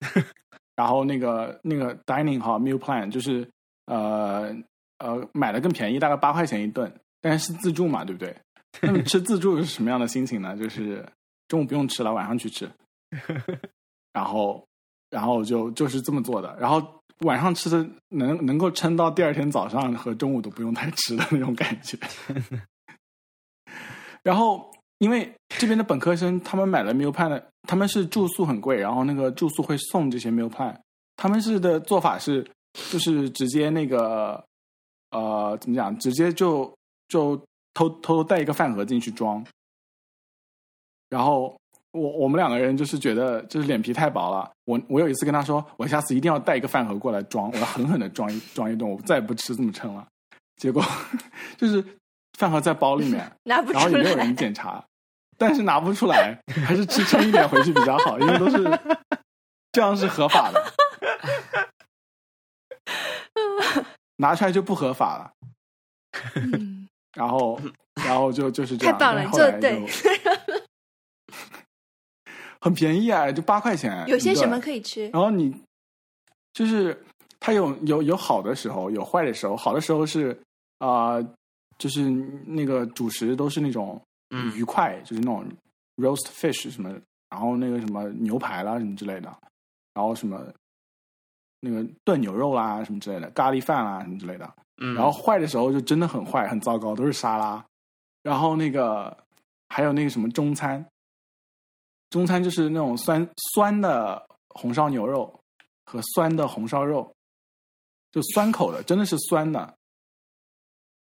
[0.76, 3.48] 然后那个那个 dining 哈 meal plan 就是
[3.86, 4.54] 呃
[4.98, 8.34] 呃买的更便宜，大概八块钱一顿，但是是自助嘛，对不对？
[8.82, 10.56] 那么吃自助是什么样的心情呢？
[10.56, 11.06] 就是
[11.48, 12.68] 中午不用吃了，晚上去吃，
[14.12, 14.66] 然后
[15.10, 16.82] 然后就就是这么做的，然后
[17.20, 21.96] 晚上吃的能能够撑到第二天早上和中午都不用太吃的那种感觉。
[24.22, 30.76] 然后因为这边的本科生他们买了 meal plan 的，他们是住宿很贵，然后那个住宿会送这些 meal plan，
[31.16, 32.44] 他们是的做法是
[32.90, 34.42] 就是直接那个
[35.10, 36.74] 呃怎么讲，直接就
[37.08, 37.40] 就
[37.74, 39.44] 偷偷偷带一个饭盒进去装，
[41.10, 41.54] 然后
[41.90, 44.50] 我我们两个人就是觉得就是脸皮太薄了。
[44.64, 50.06] 我我有一次跟他说，我下次一定要带一个饭盒过来装，我要狠狠的装一装一顿，我再也不吃这么撑了。
[50.56, 50.82] 结果
[51.56, 51.84] 就是
[52.38, 54.34] 饭盒在包里面， 拿不出然后也没有人。
[54.36, 54.84] 检查，
[55.36, 58.62] 但是拿不出来，还是吃撑一点回去比较好，因为都是
[59.72, 60.72] 这样是合法的，
[64.18, 65.32] 拿出来就不合法了。
[66.36, 66.73] 嗯，
[67.14, 67.58] 然后，
[67.94, 68.92] 然后就就是这样。
[68.92, 69.38] 太棒了就
[72.60, 74.04] 很便宜啊，就八块钱。
[74.08, 75.08] 有些什么可以吃？
[75.10, 75.54] 然后你
[76.52, 76.98] 就是
[77.38, 79.54] 它有有有好的时候，有坏的时候。
[79.56, 80.30] 好的时候是
[80.78, 81.34] 啊、呃
[81.76, 82.02] 就是
[82.46, 84.00] 那个主食都是那种
[84.30, 85.44] 嗯鱼块，就是那种
[85.96, 86.88] roast fish 什么，
[87.28, 89.36] 然后那个什么牛排啦什么之类的，
[89.92, 90.40] 然后什么
[91.58, 94.54] 那个炖牛肉啦什么之类的，咖喱饭啦什么之类的。
[94.78, 97.64] 嗯，然后坏的时候就真的很坏，很糟糕，都是沙拉。
[98.22, 99.16] 然后那个
[99.68, 100.84] 还有那个什么中餐，
[102.10, 105.40] 中餐就是那种酸酸的红烧牛肉
[105.84, 107.14] 和酸的红烧肉，
[108.10, 109.74] 就酸口的，真的是酸的。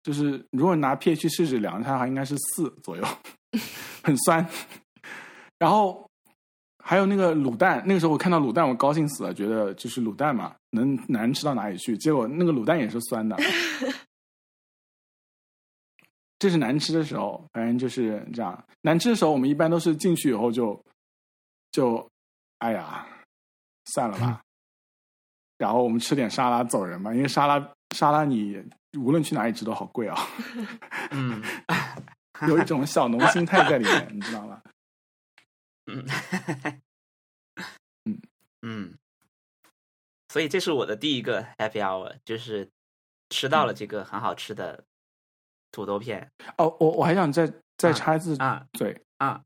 [0.03, 3.05] 就是如果拿 pH 试纸量一下的话，应该是四左右，
[4.03, 4.45] 很酸。
[5.59, 6.11] 然后
[6.83, 11.97] 还有那个卤蛋，那个时候我看到卤蛋，我高兴死了，觉得就是卤蛋嘛，能难吃到哪里去？
[11.97, 13.37] 结果那个卤蛋也是酸的。
[16.39, 18.67] 这是难吃的时候，反正就是这样。
[18.81, 20.85] 难吃的时候，我们一般都是进去以后就
[21.71, 22.11] 就，
[22.59, 23.07] 哎呀，
[23.87, 24.43] 算了吧。
[25.57, 28.61] 然后我们吃点沙拉走人吧，因为沙拉沙拉你
[28.99, 30.17] 无论去哪里吃都好贵啊、
[31.13, 31.41] 嗯
[32.49, 34.61] 有一种小农心态在里面，你知道吗？
[35.87, 36.05] 嗯
[38.05, 38.21] 嗯
[38.63, 38.99] 嗯，
[40.33, 42.67] 所以这是我的第一个 happy hour，就是
[43.29, 44.83] 吃到了这个很好吃的
[45.71, 46.27] 土豆片
[46.57, 47.47] 哦，我我还想再
[47.77, 49.43] 再啊插一次啊嘴，啊，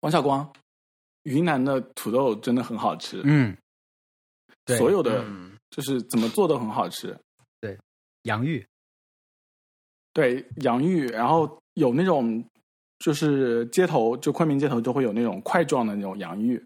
[0.00, 0.50] 王小光，
[1.24, 3.54] 云南的土豆真的很好吃，嗯，
[4.64, 5.22] 对所有的。
[5.22, 7.18] 嗯就是怎么做都很好吃。
[7.58, 7.78] 对
[8.24, 8.62] 洋芋，
[10.12, 12.44] 对，洋芋，然后有那种
[12.98, 16.62] 就是街头，就昆明街头就会有那种块状的那种洋芋，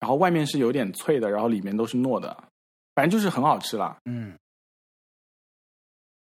[0.00, 2.44] 然后外面是有点脆的，然后里面都是糯的，
[2.94, 3.98] 反正就是很好吃了。
[4.04, 4.38] 嗯，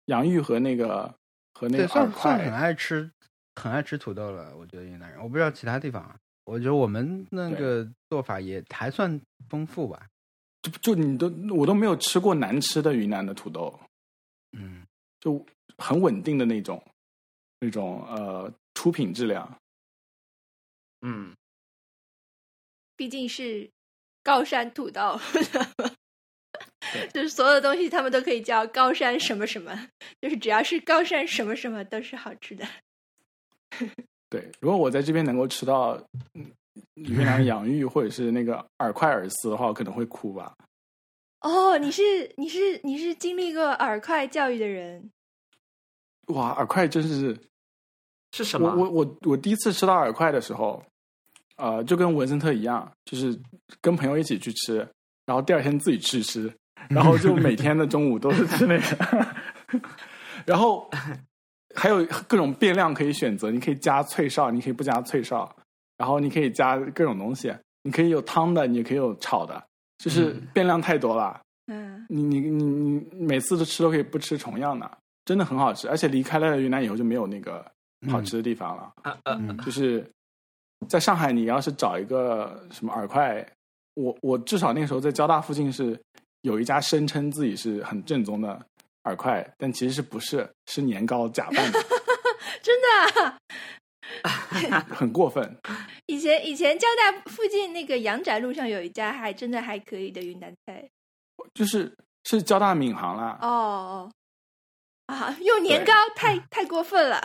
[0.06, 1.12] 洋芋和那个
[1.55, 3.10] 和那对，个饵算算很，爱吃，
[3.56, 4.56] 很爱吃土豆了。
[4.56, 6.16] 我觉得云南人，我不知道其他地方啊。
[6.44, 10.06] 我觉得我们那个做法也还算丰富吧。
[10.62, 13.76] 就就你都我都没有吃过难吃的云南的土豆，
[14.52, 14.86] 嗯，
[15.20, 15.44] 就
[15.78, 16.82] 很稳定的那种
[17.59, 19.59] 那种呃出品质量。
[21.02, 21.34] 嗯，
[22.97, 23.68] 毕竟是
[24.23, 25.20] 高山土豆，
[27.12, 29.89] 就是所有东西他们都可以叫高山什么什么，
[30.20, 32.66] 就是只要是高山什么什么都是好吃的。
[34.28, 35.90] 对，如果我在这边能够吃到
[36.35, 36.51] 嗯
[36.94, 40.55] 云南洋芋或者是那个饵块饵丝的话，我可能会哭吧。
[41.40, 42.02] 哦，你是
[42.36, 45.10] 你是你是经历过饵块教育的人，
[46.28, 47.39] 哇，饵块真是
[48.32, 48.68] 是什么？
[48.74, 50.82] 我我我我第一次吃到饵块的时候，
[51.57, 53.39] 呃，就跟文森特一样，就是
[53.81, 54.87] 跟朋友一起去吃，
[55.24, 56.53] 然后第二天自己去吃，
[56.89, 59.27] 然后就每天的中午都是吃那个，
[60.45, 60.89] 然后
[61.74, 65.51] 还有各种变量可以选择，你可以加脆哨，你可以不加脆哨，
[65.97, 69.62] 然后你可以加各种东西，你可以有汤的，你也可以有炒的，
[69.99, 71.41] 就是变量太多了。
[71.69, 74.91] 嗯，你你你你每次都吃都可以不吃重样的，
[75.24, 77.65] 真的很好吃，而且离开了云南以后就没有那个
[78.09, 78.93] 好吃的地方了。
[79.24, 80.09] 嗯就是
[80.89, 83.47] 在上海，你要是找一个什么饵块，
[83.94, 85.98] 我我至少那个时候在交大附近是
[86.43, 88.61] 有一家声称自己是很正宗的
[89.05, 91.78] 饵块，但其实是不是是年糕假扮的，
[92.62, 93.39] 真的
[94.23, 95.57] 啊、 很过分。
[96.07, 100.89] 以前以前交大附近那个阳宅路上有一家还真的还可以的云南菜。
[101.55, 101.93] 就是
[102.24, 104.12] 是交大闵行啦，哦哦
[105.07, 107.20] 啊，用年糕太太过分了。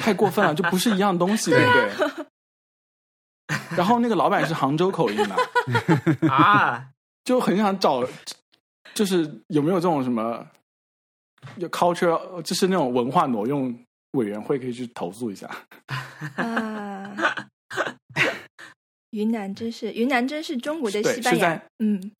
[0.00, 2.26] 太过分了，就不是一样东西， 对不对？
[3.76, 6.88] 然后那个老板是杭州口音的，啊，
[7.24, 8.04] 就很想找，
[8.94, 10.46] 就是有没有这种什么，
[11.56, 13.76] 有 culture，就是那种文化挪用
[14.12, 15.48] 委员会可以去投诉一下。
[16.36, 17.14] 啊，
[19.10, 21.62] 云南真是云南真是中国的西班牙。
[21.78, 22.12] 嗯，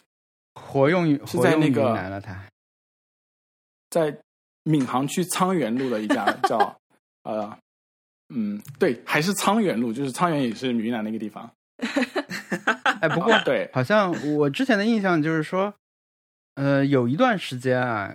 [0.55, 2.45] 活用于是活用于在那个云南了，他
[3.91, 4.17] 在
[4.65, 6.77] 闵行区沧源路的一家叫
[7.23, 7.57] 呃
[8.31, 11.51] 嗯对，还是沧源路，就是沧源也是云南那个地方。
[13.01, 15.75] 哎，不过哦 对，好像我之前的印象就是说，
[16.55, 18.15] 呃，有一段时间啊，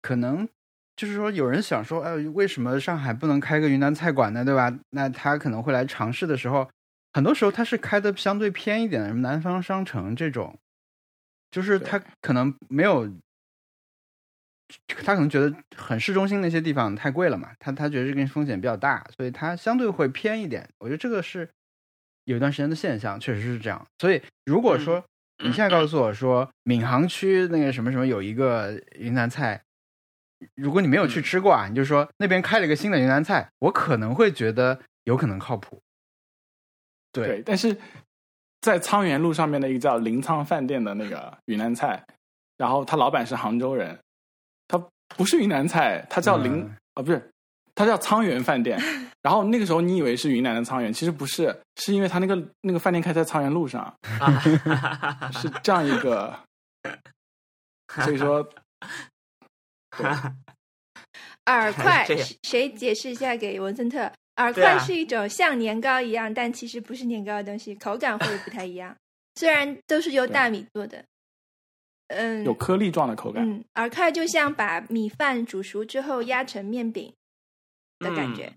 [0.00, 0.48] 可能
[0.96, 4.44] 就是说有人想说，哎，为什么上海不能开个云南菜馆呢？
[4.44, 4.72] 对吧？
[4.90, 6.68] 那他可能会来尝试的时候，
[7.12, 10.58] 很多时候他是开的相对偏一点的，什么南方商城这种，
[11.50, 13.08] 就是他可能没有。
[14.86, 20.68] 他可能觉得很市中心那些地方太贵了嘛，他他觉得这个风险比较大，所以他相对会偏一点。
[20.78, 21.48] 我觉得这个是
[22.24, 23.86] 有一段时间的现象，确实是这样。
[23.98, 25.04] 所以如果说
[25.44, 29.60] 你现在告诉我说闵行区那个什么什么有一个云南菜，
[30.54, 35.80] 如果你没有去吃过啊，你就说那边开了一个新的云南菜，我可能会觉得有可能靠谱。
[37.10, 37.76] 对，对，但是
[38.60, 42.04] 在沧源路上面的一个叫临沧饭店的那个云南菜，
[42.56, 44.02] 然后他老板是杭州人，他
[45.16, 47.30] 不是云南菜，它叫林嗯啊、不是，
[47.74, 48.78] 它叫沧源饭店。
[49.22, 53.82] 然后那个时候你以为是云南的沧源，其实不是，是因为它那个那个饭店开在沧源路上，
[54.18, 54.40] 啊
[55.32, 56.36] 是这样一个，
[58.02, 58.46] 所以说
[61.44, 64.10] 饵块谁谁解释一下给文森特？
[64.34, 68.96] 饵块是一种像年糕一样，但其实不是年糕的东西，口感会不太一样。
[69.36, 71.04] 虽然都是由大米做的，
[72.12, 73.44] 嗯，有颗粒状的口感。
[73.48, 77.12] 嗯，饵块就像把米饭煮熟之后压成面饼
[77.98, 78.52] 的感觉，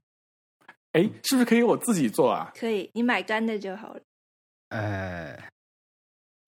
[0.94, 2.52] 嗯哎、是不是可以我自己做啊？
[2.57, 3.99] 可以，你买干的就好了。
[4.69, 5.38] 哎，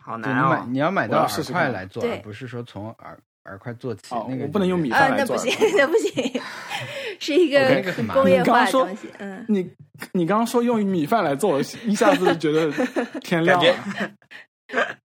[0.04, 0.68] 好对你买难哦。
[0.70, 4.16] 你要买到饵块来做，不是说从饵饵块做起。
[4.16, 6.42] 哦那个我不能用米饭来做 那不行， 那不行，
[7.20, 9.10] 是一个 工业化的东西。
[9.20, 9.70] 嗯，你
[10.14, 12.72] 你刚刚说用米饭来做，一下子就觉得
[13.20, 13.76] 天亮了。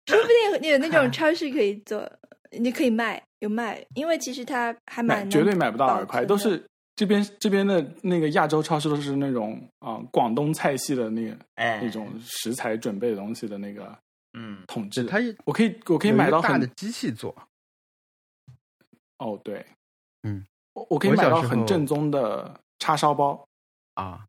[0.06, 0.26] 说不
[0.60, 2.10] 定有那种超市可以做，
[2.51, 6.64] 你可以卖，有卖，因为其实它还蛮买绝对买不到饵块，都是
[6.97, 13.97] 这边这边的那个亚洲超市都是那种啊、广东菜系的那个哎，那种食材准备的东西的那个
[14.34, 15.05] 嗯，统治。
[15.05, 17.34] 它也我可以我可以买到很大的机器做。
[19.18, 19.64] 哦对，
[20.24, 23.47] 嗯，我我可以买到很正宗的叉烧包、
[23.94, 24.26] 啊，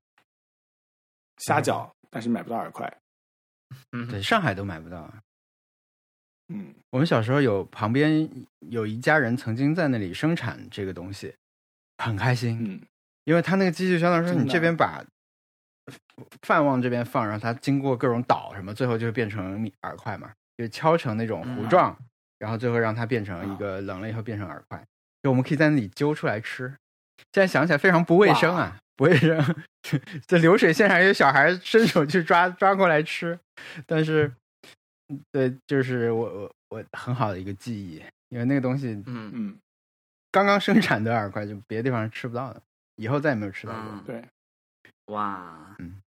[1.40, 2.98] 虾饺，但是买不到饵块。
[3.92, 5.14] 嗯对，上海都买不到。
[6.50, 8.30] 嗯，我们小时候有旁边
[8.70, 11.34] 有一家人曾经在那里生产这个东西，
[11.98, 12.82] 很开心，嗯，
[13.24, 15.04] 因为他那个机器相当于说你这边把
[16.42, 21.98] 饭往这边放，然后它经过各种捣什么，最后就变成米饵块嘛，就敲成那种嗯糊状，
[22.40, 24.86] 然后最后让它变成一个冷了以后变成饵块，
[25.22, 26.76] 就我们可以在那里揪出来吃。
[27.32, 29.44] 现在想起来非常不卫生啊，不卫生。
[30.28, 33.40] 这流水线上有小孩伸手去抓抓过来吃，
[33.86, 34.32] 但是，
[35.32, 39.32] 对，就是我我我很好的一个记忆，因为那个东西，嗯。
[39.34, 39.58] 嗯，
[40.32, 42.62] 刚刚生产的饵块就别的地方是吃不到的，
[42.96, 44.04] 以后再也没有吃到过。
[44.06, 44.24] 对，
[45.06, 46.02] 哇，嗯。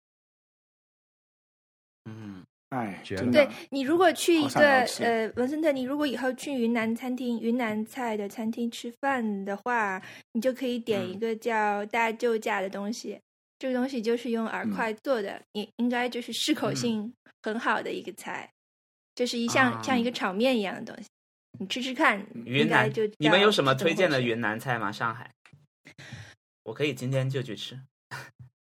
[2.07, 10.02] 嗯，哎，绝了对你如果去一个呃文森特，你如果以后去云南餐厅、云南菜的餐厅吃饭的话，
[10.32, 13.20] 你就可以点一嗯个叫大救驾的东西。
[13.60, 18.51] 这个东西就是用饵块做的，应、应该就是适口嗯性很好的一个菜，
[19.14, 21.09] 就是一像、像一啊个炒面一样的东西。
[21.60, 24.90] 你吃吃看，云南就你们有什么推荐的云南菜吗？
[24.90, 25.30] 上海，
[26.64, 27.78] 我可以今天就去吃。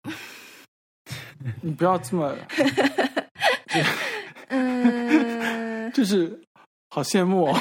[1.61, 2.35] 你不要这么，
[4.49, 6.39] 嗯， 就是
[6.89, 7.59] 好羡慕哦。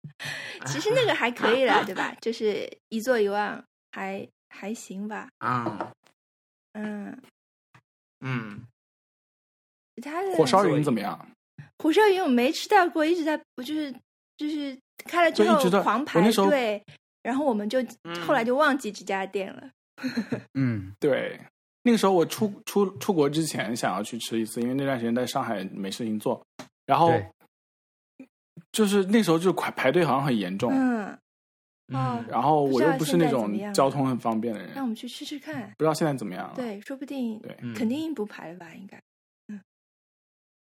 [0.66, 2.14] 其实那个还可以了，对吧？
[2.20, 3.62] 就是一坐一万，
[3.92, 5.28] 还还行吧。
[5.38, 5.90] 啊，
[6.72, 7.16] 嗯，
[8.20, 8.62] 嗯，
[9.96, 11.28] 其他的火烧云怎么样？
[11.78, 13.94] 火烧云我没吃到过，一直在我就是
[14.36, 16.84] 就是开了之后狂排队，
[17.22, 19.70] 然后我们就嗯后来就忘记这家店了。
[20.54, 21.40] 嗯，对，
[21.88, 26.38] 那个时候我出出出国之前想要去吃一次，因为那段时间在上海没事情做，
[26.84, 27.10] 然后
[28.70, 31.18] 就是那时候就排排队好像很严重，嗯，哦
[31.94, 35.62] 嗯，然后我又不是那种交通很方便的人，那我们去吃吃看。
[35.78, 36.54] 不知道现在怎么样了。
[36.54, 38.74] 对，说不定对嗯肯定不排了吧？
[38.74, 39.02] 应该。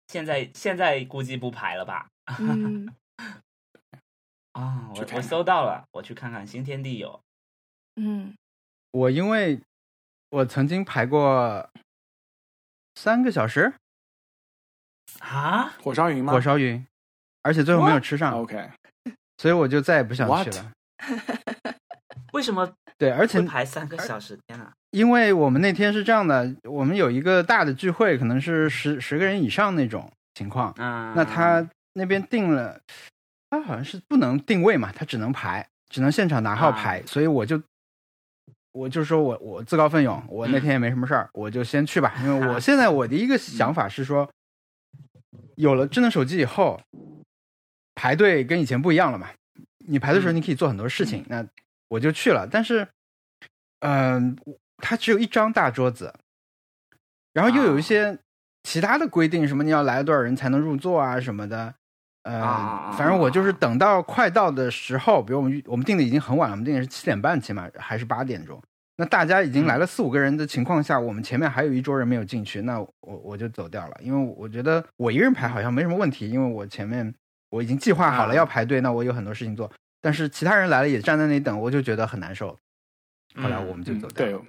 [0.06, 2.06] 现在现在估计不排了吧？
[2.38, 2.88] 嗯，
[4.52, 7.20] 啊，我我搜到了，我去看看新天地有。
[7.96, 8.32] 嗯，
[8.92, 9.58] 我因为
[10.30, 11.68] 我曾经排过
[12.94, 13.72] 三个小时
[15.20, 16.32] 啊，火烧云吗？
[16.32, 16.84] 火烧云，
[17.42, 18.70] 而且最后没有吃上，OK，
[19.38, 20.56] 所以我就再也不想去 What？
[20.56, 20.72] 了。
[22.32, 24.38] 为什么对，而且会排三个小时？
[24.46, 24.70] 天呐！
[24.90, 30.70] 因为我们那天是这样的，我们有一个大的聚会，可能是十十个人以上那种情况。
[30.72, 32.78] 啊，那他那边定了，
[33.48, 37.62] 他好像是不能定位嘛，他只能排，只能现场拿号排，所以我就
[38.76, 44.30] 我就说我我自告奋勇，我那天也没什么事儿，我就先去吧，因为我 现在我的一个想法是说，
[45.56, 46.78] 有了智能手机以后，
[47.94, 49.28] 排队跟以前不一样了嘛，
[49.88, 51.46] 你排队的时候你可以做很多事情，那
[51.88, 52.86] 我就去了，但是，
[53.80, 54.36] 嗯、
[54.76, 56.12] 它只有一张大桌子，
[57.32, 58.18] 然后又有一些
[58.62, 61.74] 其他的规定，什么你要来多少人才能入座啊什么的，
[62.26, 68.60] 呃，啊反正我就是等到快到的时候，比如我们我们定的已经很晚了，我们定的是七点半起码还是八点钟，
[68.96, 77.14] 那大家已经来了四五个人的情况下，我们前面还有一桌人没有进去，那我我就走掉了，因为我觉得我一个人排好像没什么问题，因为我前面
[77.48, 79.70] 我已经计划好了啊要排队，那我有很多事情做，
[80.00, 82.58] 但是其他人来了也站在那里等，我就觉得很难受。
[83.36, 84.32] 后来我们就嗯走掉了。
[84.32, 84.40] 对，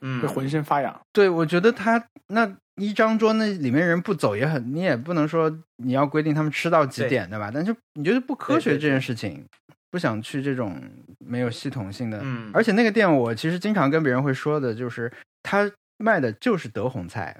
[0.00, 0.98] 嗯会浑身发痒。
[1.12, 7.38] 对，我觉得他那一张桌那里面人不走也很，你也不能说你要规定他们吃到几点，对。
[7.38, 7.50] 吧？
[7.52, 9.44] 但是你觉得不科学这件事情，
[9.90, 10.80] 不想去这种
[11.18, 12.20] 没有系统性的。
[12.22, 17.36] 嗯，而且那个店我其实经常跟别人会说的，就是他卖的就是德宏菜，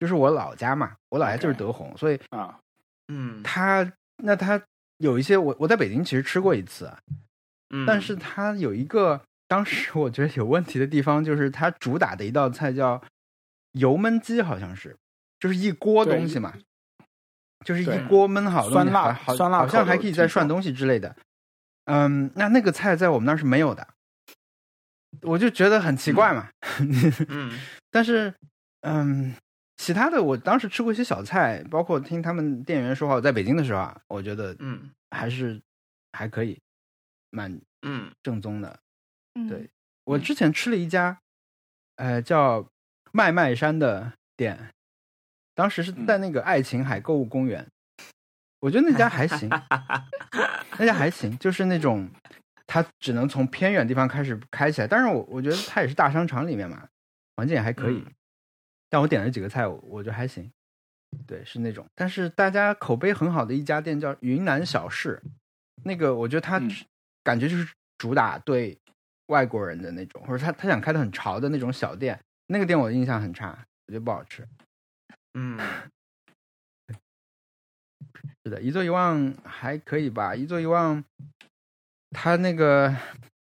[0.00, 2.58] 就是我老家嘛，我老家就是德宏，所以啊，
[3.08, 3.42] 嗯。
[3.42, 3.90] 他
[4.22, 4.60] 那他
[4.98, 6.92] 有一些我我在北京其实吃过一次，
[7.70, 13.00] 嗯，但是他有一个当时我觉得有问题的地方，就是它主打的一道菜叫
[13.76, 14.96] 油焖鸡，好像是，
[15.38, 16.54] 就是一锅东西嘛，
[17.64, 21.14] 就是一锅焖好的，酸辣酸辣好像还可以再涮东西之类的。
[21.84, 23.86] 嗯，那那个菜在我们那儿是没有的，
[25.22, 26.48] 我就觉得很奇怪嘛。
[27.28, 27.52] 嗯
[27.90, 28.34] 但是，
[28.80, 29.34] 嗯，
[29.76, 35.62] 其他的我当时吃过一些小菜，包括听他们店员说话，我在北京的时候啊，我觉得嗯还是
[36.12, 36.58] 还可以，
[37.30, 38.80] 蛮嗯正宗的。
[39.34, 39.70] 嗯对
[40.04, 41.20] 我之前吃了一家，
[41.96, 42.66] 呃，叫
[43.16, 44.68] 麦麦山的店，
[45.54, 47.66] 当时是在那个爱琴海购物公园，
[48.60, 49.48] 我觉得那家还行，
[50.78, 52.10] 那家还行，就是那种
[52.66, 56.86] 它只能从偏远地方开始开起来，但是我我觉得它也是大商场里面嘛，
[57.36, 57.96] 环境也还可以。
[57.96, 58.12] 嗯
[58.88, 60.48] 但我点了几个菜，我我觉得还行，
[61.26, 61.84] 对，是那种。
[61.96, 65.20] 但是大家口碑很好的一家店叫云南小市，
[65.82, 66.70] 那个我觉得它嗯
[67.24, 68.78] 感觉就是主打对
[69.26, 72.18] 外国人的那种，或者他他想开的很潮的那种小店。
[72.48, 74.46] 那个店我印象很差，我觉得不好吃。
[75.34, 75.58] 嗯
[78.44, 80.34] 是的，一坐一望还可以吧。
[80.34, 81.02] 一坐一望，
[82.10, 82.94] 他那个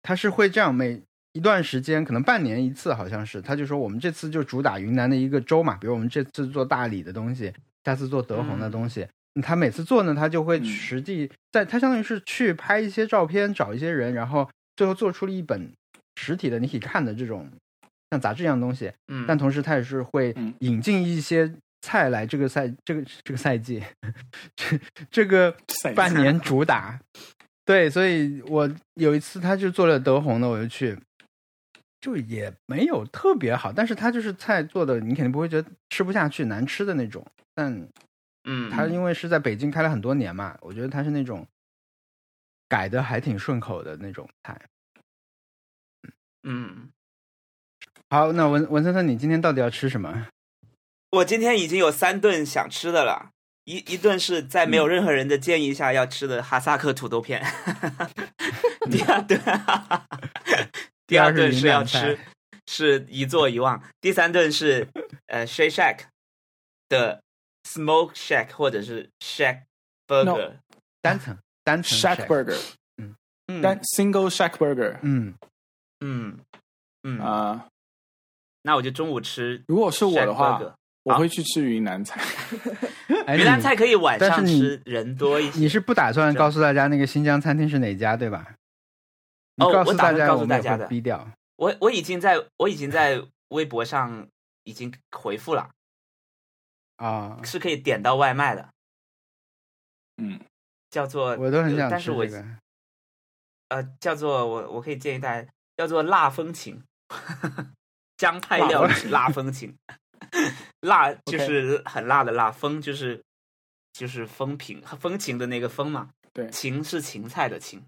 [0.01, 1.01] 他是会这样，每
[1.33, 7.53] 一段时间可能半年一次，好像是，他就说我们这次就主打云南的一个州嘛，比如我们这次做大理的东西，
[7.83, 9.07] 下次做德宏的东西，
[9.41, 15.71] 他每次做呢，他就会实地在，他相当于是去拍一些照片，找一些人，然后最后做出了一本
[16.15, 17.51] 实体的你可以看的这种
[18.13, 18.93] 像杂志一样东西。
[19.07, 23.83] 嗯，但同时他也是会引进一些菜来这个赛这个这个赛季，
[24.55, 24.79] 这
[25.11, 25.55] 这个
[25.95, 26.99] 半年主打。
[27.65, 30.97] 对，所以我有一次他就做了德宏的，我就去，
[31.99, 37.25] 就也没有特别好，但是他就是菜做的，你肯定不会觉得吃不下去、难吃的那种，
[37.55, 37.87] 但。
[38.45, 41.47] 嗯，他因为是在北京开了很多年嘛，我觉得他是那种
[42.67, 44.61] 改的还挺顺口的那种菜。
[46.43, 46.89] 嗯，
[48.13, 50.27] 好，那文文森特，你今天到底要吃什么？
[51.09, 53.31] 我今天已经有三顿想吃的了，
[53.63, 57.43] 一一顿是在没有任何人的建议下要吃的哈萨克土豆片，
[58.91, 59.41] 第二顿，
[61.07, 62.19] 第二顿是要吃，
[62.67, 64.87] 是一坐一望，第三顿是
[65.25, 66.01] 呃 Shake Shack
[66.87, 67.19] 的。
[67.65, 69.61] Smoke Shack 或者是 Shack
[70.05, 70.51] Burger，
[71.01, 72.59] 单层单层 Shack Burger，
[72.97, 75.33] 嗯，单 Single Shack Burger，嗯。
[76.01, 76.37] 嗯。
[77.03, 77.19] 嗯。
[77.21, 77.65] 啊，
[78.63, 79.63] 那我就中午吃。
[79.67, 80.59] 如果是我的话，
[81.03, 82.19] 我会去吃云南菜。
[83.37, 85.59] 云南菜可以晚上吃，人多一些。
[85.59, 88.55] 你是不打算告诉大家那个新疆餐厅是哪家对吧？
[89.57, 90.87] 哦，我打算告诉大家的。
[90.87, 91.29] 逼掉。
[91.57, 94.27] 我我已经在我已经在微博上
[94.63, 95.69] 已经回复了。
[96.97, 98.69] 啊，是可以点到外卖的，
[100.17, 100.39] 嗯，
[100.89, 102.45] 叫做我都很想吃这个，
[103.69, 106.81] 呃，叫做我我可以建议大家叫做辣风情，
[108.23, 109.75] 江派料理辣风情，
[110.79, 113.21] 辣就是很辣的辣，风就是
[113.91, 117.83] 就是风平风情的那个风嘛，对，情是芹菜的芹。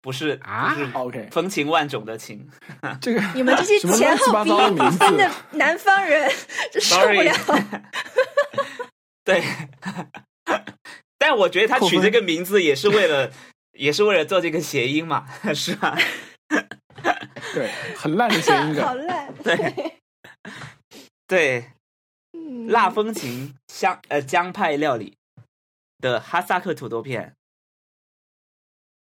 [0.00, 2.48] 不是啊，OK，风情万种的情，
[3.02, 6.30] 这个你们这些前后鼻音不分的南方人，
[6.80, 7.34] 受不了。
[9.24, 9.42] 对，
[11.18, 13.32] 但我觉得他取这个名字也是为了，
[13.72, 15.98] 也是为了做这个谐音嘛，是吧？
[17.54, 19.34] 对，很烂的谐音梗， 好烂。
[19.42, 20.00] 对，
[21.26, 21.70] 对，
[22.68, 25.16] 辣风情香呃江派料理
[25.98, 27.34] 的哈萨克土豆片。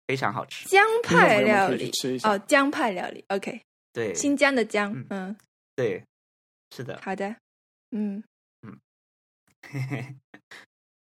[0.08, 1.90] 非常好吃，江派料理
[2.22, 3.60] 哦，江派料理，OK，
[3.92, 5.36] 对，新疆的江，嗯，
[5.74, 6.00] 对，
[6.70, 7.34] 是的，好的，
[7.90, 8.22] 嗯。
[8.62, 8.78] 嗯，
[9.68, 10.16] 嘿 嘿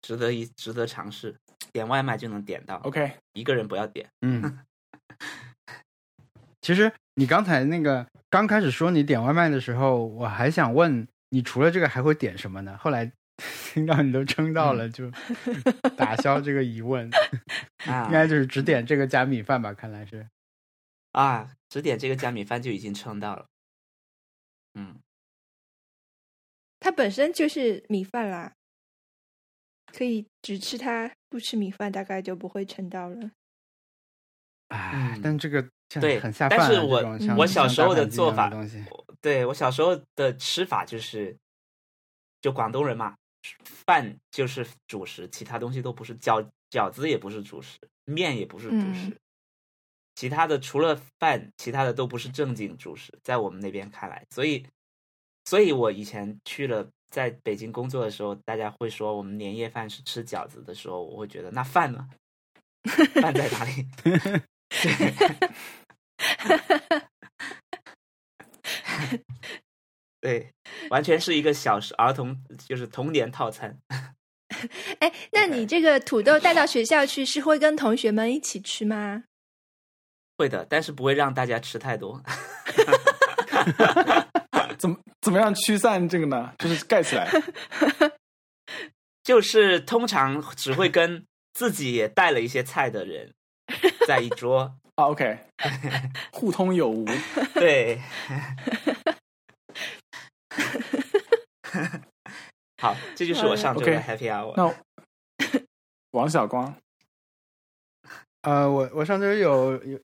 [0.03, 1.35] 值得一值得尝试，
[1.73, 4.59] 点外卖就能点到，OK，一个人不要点，嗯。
[6.61, 12.75] 其实你刚才那个刚开始说你点外卖的时候，我还想问你除了这个还会点什么呢？
[12.77, 13.11] 后来。
[13.73, 15.09] 听到你都撑到了，就
[15.97, 17.09] 打消这个疑问，
[18.05, 19.73] 应该就是只点这个加米饭吧？
[19.73, 20.27] 看来是
[21.13, 23.47] 啊，只点这个加米饭就已经撑到了。
[24.75, 24.99] 嗯，
[26.79, 28.53] 它本身就是米饭啦，
[29.87, 33.31] 可以只吃它，不吃米饭，大概就不会撑到了。
[34.67, 35.67] 哎，但这个
[35.99, 36.57] 对很下饭。
[36.57, 38.51] 但是我我小时候的做法，
[39.19, 41.35] 对我小时候的吃法就是，
[42.39, 43.15] 就广东人嘛。
[43.63, 46.15] 饭就是主食，其他东西都不是。
[46.19, 49.17] 饺饺子也不是主食，面也不是主食，
[50.13, 53.11] 其他的除了饭，其他的都不是正经主食。
[53.23, 54.63] 在我们那边看来，所以，
[55.45, 62.07] 所以我以前去了在北京工作的时候，大家会说我们年夜饭是吃饺子的时候，我会觉得那饭呢？
[63.15, 63.87] 饭在哪里？
[70.21, 70.53] 对，
[70.89, 72.37] 完全是一个小时儿童，
[72.67, 73.79] 就是童年套餐。
[74.99, 79.23] 哎，那你这个土豆带到学校去，是会跟同学们一起吃吗？
[80.37, 82.21] 会的，但是不会让大家吃太多。
[84.77, 86.53] 怎么怎么样驱散这个呢？
[86.59, 87.29] 就是盖起来。
[89.23, 93.33] 就是通常只会跟自己也带了一些菜的人
[94.07, 94.79] 在一桌。
[95.09, 95.39] OK，
[96.31, 97.05] 互通有无。
[97.53, 97.99] 对。
[102.81, 104.53] 好，这就是我上周的 Happy Hour。
[104.57, 104.73] 那
[106.11, 106.75] 王小光，
[108.41, 109.99] 呃，我我上周有有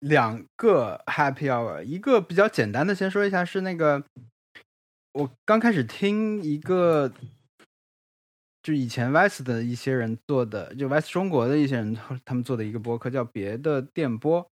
[0.00, 4.04] 两个 Happy Hour，一个比较简单的，先说一下是那个
[5.12, 7.10] 我刚开始听一个，
[8.62, 14.46] 就以前 West 的一些人做的，就 West 中国的一些人他们做的一个播客叫别的电波，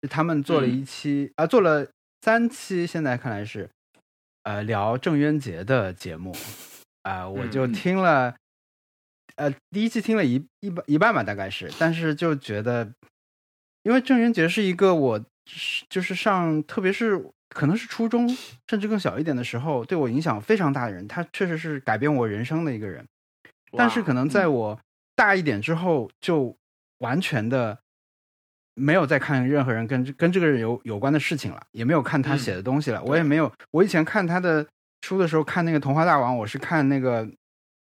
[0.00, 1.88] 就他们做了一期啊，做了
[2.20, 3.68] 三期，现在看来是。
[4.44, 6.34] 呃，聊郑渊洁的节目，
[7.02, 8.34] 啊，我就听了，
[9.36, 12.92] 呃，第一期听了一一半一半吧，大概是，但是就觉得，
[13.84, 15.24] 因为郑渊洁是一个我
[15.88, 18.28] 就是上，特别是可能是初中
[18.66, 23.06] 甚至更小一点的时候，对我影响非常大的人，他确实是改变我人生的一个人。
[23.76, 24.80] 但是可能在我
[25.14, 26.56] 大一点之后，就
[26.98, 27.78] 完全的
[28.74, 33.02] 没有再看任何人跟跟这个人有有关的事情了，也没有看他写的东西了。
[33.04, 34.66] 我也没有，我以前看他的
[35.02, 37.28] 书的时候，看那个《童话大王》，我是看那个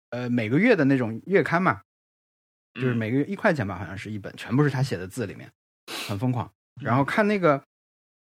[0.09, 1.81] 呃每个月的那种月刊嘛，
[2.73, 5.51] 就是每个月一块钱吧，好像是一本，全部是他写的字里面，
[6.07, 6.51] 很疯狂。
[6.81, 7.61] 然后看那个。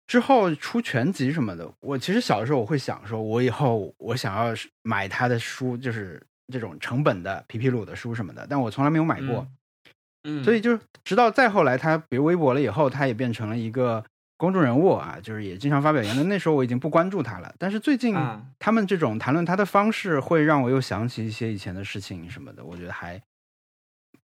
[0.06, 6.22] 之后出全集什么的，我其实小的时候我会想说，我以后我想要买他的书，就是
[6.52, 9.46] 这种成本的皮皮鲁的书什么的，但我从来没有买过。
[10.24, 14.04] 嗯，所以就直到再后来他比如微博了以后，他也变成了一个
[14.36, 16.28] 公众人物啊，就是也经常发表言论。
[16.28, 18.14] 那时候我已经不关注他了，但是最近
[18.58, 23.22] 他们这种谈论他的方式，会让我又想起一些以前的事情什么的，我觉得还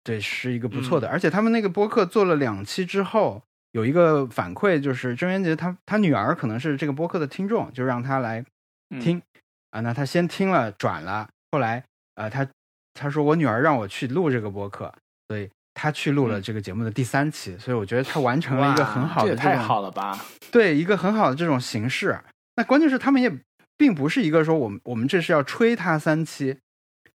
[0.04, 1.10] 对是一个不错的。
[1.10, 3.44] 而且他们那个播客做了两期之后。
[3.74, 8.44] 有一个反馈，就是郑渊洁他他女儿可能是这个播客的听众，就让他来
[9.00, 9.22] 听
[9.70, 9.80] 啊。
[9.80, 11.86] 那他先听了转了，后来
[12.22, 12.48] 呃他
[12.94, 14.94] 他说我女儿让我去录这个播客，
[15.28, 17.58] 所以他去录了这个节目的第三期。
[17.58, 20.24] 所以我觉得他完成了一个很好的，太好了吧？
[20.52, 22.20] 对，一个很好的这种形式。
[22.56, 23.32] 那关键是他们也
[23.76, 26.60] 并不是一个说我们我们这是要吹他三期，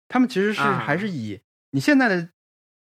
[0.07, 1.39] 他们其实是还是以
[1.71, 2.29] 你现在的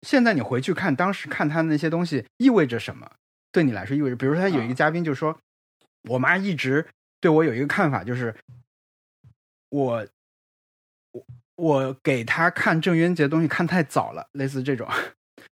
[0.03, 3.11] 现在你回去看当时看他的那些东西意味着什么。
[3.51, 5.37] 对你来说意味着，比如说他有一个嘉宾就说，
[6.09, 6.87] 我妈一直
[7.19, 8.33] 对我有一个看法，就是
[9.69, 10.07] 我
[11.55, 14.87] 我我给他看郑渊洁的东西看太早了，类似这种，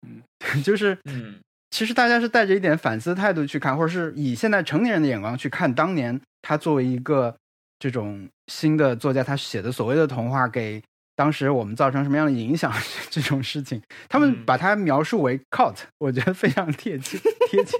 [0.07, 0.22] 嗯，
[0.64, 1.36] 就是嗯，
[1.72, 7.36] 其实大家是带着一点反思态度去看，或者是以现在成年人的眼光去看当年他作为一个
[7.80, 10.82] 这种新的作家，他写的所谓的童话给。
[11.15, 12.74] 当时我们造成什么样的影响？
[13.11, 13.80] 这种事情，
[14.10, 17.20] 他们把它描述为 cult，我觉得非常贴切
[17.52, 17.78] 贴切。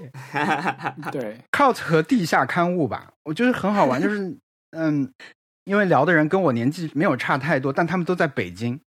[1.12, 4.00] 对 cult 和地下刊物吧，我觉得很好玩。
[4.00, 4.38] 就是
[4.70, 5.12] 嗯，
[5.66, 8.80] 因为聊的人跟我年纪没有差太多，但他们都在北京，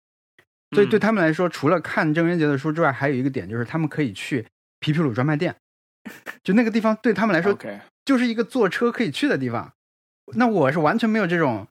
[0.72, 4.46] 所以对他们来说，除了看郑渊洁的书之外，还有一个点就是他们可以去
[4.80, 5.56] 皮皮鲁专卖店，
[6.44, 7.58] 就那个地方对他们来说，
[8.04, 9.74] 就是一个坐车可以去的地方。
[10.36, 11.68] 那我是完全没有这种。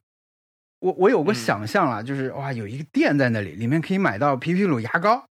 [0.79, 5.25] 我我有过想象了，就是哇，有一个店在那里，里面可以买到皮皮鲁牙膏，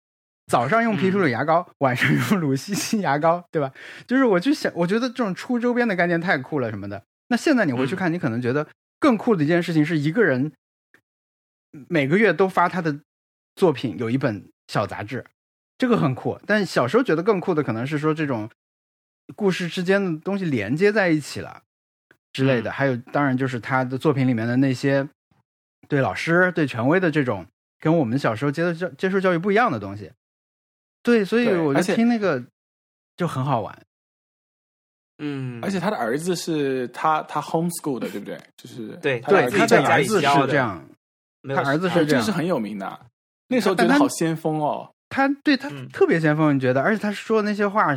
[0.46, 3.70] 早上用皮皮鲁牙膏，晚上用鲁西西牙膏，对吧？
[4.06, 7.02] 就是我去想，我觉得这种出周边的概念太酷了，什么的。
[7.28, 8.66] 那现在你回去看，你可能觉得
[9.02, 10.52] 更酷的一件事情是一个人
[11.88, 13.00] 每个月都发他的
[13.56, 15.26] 作品，有一本小杂志，
[15.76, 16.40] 这个很酷。
[16.46, 18.48] 但小时候觉得更酷的可能是说这种
[19.34, 21.64] 故事之间的东西连接在一起了
[22.32, 22.70] 之类的。
[22.70, 25.08] 还有，当然就是他的作品里面的那些。
[25.88, 27.44] 对老师、对权威的这种，
[27.80, 30.12] 跟我们小时候接的教接受教育不一样的东西，
[31.02, 32.42] 对，所以我就听那个
[33.16, 33.76] 就很好玩。
[35.18, 38.40] 嗯，而且他的儿子是他他 homeschool 的，对不对？
[38.56, 40.84] 就是对对，他的儿子是这样，
[41.54, 43.00] 他儿子是这样，是很有名的。
[43.48, 46.80] 那时候觉得好先锋哦，他对他特别先锋，你觉得？
[46.80, 47.94] 而且他说的那些话，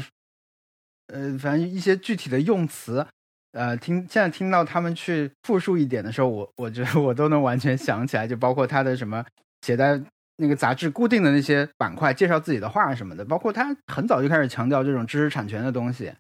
[1.08, 3.06] 呃，反正一些具体的用词。
[3.54, 9.24] 呃，听现在听到他们去复述一点的时候，我我觉得我都能完全想起来，就包括他的什么
[9.62, 9.98] 写在
[10.36, 16.12] 那个杂志固定的那些板块，介绍自己的话什么的，包括他很早就开始强调这种知识产权的东西，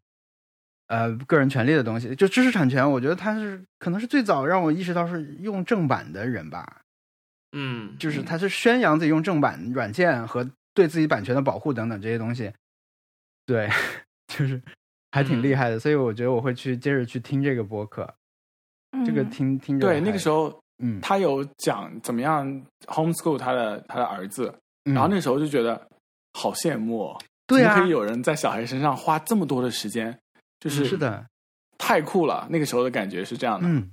[0.87, 2.15] 呃，个人权利的东西。
[2.15, 6.81] 就知识产权，我觉得他是可能是最早让我意识到是用正版的人吧。
[7.51, 12.51] 嗯，就是他是宣扬自己用正版软件和对自己版权的保护等等这些东西。
[13.45, 13.69] 对，
[14.27, 14.61] 就是。
[15.11, 18.13] 还挺厉害的，所以我觉得我会去接着去听这个播客。
[19.05, 20.53] 这个听听着，对那个时候，
[20.83, 22.45] 嗯，他有讲怎么样
[22.87, 24.53] homeschool 他的他的儿子，
[24.83, 25.87] 然后那时候就觉得
[26.33, 30.19] 好羡慕，哦，对啊，可以有人在小孩身上花这么多的时间，
[30.65, 31.25] 就是是的，
[31.77, 32.47] 太酷了。
[32.49, 33.91] 那个时候的感觉是这样的，嗯，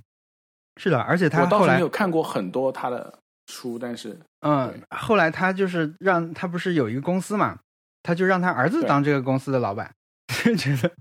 [0.77, 3.17] 是的，而且他后来没有看过很多他的
[3.47, 7.59] 书，但是嗯，后来他就是让他不是有一个公司嘛，
[8.01, 9.93] 他就让他儿子当这个公司的老板，
[10.43, 10.91] 就觉得。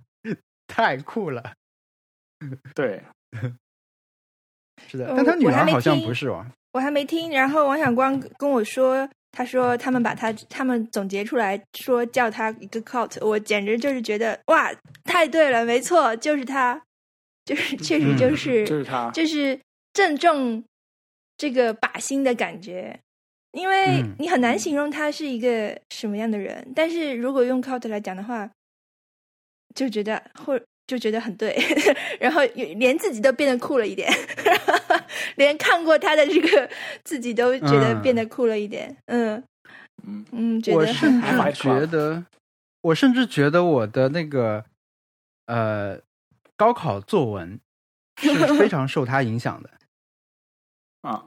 [0.69, 1.53] 太酷了，
[2.75, 3.03] 对，
[4.89, 7.31] 是的，但他女儿好像不是哦，我还没听。
[7.31, 14.71] 然后王小光跟我说，他说他们把他他们总结出来说叫他一个 cult，我简直就是觉得哇，
[15.05, 16.81] 太对了，没错，就是他，
[17.45, 19.59] 就是确实就是就是他，就是
[19.93, 20.63] 正中
[21.37, 23.01] 这个靶心的感觉，
[23.53, 28.49] 因为你很难形容他是一个什么样的人，但是如果用 cult 来讲的话。
[29.75, 31.57] 就觉得或就觉得很对，
[32.21, 32.43] 然后
[32.77, 34.13] 连自己都变得酷了一点，
[35.37, 36.69] 连看过他的这个
[37.05, 38.95] 自己都觉得变得酷了一点。
[39.07, 39.43] 嗯
[40.05, 42.25] 嗯嗯，我甚至觉得，
[42.81, 44.65] 我甚至觉得我的那个
[45.47, 45.99] 呃
[46.57, 47.59] 高考作文
[48.21, 49.71] 是 非常受他影响的
[51.03, 51.25] 啊。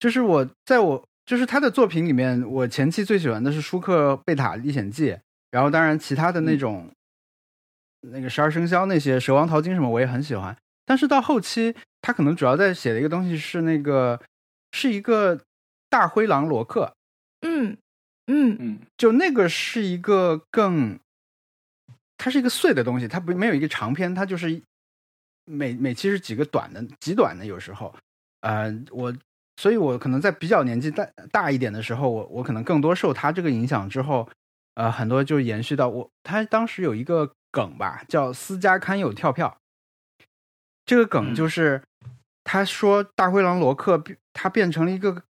[0.00, 5.10] 就是我在我就是他的作品里面，我前期最喜欢的是《舒克贝塔历险记》，
[5.52, 6.90] 然后当然其他的那种，
[8.02, 10.56] 那个十二生肖那些《蛇王淘金》什么我也很喜欢。
[10.84, 14.20] 但是到后期，他可能主要在写的一个东西是那个，
[14.72, 15.40] 是一个
[15.88, 16.92] 大灰狼罗克。
[17.42, 17.76] 嗯
[18.26, 20.98] 嗯嗯，就那个是一个更，
[22.18, 24.62] 它是一个碎的东西，它不没有一个长篇，它就是
[25.44, 27.94] 每每期是几个短的，极短的有时候。
[28.40, 29.14] 呃，我
[29.56, 34.28] 所以，我可能在比较年纪大大一点的时候，我我可能更多受他这个影响之后，
[34.74, 36.10] 呃，很多就延续到我。
[36.24, 39.56] 他当时有一个梗吧，叫“私家刊有跳票”。
[40.84, 41.80] 这个梗就是
[42.42, 44.02] 他说大灰狼罗克
[44.32, 45.22] 他变成了一个，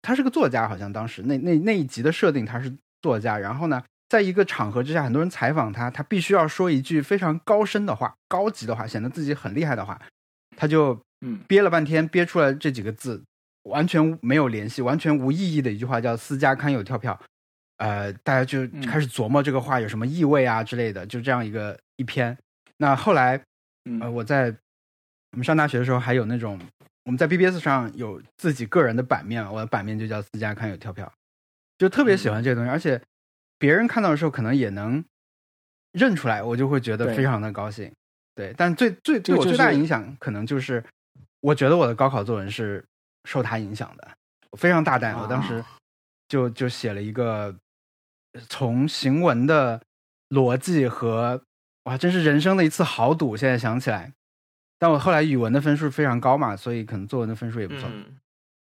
[0.00, 2.72] 他是个作家，好像当时那那那一集的设定他是
[3.02, 3.36] 作家。
[3.36, 10.00] 然后呢，在一个场合之下，很多人采访他，他必须要说一句非常高深的话、高级的话，显得自己很厉害的话，
[10.56, 11.00] 他就。
[11.20, 13.24] 嗯，憋了半天，憋出来这几个字，
[13.64, 17.20] 完全没有联系，完全无意义的一句话，叫“私家刊有跳票”。
[17.78, 22.36] 呃，大家就开始琢磨这个话有什么意味啊之类的，就这样一个一篇。
[22.76, 23.42] 那后来，
[24.00, 24.54] 呃，我在
[25.32, 26.60] 我们上大学的时候，还有那种
[27.04, 31.10] 我们在 BBS 上有自己个人的版面，我的版面就叫“私家刊有跳票”，
[31.78, 33.00] 就特别喜欢这个东西，而且
[33.58, 35.04] 别人看到的时候可能也能
[35.92, 37.90] 认出来，我就会觉得非常的高兴。
[38.34, 40.84] 对，但最最对我最大影响可能就是。
[41.40, 42.84] 我觉得我的高考作文是
[43.24, 44.10] 受他影响的，
[44.50, 45.16] 我非常大胆。
[45.16, 45.64] 我当时
[46.26, 47.54] 就就写了一个
[48.48, 49.80] 从行文的
[50.30, 51.42] 逻辑和
[51.84, 53.36] 哇，真是人生的一次豪赌。
[53.36, 54.12] 现在想起来，
[54.78, 57.88] 但我后来语文的分数非常高嘛，所以可能作文的分数也不错。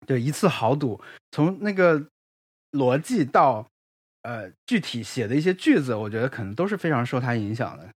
[0.06, 1.01] 对，一次豪赌，
[1.32, 2.09] 从那个
[2.72, 3.66] 逻辑到
[4.22, 7.88] 呃具体写的一些句子，我觉得可能都是非常受他影响的。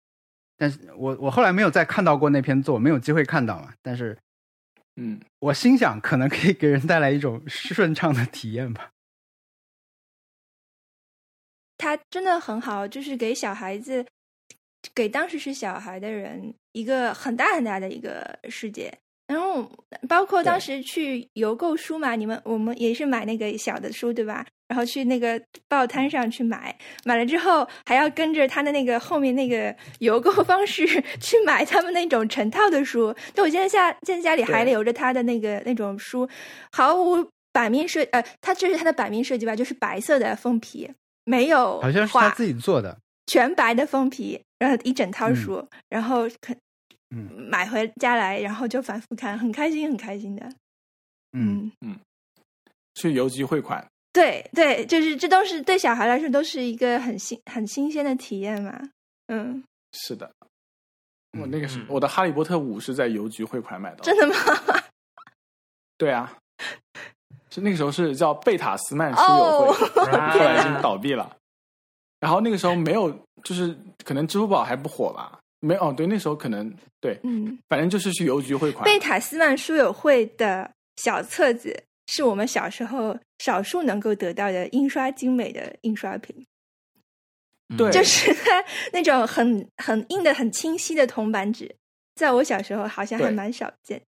[0.56, 4.18] 但是我我后来没有再看到过那篇作文，没有机会看到嘛，但是。
[4.96, 8.90] 嗯，我心想可能可以给人带来一种顺畅的体验吧。
[11.80, 14.04] 他真的很好，就是给小孩子，
[14.94, 18.92] 给当时是小孩的人一个很大很大的一个世界。
[19.26, 19.70] 然后
[20.08, 24.44] 包括当时去邮购书嘛，你们我们也是买那个小的书对吧？
[24.66, 30.84] 然后去那个报摊上去买，买了之后还要跟着他的那个后面那个邮购方式
[31.20, 33.14] 去买他们那种成套的书。
[33.32, 36.28] 就我现在家现在家里还留着他的那个那种书，
[36.72, 40.90] 毫无版面设呃，它这是它的版面设计吧，就是白色的封皮，
[41.24, 46.54] 没有好像是他自己做的全白的封皮，然后一整套书，然后可。
[47.12, 50.48] 嗯，买回家来，然后就反复看，很开心，很开心的。
[51.32, 51.98] 嗯嗯，
[52.94, 53.84] 去邮局汇款。
[54.12, 58.80] 对对，就是这都是对小孩来说都是一个很新、很新鲜的体验嘛。
[59.26, 60.30] 嗯，是的。
[61.36, 64.04] 我那个是我的《哈利波特五》是在邮局汇款买的。
[64.04, 64.34] 真的吗？
[65.98, 66.38] 对啊，
[67.50, 71.36] 是那个时候是叫贝塔斯曼书友会， 后来已经倒闭了。
[72.20, 73.10] 然后那个时候没有，
[73.42, 75.38] 就是可能支付宝还不火吧。
[75.60, 78.84] 没哦，对，那时候可能对，嗯，反正就是去邮局汇款。
[78.84, 86.46] 贝塔斯曼书友会的小册子是我们小时候少数能够得到的印刷精美的印刷品，
[87.76, 91.74] 对，就是它那种很很硬的、很清晰的铜版纸，
[92.14, 94.00] 在我小时候好像还蛮少见。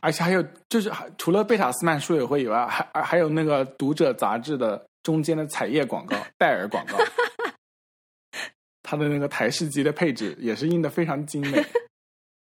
[0.00, 6.96] 而且还有，就是除了贝塔斯曼书友会以外，还还有那个读者杂志的中间的彩页广告、戴尔广告。
[8.82, 11.62] 它的那个台式机的配置也是印的非常精美。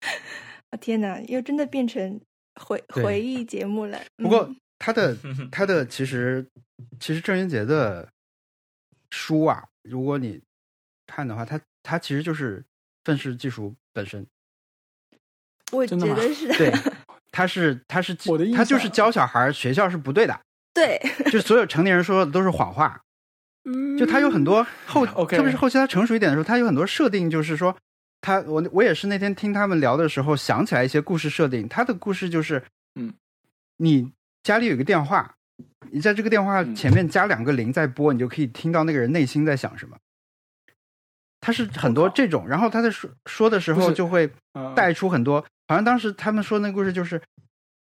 [0.71, 2.21] 啊天哪，又真的变成
[2.55, 4.01] 回回忆节目了。
[4.17, 4.49] 不过
[4.79, 5.17] 他的
[5.51, 6.47] 他的其实
[7.01, 8.09] 其实郑渊洁的
[9.11, 10.41] 书啊，如果你
[11.07, 12.65] 看的话，他他其实就是
[13.03, 14.25] 愤世技术本身。
[15.73, 16.47] 我觉得是。
[16.57, 16.71] 对，
[17.31, 20.41] 他是他是我的他就是教小孩学校是不对的。
[20.73, 21.01] 对，
[21.33, 23.01] 就所有成年人说的都是谎话。
[23.99, 27.77] 就他有很多后，特别是后期他成熟一点的时候，他有很多设定，就是说，
[28.23, 31.69] 他我我也是那天听他们聊的时候想起来一些故事设定。
[31.69, 32.63] 他的故事就是，
[32.95, 33.13] 嗯，
[33.77, 34.11] 你
[34.43, 35.35] 家里有个电话，
[35.91, 39.97] 你在这个电话前面加两个零在拨，你就可以听到那个人内心在想什么。
[41.43, 44.31] 他是很多这种，然后他在说说的时候就会
[44.75, 47.23] 带出很多，好像当时他们说那个故事就是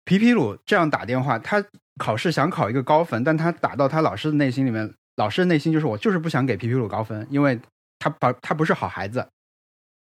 [0.06, 1.62] 皮皮鲁这样打电话，他
[1.98, 4.94] 考试想考一个高分，但他打到他老师的内心里面。
[5.18, 7.60] 老师的内心就是我就是不想给皮皮鲁高分，因为
[8.00, 9.28] 他把他不是好孩子。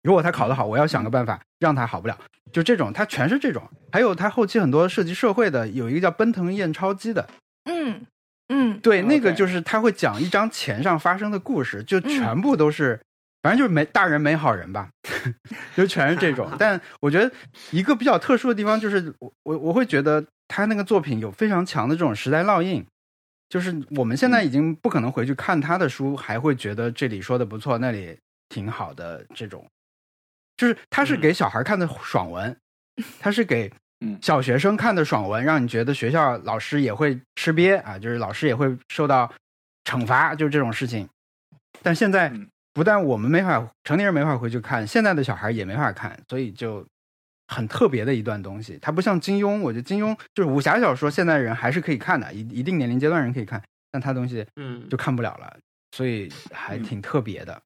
[0.02, 2.18] 如果他考得好，我要想个办法让他好不了。
[2.54, 3.62] 就这种，他全是这种。
[3.92, 7.28] 还有他后期很多涉及社会的，有一个叫奔腾验钞机的。
[7.66, 8.06] 嗯
[8.48, 13.02] 嗯，对，那个就是他会讲一张钱上发生的故事，就全部都是，
[13.48, 14.90] 反正就是没大人没好人吧，
[15.74, 16.52] 就全是这种。
[16.60, 17.32] 但我觉得
[17.72, 20.22] 一个比较特殊的地方就是，我我我会觉得。
[20.50, 22.82] 他那个作品有非常强的这种时代烙印，
[23.50, 28.18] 就是我们现在已经不可能回去看他的书，还会觉得这里说的不错，那里
[28.48, 29.68] 挺好的这种。
[30.56, 32.58] 就是他是给小孩看的爽文，
[33.20, 33.70] 他是给
[34.22, 39.30] 小学生看的爽文，让你觉得学校老师也会吃瘪啊，就是老师也会受到
[39.84, 41.06] 惩罚，就是这种事情。
[41.84, 42.32] 但现在
[42.78, 46.86] 不但我们没法，成年人没法回去看，现在的小孩也没法看，所以就
[47.48, 48.78] 很特别的一段东西。
[48.80, 53.60] 它不像金庸，我觉得金庸就是武侠小说，现在人还是可以看的，一一定年龄阶段人可以看，
[53.92, 55.58] 但他东西嗯就看不了了，
[55.94, 57.60] 所以还挺特别的。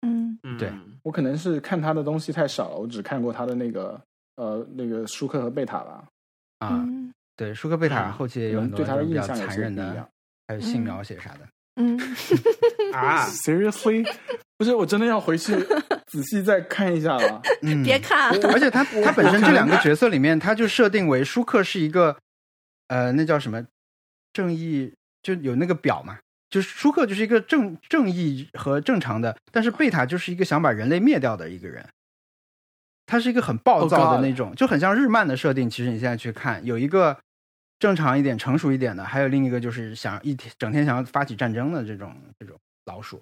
[0.00, 0.72] 嗯，对
[1.02, 4.00] 我可能是看他的东西太少了，我只看过他的那个
[4.36, 6.04] 呃那个舒克和贝塔吧。
[6.60, 6.88] 啊，
[7.36, 10.08] 对，舒克贝塔后期也有很多对他的比较印象残忍的
[10.48, 11.46] 还有性描写啥的。
[11.76, 11.98] 嗯，
[12.92, 14.06] 啊，Seriously，
[14.58, 15.54] 不是，我真的要回去
[16.06, 17.40] 仔细再看一下了。
[17.62, 22.16] 嗯， 别看，而且他他本身这两个角色里面，他就设定为舒克是一个，
[22.88, 23.64] 呃，那叫什么？
[24.34, 24.92] 正义，
[25.22, 26.18] 就有那个表嘛，
[26.50, 31.86] 就是舒克就是一个正正义和正常的，但是贝塔就是一个想把人类灭掉的一个人，
[33.06, 35.68] 他是一个很暴躁 Oh 的那种，就很像日漫的设定。
[35.68, 37.18] 其实你现在去看，有一个
[37.82, 43.20] 正常一点、成熟一点的，还有另一个就是想一天整天想要发起战争的这种这种老鼠。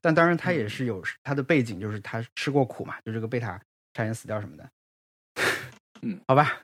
[0.00, 3.60] 但当然，他也是有他的背景，就是他吃过苦嘛，就这个贝塔
[3.92, 4.66] 差点死掉什么的。
[6.00, 6.62] 嗯， 好吧，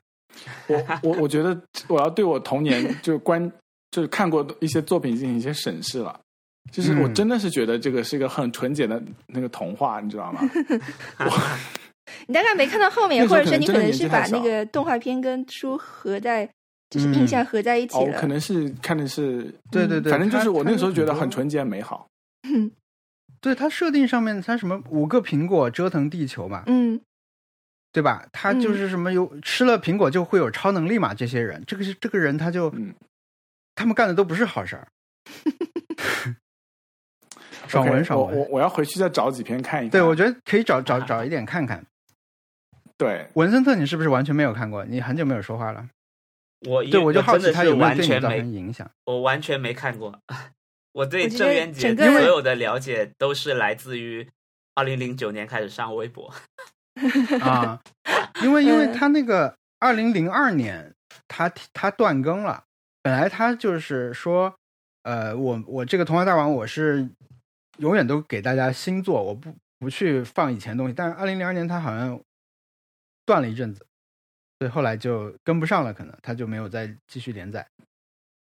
[0.65, 1.55] 我我我觉得
[1.87, 3.39] 我要对我童年就关
[3.91, 6.19] 就是看过一些作品进行一些审视了。
[6.71, 10.41] 就是我嗯真的是觉得这个是一个很纯洁的那个童话，你知道吗？
[12.25, 16.49] 你大概没看到后面，或者说你可能是把那个动画片跟书合在，
[16.89, 18.19] 就是印象合在一起哦，了。
[18.19, 21.29] 可能是看的是，对对对，反正就是我那个时候觉得很。
[21.29, 22.07] 纯洁美好。
[22.43, 22.71] 嗯
[23.39, 26.99] 对它设定上面，它什么五个苹果折腾地球嘛，嗯
[27.93, 28.27] 对吧？
[28.31, 31.13] 他就是什么有吃了苹果就会有超能力嘛？
[31.13, 32.93] 这些人，这个是这个人他就，嗯
[33.75, 34.87] 他们干的都不是好事儿。
[37.67, 39.91] 爽文爽文我我，我要回去再找几篇看一看。
[39.91, 41.83] 对我觉得可以找找找一点看看。
[42.97, 44.83] 对，文森特，你是不是完全没有看过？
[44.85, 45.87] 你很久没有说话了。
[46.61, 48.89] 我对，我就好奇他有没有完全对你造成没，影响。
[49.05, 50.19] 我完全没看过。
[50.93, 54.27] 我对郑渊洁所有的了解都是来自于
[54.73, 56.33] 二零零九年开始上微博。
[57.41, 57.79] 啊，
[58.41, 60.95] 因为因为嗯他那个二零零二年
[61.27, 62.63] 他他断更了，
[63.03, 64.55] 本来他就是说，
[65.03, 67.07] 呃，我我这个童话大王我是
[67.77, 72.19] 永远都给大家新作，我不不去放以前东西，但是二零零二年他好像
[73.23, 73.85] 断了一阵子，
[74.59, 77.67] 所以后来就跟不上了，可能他就没有再继续连载，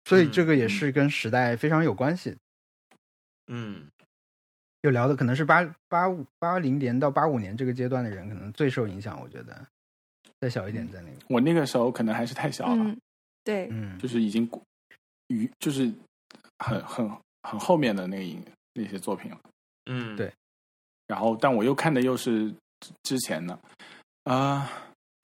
[0.05, 2.35] 所以嗯这个也是跟时代非常有关系。
[3.47, 3.87] 嗯
[4.81, 9.19] 就聊的可能是八八五八零年到八五年这个阶段的人，可能最受影响。
[9.19, 9.65] 我觉得
[10.39, 13.01] 再小一点，在那个，我那个时候可能还是太小了，嗯，
[13.43, 14.47] 对，嗯，就是已经
[15.27, 15.91] 与就是
[16.59, 17.09] 很很
[17.41, 19.39] 很后面的那个影那些作品了。
[19.87, 20.31] 嗯，对
[21.07, 23.59] 然后，但我又看的又是之之前的，
[24.23, 24.71] 啊、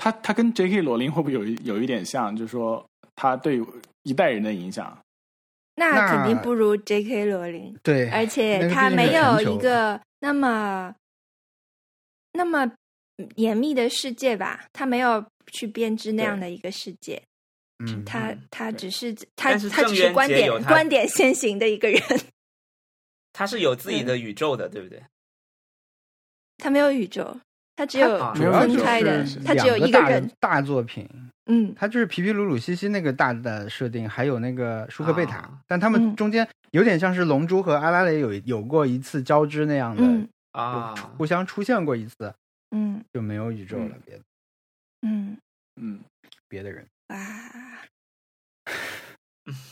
[0.01, 0.81] 他他跟 J.K.
[0.81, 2.35] 罗琳会不会有一有一点像？
[2.35, 2.83] 就是说
[3.15, 3.61] 他对
[4.01, 4.97] 一代人的影响。
[5.75, 7.25] 那肯定不如 J.K.
[7.25, 10.93] 罗琳，对，而且他没有一个那么
[12.33, 12.71] 那么
[13.35, 17.21] 严密的世界吧，他没有去编织那样的一个世界，
[17.85, 22.01] 嗯，他嗯他只是他是他只是观点观点先行的一个人，
[23.31, 25.03] 他是有自己的宇宙的，对不对？
[26.57, 27.39] 他没有宇宙，
[27.81, 31.09] 他只有主要就分开的是，他只有一个人，大作品，
[31.47, 40.29] 嗯他就是皮皮鲁鲁西西那个大的设定，还有那个舒克贝塔，啊但他们嗯中间有点像是龙珠和阿拉蕾有有过一次交织那样的，嗯。
[40.51, 42.31] 啊，有互相出现过一次，
[42.69, 44.21] 嗯就没有宇宙了，嗯别的
[45.01, 45.37] 嗯，
[45.81, 45.99] 嗯，
[46.47, 47.17] 别的人啊，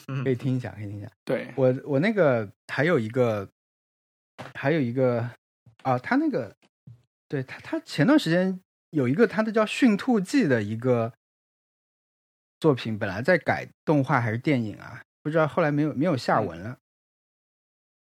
[0.07, 1.07] 嗯 可以听一下，可以听一下。
[1.25, 3.47] 对，我我那个还有一个，
[4.55, 5.29] 还有一个
[5.83, 6.55] 啊，他那个，
[7.29, 11.13] 对他他前段时间有一个他的叫《驯兔记》的一个
[12.59, 16.77] 作品，本来在改动画还是电影啊，不知道后来没有没有下文了。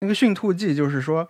[0.02, 1.30] 那个《驯兔记》就是说，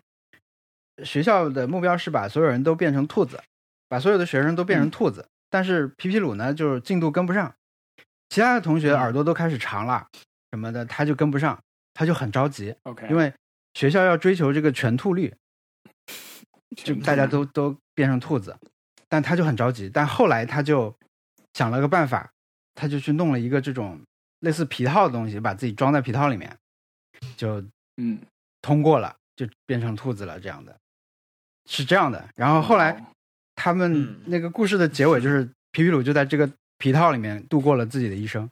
[1.04, 3.42] 学校的目标是把所有人都变成兔子，
[3.88, 7.56] 把所有的学生都变成兔子，但是皮皮鲁呢，就是进度跟不上，
[8.30, 10.08] 其他的同学耳朵都开始长了
[10.52, 11.64] 什么的，他就跟不上，
[11.94, 13.32] 他就很着急，OK，因为
[13.76, 15.34] 学校要追求这个全兔率，
[16.76, 18.58] 就大家都都变成兔子，
[19.08, 19.90] 但他就很着急。
[19.90, 20.94] 但后来他就
[21.54, 22.32] 想了个办法，
[22.74, 24.00] 他就去弄了一个这种
[24.40, 26.58] 类似皮套的东西，把自己装在皮套里面，
[27.38, 27.64] 就
[27.98, 28.20] 嗯，
[28.62, 30.40] 通过了，就变成兔子了。
[30.40, 30.78] 这样的，
[31.70, 32.30] 是这样的。
[32.36, 33.06] 然后后来哦
[33.56, 38.50] 他们嗯那个故事的结尾就是皮皮鲁就在这个皮套里面度过了自己的一生，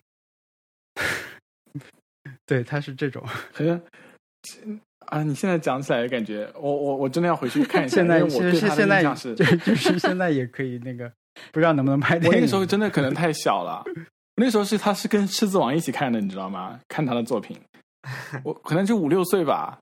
[2.45, 3.22] 对，他是这种。
[5.07, 7.95] 啊，你现在讲起来感觉，我我我真的要回去看一下。
[7.95, 11.11] 现在我对他的现在印象是，就就是现在也可以那个，
[11.51, 12.30] 不知道能不能拍电影。
[12.30, 16.80] 我那个时候真的可能 太小了，我那时候是他是跟狮子王一起看的，你知道吗？
[16.88, 17.59] 看他的作品，
[18.43, 19.80] 我可能就五六岁吧。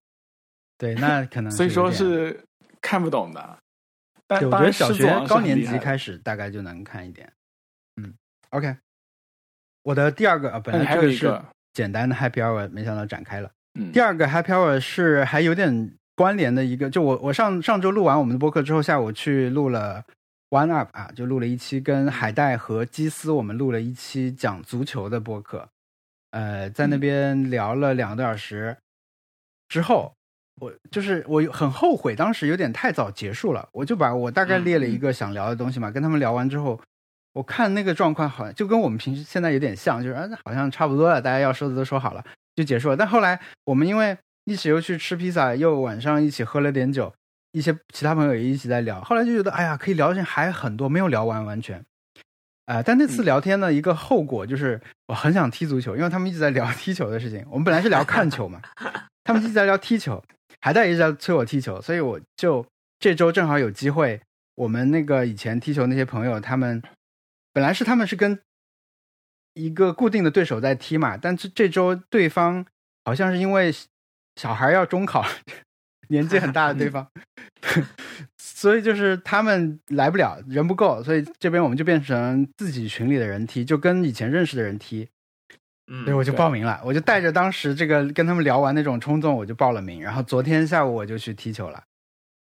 [0.78, 2.44] 对，那可能 所以说是
[2.82, 3.58] 看不懂的。
[4.28, 7.32] 但我觉得小学高年级开始大概就能看一点。
[8.02, 8.14] 嗯
[8.52, 8.76] ，OK。
[9.84, 11.42] 我的第二个啊，本来这个是
[11.74, 13.52] 简单的 Happy Hour，没想到展开了。
[13.80, 20.04] 嗯，第二个 Happy Hour 是还有点关联的一个，就我我上上周录完我们的播客之后，下午去录了
[20.50, 25.70] One Up 啊，就录了一期跟海带和基斯，我们录了一期讲足球的播客。
[26.32, 28.78] 呃，在那边聊了两个多小时
[29.68, 30.14] 之后。
[30.60, 33.68] 我就是我很后悔，当时有点太早结束了。
[33.72, 36.80] 我就把我大概列了一个想聊的东西嘛，跟他们聊完之后，
[37.34, 42.24] 我看那个状况好像就跟我们平时现在有点像，就是啊，好像差不多了，大家要说的都说好了，
[42.56, 42.98] 就结束了。
[42.98, 47.14] 但后来我们因为一起又去吃披萨，又晚上一起喝了点酒，
[47.52, 51.84] 一些其他朋友也一起在聊，后来就觉得哎呀，可以聊的事情还很多，没有聊完完全。
[52.66, 57.46] 啊，但那次聊天呢，一个后果就是我很想踢足球，因为他们一直在聊踢球的事情。
[57.50, 58.62] 我们本来是聊看球嘛，
[59.24, 60.24] 他们一直在聊踢球。
[60.64, 62.64] 还在一直在催我踢球，所以我就
[63.00, 64.22] 这周正好有机会。
[64.54, 66.80] 我们那个以前踢球那些朋友，他们
[67.52, 68.40] 本来是他们是跟
[69.54, 72.66] 一个固定的对手在踢嘛，但是这周对方
[73.06, 73.74] 好像是因为
[74.36, 75.26] 小孩要中考，
[76.10, 77.08] 年纪很大的对方，
[78.38, 85.08] 所以就是他们来不了，人不够，所以这边我们就变成自己群里的人踢，就跟以前认识的人踢。
[85.94, 90.02] 嗯所以我就报名了，我就带着当时这个跟他们聊完那种冲动，我就报了名。
[90.02, 91.84] 然后昨天下午我就去踢球了，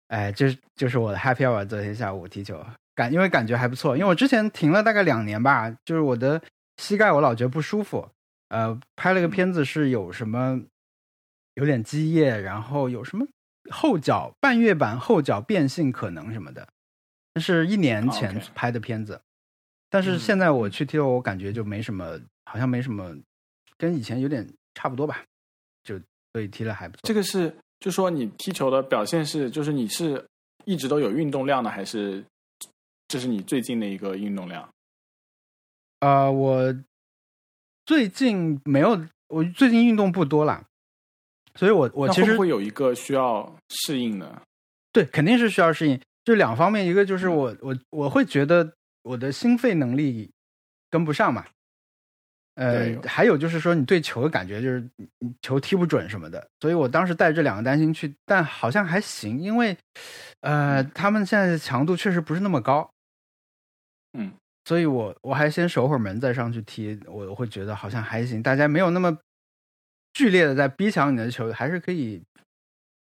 [0.08, 1.62] 哎，这就是我的 happy hour。
[1.66, 2.64] 昨天下午踢球，
[2.94, 6.40] 感因为感觉还不错，因为我之前停了大概两年吧，就是我的
[6.76, 8.08] 膝盖我老觉得不舒服。
[8.48, 10.60] 呃，拍了个片子是有什么
[11.54, 13.26] 有点积液，然后有什么
[13.70, 16.68] 后脚半月板后脚变性可能什么的，
[17.34, 19.20] 那是一年前拍的片子。
[19.88, 23.16] 但是现在我去踢球，我感觉就没什么，好像没什么。
[23.76, 25.24] 跟以前有点差不多吧，
[25.82, 25.98] 就
[26.32, 27.00] 所以踢了还不错。
[27.02, 30.24] 这个是，就说你踢球的表现是，就是你是
[30.64, 32.24] 一直都有运动量的，还是
[33.08, 34.68] 这是你最近的一个运动量？
[36.04, 36.74] 啊，我
[37.86, 40.62] 最近没有，我最近运动不多了，
[41.54, 44.42] 所以我我其实会有一个需要适应的。
[44.92, 45.98] 对，肯定是需要适应。
[46.26, 48.70] 就两方面，一个就是我我我会觉得
[49.02, 50.30] 我的心肺能力
[50.90, 51.46] 跟不上嘛。
[52.56, 54.86] 呃，还有就是说，你对球的感觉就是
[55.40, 59.74] 球踢不准什么的，所以我当时带这两个担心去，但好像还行，因为
[60.40, 62.88] 呃，他们现在的强度确实不是那么高，
[64.12, 64.32] 嗯，
[64.64, 69.16] 所以我我还先守会儿门再上去踢，我会觉得好像还行，大家没有那么
[70.12, 72.22] 剧烈的在逼抢你的球，还是可以，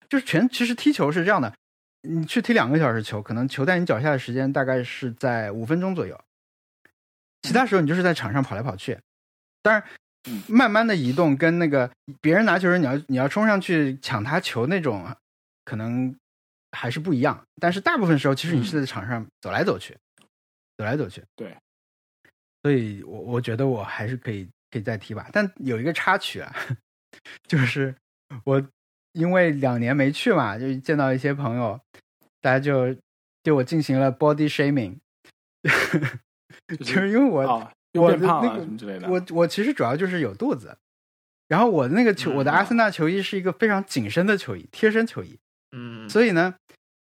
[0.08, 1.54] 就是全其实踢球是这样的，
[2.02, 6.20] 你去踢两个小时球，可能球在你脚下的时间大概是在五分钟左右，
[7.42, 8.98] 其他时候你就是在场上跑来跑去。
[9.62, 9.82] 当然，
[10.46, 15.06] 慢慢的移动跟那个别人拿球时，你要你要冲上去抢他球那种，
[15.64, 16.14] 可能
[16.72, 17.44] 还是不一样。
[17.60, 19.96] 但是大部分时候，其实你是在场上走来走去，
[20.76, 21.22] 走来走去。
[21.34, 21.56] 对，
[22.62, 25.28] 所以我我觉得我还是可以可以再踢吧。
[25.32, 26.54] 但有一个插曲啊，
[27.46, 27.94] 就是
[28.44, 28.64] 我
[29.12, 31.80] 因为两年没去嘛，就见到一些朋友，
[32.40, 32.96] 大家就
[33.42, 34.98] 对我进行了 body shaming，
[36.78, 37.72] 就是因为我。
[37.94, 40.76] 我的那个，我我其实主要就是有肚子，
[41.48, 45.38] 然后我那个球，我的阿森纳球衣是一个非常紧身的球衣，贴身球衣，
[45.74, 46.54] 嗯，所以呢，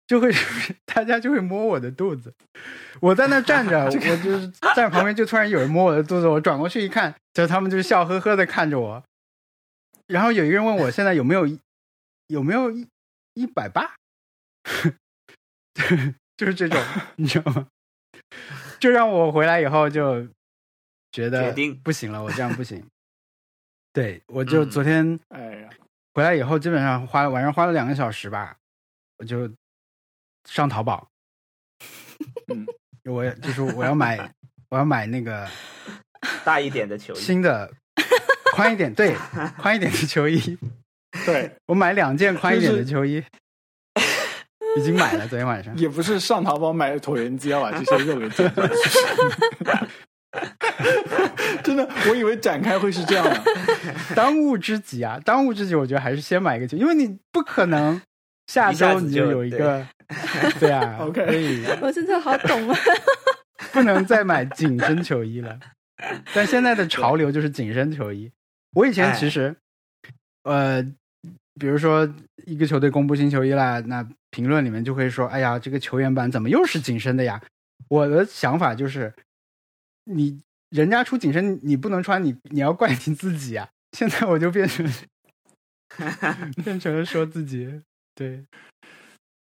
[0.07, 0.31] 就会
[0.85, 2.33] 大家就会摸我的肚子，
[2.99, 9.03] 我在那站着， 我就是在旁边，就突然有人摸我的肚子，我转过去一看，就他们就笑呵呵的看着我，
[10.07, 11.47] 然后有一个人问我现在有没有
[12.27, 12.87] 有没有一
[13.33, 13.95] 一百八，
[16.37, 16.81] 就是这种，
[17.15, 17.67] 你知道吗？
[18.79, 20.27] 就让我回来以后就。
[21.11, 22.85] 觉得不行了，我这样不行。
[23.93, 25.69] 对，我就昨天哎呀，
[26.13, 28.57] 回来以后基本上花晚上花了两个小时吧，
[29.19, 29.49] 我就
[30.45, 31.07] 上淘宝。
[32.53, 32.65] 嗯，
[33.03, 34.31] 我就是我要买，
[34.69, 35.47] 我要买那个
[36.43, 37.71] 大一点的球衣，新的
[38.53, 39.15] 宽一点，对，
[39.57, 40.57] 宽一点的球衣。
[41.25, 43.23] 对我买两件宽一点的球衣，
[44.77, 45.75] 已经买了，昨天晚上。
[45.79, 48.29] 也不是上淘宝买椭圆机要把这些肉给。
[51.63, 53.41] 真的，我以为展开会是这样的。
[54.13, 58.01] 当务之急啊，当务之急，我觉得还是先买一个球，因为你不可能
[58.47, 59.85] 下周你就有一个，
[60.59, 60.97] 对啊。
[60.99, 62.77] OK，所以 我真的好懂啊，
[63.71, 65.59] 不能再买紧身球衣了。
[66.33, 68.31] 但现在的潮流就是紧身球衣。
[68.73, 69.55] 我以前其实
[70.43, 70.83] 呃，
[71.59, 72.07] 比如说
[72.45, 77.41] 一个球队公布新球衣啦，那评论里面就会说：“哎呀，这个球员版怎么又是紧身的呀？”
[77.89, 79.13] 我的想法就是，
[80.03, 83.69] 你人家出紧身，你不能穿，你你要怪你自己啊！
[83.93, 84.85] 现在我就变成
[86.63, 87.81] 变成了说自己
[88.15, 88.45] 对，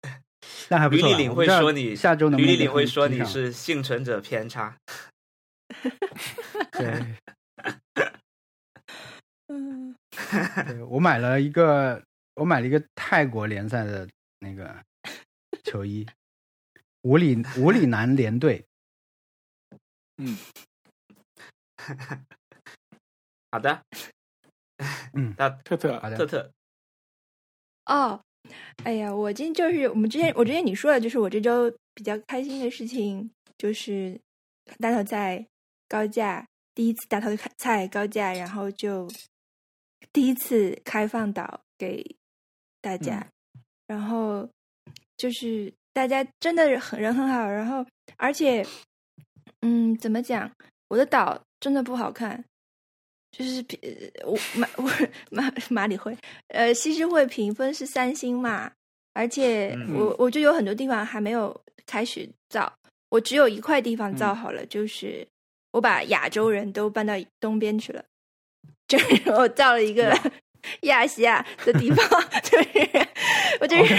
[0.68, 1.08] 但还不错。
[1.08, 4.76] 吕丽玲会说你下周能吕丽玲会说你是幸存者偏差。
[6.72, 7.16] 对，
[9.48, 9.96] 嗯，
[10.88, 12.02] 我买了一个，
[12.34, 14.08] 我买了一个泰国联赛的
[14.40, 14.84] 那个
[15.64, 16.06] 球衣，
[17.02, 18.64] 五里五里南联队。
[20.16, 20.36] 嗯，
[23.50, 23.82] 好的，
[25.14, 26.50] 嗯，那特特，好的，特特。
[27.86, 28.22] 哦，
[28.84, 34.20] 哎呀，我今就是我们之前，我之前你说的，就是我这周比较开心的事情，就是
[34.78, 35.46] 大头在。
[35.86, 36.44] 高价
[36.74, 39.06] 第一次大头菜高价，然后就
[40.12, 42.02] 第一次开放岛给
[42.80, 43.24] 大家，
[43.86, 44.48] 然后
[45.16, 48.66] 就是大家真的很人很好，然后而且
[49.60, 50.50] 嗯，怎么讲？
[50.88, 52.42] 我的岛真的不好看，
[53.36, 53.64] 就是
[54.24, 54.90] 我马我
[55.30, 56.16] 马马里会
[56.48, 58.70] 呃西施会评分是三星嘛，
[59.12, 62.72] 而且我我就有很多地方还没有开始造，
[63.08, 65.26] 我只有一块地方造好了，就是。
[65.74, 68.04] 我把亚洲人都搬到东边去了，
[68.86, 70.16] 就是 我造了一个
[70.82, 72.08] 亚细亚的地方，
[72.44, 73.08] 就是
[73.58, 73.96] 我就是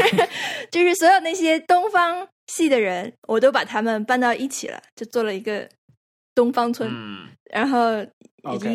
[0.72, 5.68] 就是所有那些东方系的人，我都把他们搬到一起了，就做了一个
[6.36, 6.91] 东方村。
[7.52, 8.03] 然后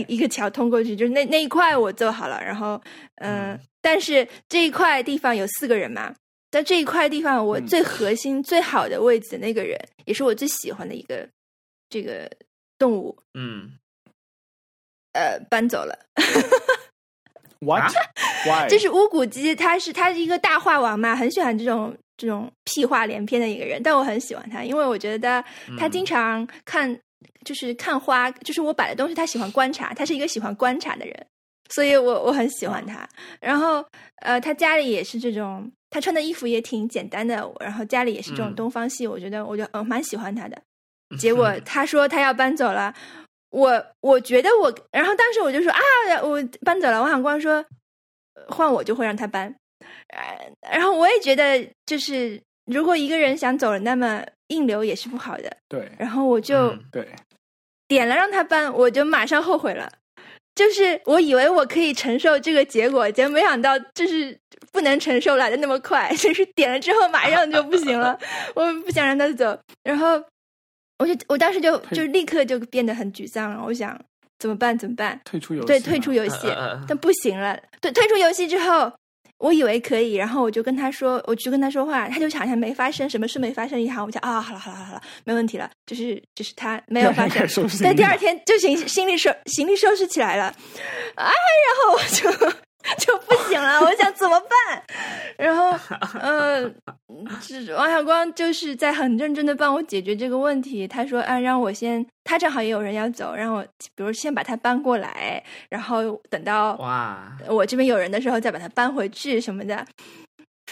[0.08, 2.42] 一一个桥通过去，就是那那一块我做好了。
[2.42, 2.82] 然后
[3.16, 6.12] 嗯，但是这一块地方有四个人嘛，
[6.50, 11.28] 在这一块地方，我最核心最好的位置的那个人，也是我最喜欢的一个
[11.88, 12.28] 这个。
[12.80, 13.72] 动物，嗯，
[15.12, 15.98] 呃，搬走了。
[17.60, 18.68] What？Why？
[18.72, 23.82] 这是乌骨鸡，他是他是一个大话王嘛，很喜欢这种这种屁话连篇的一个人。
[23.82, 25.44] 但我很喜欢他，因为我觉得
[25.76, 26.98] 他经常看，
[27.44, 31.26] 就是看花，就是我摆的东西，他喜欢观察，他是一个喜欢观察的人，
[31.68, 33.08] 所以我我很喜欢他。
[33.40, 33.84] 然后，
[34.22, 40.60] 呃，他家里也是这种，他穿的衣服也挺简单的，然后家里也是这种东方系，我觉得，我就呃蛮喜欢他的。
[41.18, 42.94] 结果他说他要搬走了，
[43.50, 45.80] 我我觉得我，然后当时我就说啊，
[46.22, 47.02] 我搬走了。
[47.02, 47.64] 王小光说
[48.48, 49.52] 换我就会让他搬，
[50.70, 55.56] 然后我也觉得就是如果一个人想走了，那么硬留也是不好的。
[55.68, 57.08] 对，然后我就对
[57.88, 59.90] 点了让他搬，我就马上后悔了。
[60.54, 64.36] 就是我以为我可以承受这个结果，结果没想到就是
[64.72, 68.18] 不能承受来的那么快， 就是点了之后马上就不行了。
[68.54, 70.22] 我不想让他走，然后。
[71.02, 73.62] 我就我当时就就立刻就变得很沮丧了。
[73.64, 73.98] 我想
[74.38, 74.76] 怎么办？
[74.76, 75.18] 怎么办？
[75.24, 75.66] 退出游戏？
[75.66, 76.46] 对，退出游戏。
[76.86, 77.58] 但不行了。
[77.80, 78.92] 对，退出游戏之后，
[79.40, 84.04] 我以为可以，然后我就跟他说，我去跟他说话，他就好像没发生什么事，没发生一样。
[84.04, 85.70] 我就啊，好了，好了，好了，没问题了。
[85.86, 87.48] 就是就是他没有发生。
[87.82, 90.44] 但第二天就行，行李收行李收拾起来了。
[91.16, 91.32] 啊，然
[91.80, 91.98] 后我
[92.48, 92.69] 就。
[92.98, 94.82] 就不行了，我想怎么办？
[95.36, 95.70] 然后，
[96.18, 96.62] 呃，
[97.76, 100.88] 王小光就是在很认真的帮我解决这个问题。
[100.88, 103.62] 他说：“啊，让我先，他正好也有人要走，让我
[103.94, 109.86] 比如先把他搬过来，然后等到哇，我这边有人的时候再把他搬回去什么的。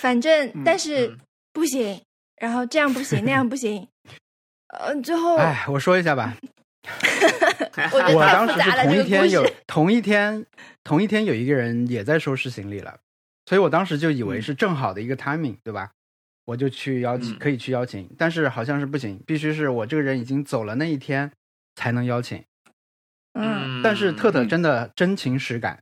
[0.01, 1.15] 反正，但是
[1.53, 2.01] 不行，
[2.41, 3.87] 然后这样不行，那样不行。
[4.79, 6.35] 呃，最后，哎，我说一下吧。”
[8.15, 10.47] 我当时是同一天有同一天
[10.85, 12.99] 同一天有一个人也在收拾行李了，
[13.47, 15.91] 所以我当时就以为是正好的一个 timing，对吧？
[16.47, 21.31] 我就去邀请，可以去邀请，但是好像是不行，必须是我这个人已经走了那一天
[21.75, 22.43] 才能邀请。
[23.35, 25.79] 嗯，但是特特真的真情实感，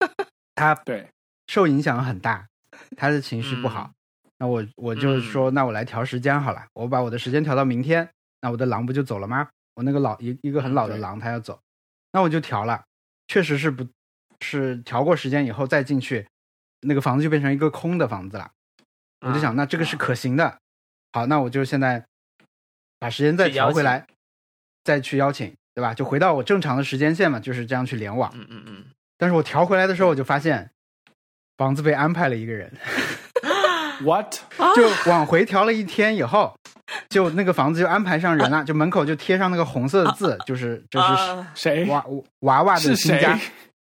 [0.56, 1.06] 他对
[1.48, 2.48] 受影响很大，
[2.96, 3.90] 他的情绪不好。
[4.38, 8.08] 那我我就说，那我来调时间好了，我把我的时间调到明天，
[8.40, 9.48] 那我的狼不就走了吗？
[9.76, 11.60] 我那个老一一个很老的狼，他要走，
[12.12, 12.84] 那我就调了，
[13.28, 13.86] 确实是不，
[14.40, 16.26] 是调过时间以后再进去，
[16.80, 18.50] 那个房子就变成一个空的房子了。
[19.20, 20.58] 我就想，那这个是可行的。
[21.12, 22.04] 好，那我就现在
[22.98, 24.06] 把时间再调回来，
[24.84, 25.94] 再去邀请，对吧？
[25.94, 28.30] 就回到我正常的时间线嘛，就是这样去联网。
[28.34, 28.84] 嗯嗯嗯。
[29.18, 30.70] 但是我调回来的时候，我就发现
[31.56, 32.72] 房子被安排了一个人。
[34.02, 34.36] What？
[34.74, 36.54] 就往回调了一天以后，
[37.08, 41.06] 就那个房子就安排上人了，就门口就贴上那个红色的字，就是就是
[41.54, 41.84] 谁？
[41.86, 42.04] 娃
[42.40, 43.38] 娃娃的新家，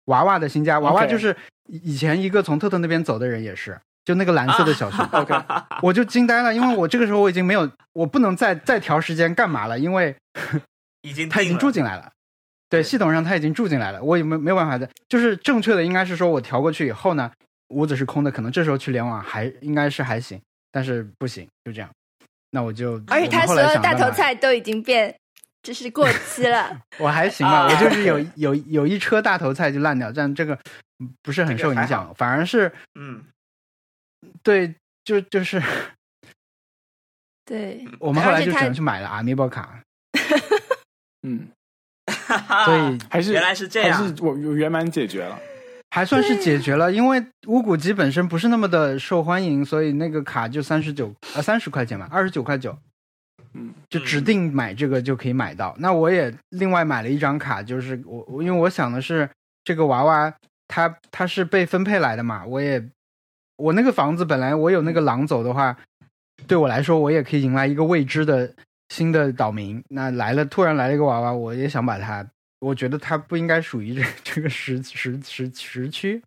[0.06, 5.06] 娃娃的新家，娃娃就是以前一个从特特那边走的人也是，就那个蓝色的小熊。
[5.12, 5.34] OK，
[5.82, 10.16] 我就惊呆了，因为我这个时候我已经没有，我不能再再调时间干嘛了，因为
[11.02, 12.12] 已经他已经住进来了，
[12.70, 14.90] 对，系统上他已经住进来了，我也没没有办法的。
[15.08, 17.32] 就是正确的应该是说我调过去以后呢，
[17.70, 21.90] 屋子是空的，可能这时候去联网还应该是还行，但是不行，就这样。
[22.52, 25.14] 那我就而且他所有大头菜都已经变，
[25.64, 26.82] 就是过期了。
[27.00, 30.58] 我还行吧，我就是有有有一车大头菜就烂掉，但这个
[31.22, 33.24] 不是很受影响，反而是嗯，
[34.44, 34.74] 对，
[35.04, 35.62] 就就是。
[37.48, 39.80] 对，我们后来就只能去买了阿米宝卡。
[41.22, 41.48] 嗯，
[42.66, 45.40] 所以还是原来是这样，还是我圆满解决了，
[45.96, 46.92] 还算是解决了。
[46.92, 52.78] 因为乌骨鸡本身不是那么的受欢迎，所以那个卡就三十九呃三十块钱嘛，二十九块九。
[53.54, 55.74] 嗯，就指定买这个就可以买到。
[55.80, 59.30] 那我也另外买了一张卡，就是我我因为我想的是
[59.64, 60.34] 这个娃娃
[60.68, 62.84] 它它是被分配来的嘛，我也
[63.56, 65.78] 我那个房子本来我有那个狼走的话。
[66.48, 68.54] 对我来说，我也可以迎来一个未知的
[68.90, 69.82] 新的岛民。
[69.88, 72.28] 那来了，突然来了一个娃娃，我也想把它。
[72.60, 76.22] 我觉得它不应该属于这 这个时时时时区，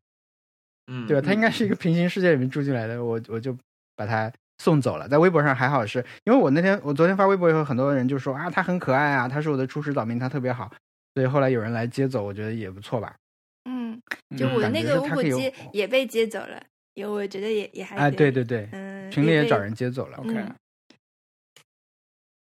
[0.86, 1.26] 嗯，对吧？
[1.26, 3.04] 它应该是一个平行世界里面住进来的。
[3.04, 3.56] 我我就
[3.96, 5.08] 把它送走了。
[5.08, 10.70] 在微博上还好，是因为我那天我昨天发微博以后，很多人就说啊，它很可爱啊，它是我的初始岛民，它特别好。
[11.14, 13.16] 所以后来有人来接走，我觉得也不错吧。
[13.64, 14.00] 嗯，
[14.36, 16.62] 就我的那个乌骨鸡也被接走了。
[16.94, 20.18] 有，我觉得也也还啊，对对对，嗯，群里也找人接走了。
[20.18, 20.44] OK，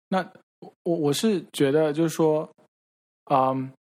[0.09, 0.29] 那
[0.83, 2.49] 我我是觉得就是说，
[3.33, 3.71] 嗯，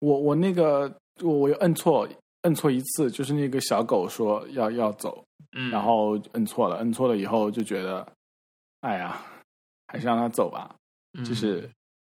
[0.00, 2.08] 我我那个我我又摁错
[2.42, 5.22] 摁错一次，就是那个小狗说要要走，
[5.56, 8.06] 嗯，然后摁错了，摁错了以后就觉得，
[8.80, 9.20] 哎呀，
[9.88, 10.74] 还是让它走吧，
[11.24, 11.68] 就是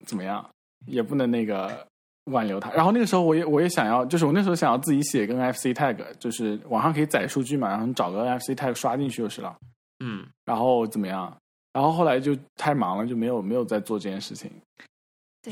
[0.06, 0.48] 怎么样
[0.86, 1.86] 也不能那个。
[2.28, 9.56] 挽留他，然后那个时候我也我也想要，就是我那时候想要自己写个 NFC tag，就是网上可以载数据嘛，然后你找个 NFC tag 刷进去就是了。
[10.04, 11.34] 嗯，然后怎么样？
[11.72, 14.52] 然后后来就太忙了，就没有没有再做这件事情。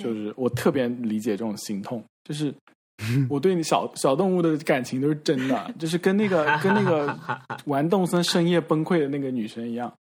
[0.01, 2.53] 就是我特别理解这种心痛，就是
[3.29, 7.17] 我对你小小动物的感情都是真的，就是跟那个 跟那个
[7.65, 9.93] 玩动森深夜崩溃的那个女生一样，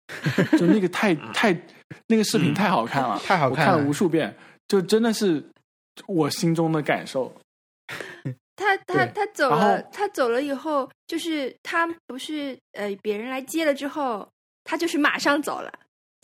[0.58, 1.52] 就那个太太
[2.06, 4.34] 那个视频太好看了，太好看了无数遍，
[4.68, 5.42] 就真的是。
[6.08, 7.32] 我心中的感受，
[8.56, 14.28] 他他他走了，他走了以后，就是他不是呃，别人来接了之后，
[14.64, 15.72] 他就是马上走了。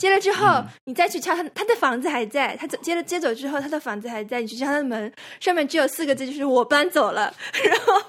[0.00, 2.56] 接了之后，你再去敲他，他的房子还在。
[2.56, 4.40] 他走接了接走之后，他的房子还在。
[4.40, 7.34] 你去敲他的门，上面只有四个字，就是我搬走了。
[7.62, 8.02] 然后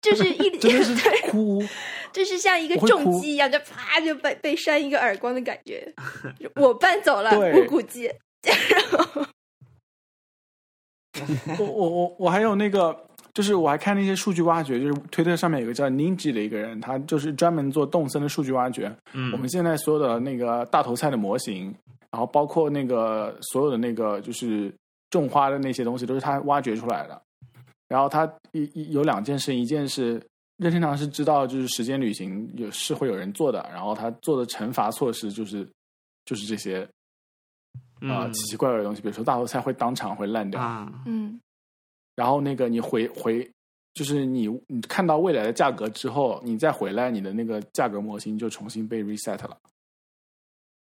[0.00, 0.96] 就是一 就是
[1.30, 1.62] 哭，
[2.14, 5.92] 就是像一个重击一样，就啪就被被扇一个耳光的感觉。
[6.54, 8.10] 我搬走了，我估计。
[8.70, 9.26] 然后。
[11.58, 18.94] 我我我我还有那个，就是我还看那些数据挖掘，就是推特上面有个叫 Ninji 的一个人，他就是专门做动森的数据挖掘。
[19.12, 21.74] 嗯，我们现在所有的那个大头菜的模型，
[22.10, 24.72] 然后包括那个所有的那个就是
[25.10, 27.22] 种花的那些东西，都是他挖掘出来的。
[27.88, 30.22] 然后他一一有两件事，一件是
[30.58, 35.66] 任天堂是知道就是时间旅行有是会有人做的，然后他做的惩罚措施就是
[36.24, 36.88] 就是这些。
[38.02, 40.60] 啊，奇奇怪怪的东西，比如说大头菜会当场会烂掉，
[41.06, 41.40] 嗯，
[42.14, 43.48] 然后那个你回回，
[43.94, 49.56] 就是你你看到未来的价格之后，你再回来，你的那个价格模型就重新被 reset 了，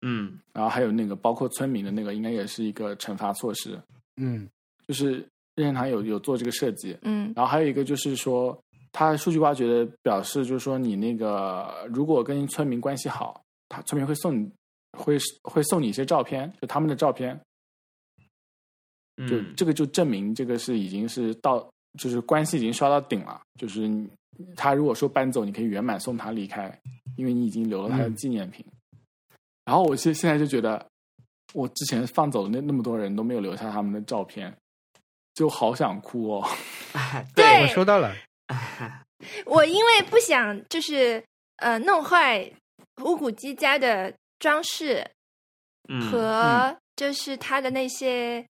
[0.03, 3.81] 嗯，然后还有那个包括村民的那个，应该也是一个惩罚措施，
[4.17, 4.49] 嗯，
[4.87, 5.13] 就是
[5.55, 8.59] 任天堂有有做这个设计，嗯，然后还有一个就是说，
[8.93, 14.51] 它数据挖掘的表示就是说，你那个如果跟村民关系好，他村民会送你。
[14.97, 17.37] 会会送你一些照片，就他们的照片，
[19.29, 21.67] 就这个就证明这个是已经是到，
[21.99, 23.41] 就是关系已经刷到顶了。
[23.59, 23.89] 就是
[24.57, 26.77] 他如果说搬走，你可以圆满送他离开，
[27.17, 28.65] 因为你已经留了他的纪念品。
[29.65, 30.85] 然后我现现在就觉得，
[31.53, 34.55] 我之前放走的那那么多人都没有留下他们的照片，
[35.35, 36.49] 就好想哭哦。
[37.35, 38.15] 对，我收到了。
[39.47, 41.23] 我因为不想就是
[41.57, 42.51] 呃弄坏
[43.03, 44.13] 乌骨鸡家的。
[44.41, 45.03] 装饰
[46.11, 48.47] 和就是他的那些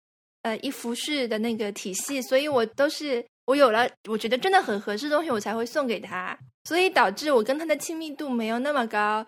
[0.44, 9.26] 呃一服饰的那个体系，所以我都是我有了，我觉得真的很合适的东西，我才会送给他，所以导致我跟他的亲密度没有那么高。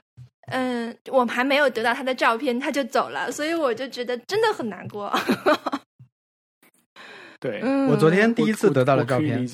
[0.48, 5.12] 嗯，我还没有得到他的照片，他就走了，所以我就觉得真的很难过。
[7.40, 9.48] 对，我昨天第一次得到了照片，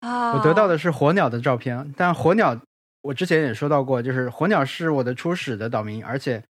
[0.00, 2.60] 啊，我得到的是火鸟的照片，但火鸟。
[3.00, 6.42] 我之前也说到过，就是火鸟是我的初始的岛民，而且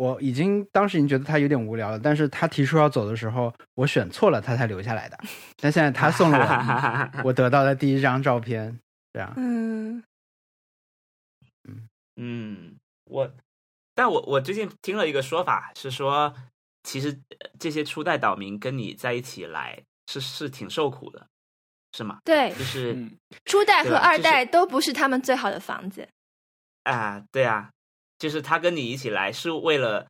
[0.00, 1.98] 我已经当时已经觉得他有点无聊了。
[1.98, 5.18] 但是他提出要走的时候，我选错了，他才留下来的。
[5.60, 8.80] 但现在他送了我， 我得到的第一张照片，
[9.12, 9.30] 这样。
[9.36, 10.02] 嗯
[11.68, 13.30] 嗯嗯，我，
[13.94, 16.34] 但我我最近听了一个说法，是说
[16.82, 17.20] 其实
[17.58, 21.26] 这些初代岛民跟你在一起来是是挺受苦的，
[21.92, 22.20] 是吗？
[22.24, 22.96] 对，就是
[23.44, 26.08] 初代和二代都不是他们最好的房子。
[26.84, 27.70] 啊，对啊，
[28.20, 30.06] 就是他跟你一起来是为了，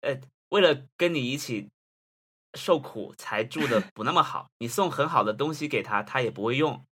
[0.00, 0.20] 呃，
[0.50, 1.70] 为了跟你一起
[2.54, 4.50] 受苦才住的不那么好。
[4.58, 6.84] 你送很好的东西给他，他也不会用。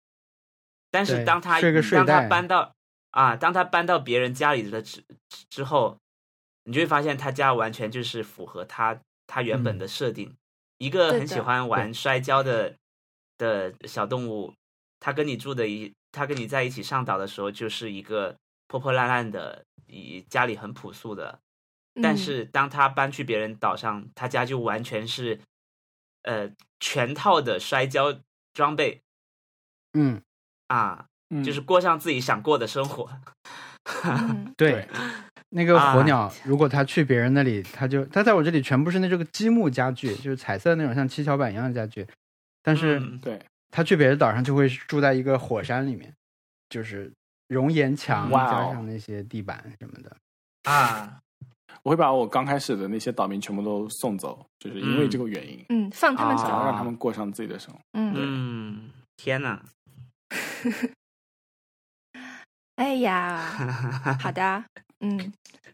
[0.93, 2.73] 但是当他当他搬到
[3.11, 5.05] 啊，当他搬到别人家里的之
[5.51, 5.99] 之后，
[6.63, 10.35] 你就会发现他家完全就是符合他他原本的设定。
[10.79, 12.77] 一个很喜欢玩摔跤的
[13.37, 14.55] 的小动物，
[15.01, 18.37] 他跟你住的一，他跟你在一起上岛的时候，就是一个
[18.67, 21.41] 破破烂烂的，以家里很朴素的。
[22.01, 25.41] 但是当他搬去别人岛上，他家就完全是
[26.23, 28.21] 呃全套的摔跤
[28.55, 29.03] 装备。
[29.93, 30.23] 嗯
[30.69, 31.07] 啊，
[31.45, 33.11] 就是过上自己想过的生活。
[34.57, 34.89] 对。
[35.53, 42.07] 那个火鸟， 如果他去别人那里，他就他在我这里全部是那这个积木家具，就是彩色那种像七巧板一样的家具。
[42.62, 43.37] 但是，对
[43.73, 46.15] 他去别的岛上就会住在一个火山里面，
[46.69, 47.12] 就是
[47.51, 50.17] 熔岩墙加上那些地板什么的。
[50.63, 51.21] 啊，
[51.83, 55.65] 我会把我刚开始的那些岛民全部都送走，就是因为这个原因。
[55.69, 57.81] 嗯，放他们走，让他们过上自己的生活。
[57.95, 59.61] 嗯，天哪！
[62.77, 63.37] 哎呀，
[64.23, 64.65] 好的。
[65.01, 65.33] 嗯，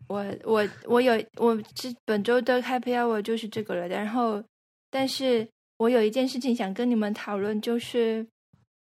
[0.09, 3.87] 我我我有我这本周的 Happy Hour 就是这个了。
[3.87, 4.43] 然后，
[4.91, 5.47] 但是
[5.77, 8.27] 我有一件事情想跟你们讨论，就是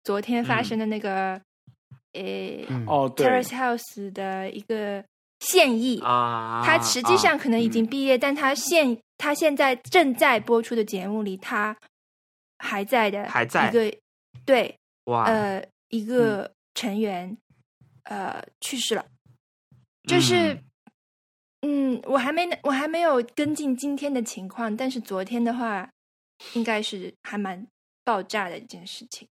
[0.05, 1.41] 昨天发生的那个，
[2.16, 5.05] 诶，哦，Terrace House 的一个
[5.40, 11.76] 现役啊，他实际上可能已经毕业，但他现他现在正在播出的节目里，他
[12.59, 13.97] 还在的，还在一个
[14.44, 17.36] 对，哇，呃，一个成员
[18.05, 19.05] 呃去世了。
[20.09, 20.59] 就是，
[21.62, 25.90] 嗯，我还没我还没有跟进今天的情况，但是昨天的话，
[26.55, 27.66] 应该是还蛮
[28.05, 29.28] 爆炸的一件事情。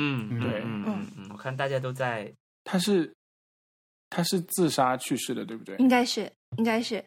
[0.00, 0.84] 嗯，对，嗯
[1.18, 2.32] 嗯，我看大家都在，
[2.64, 3.12] 他是
[4.08, 5.76] 他是自杀去世的，对不对？
[5.76, 7.04] 应该是，应该是，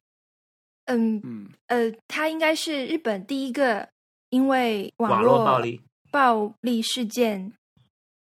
[0.86, 3.90] 嗯嗯呃，他应该是日本第一个
[4.30, 7.52] 因为网络暴力暴力事件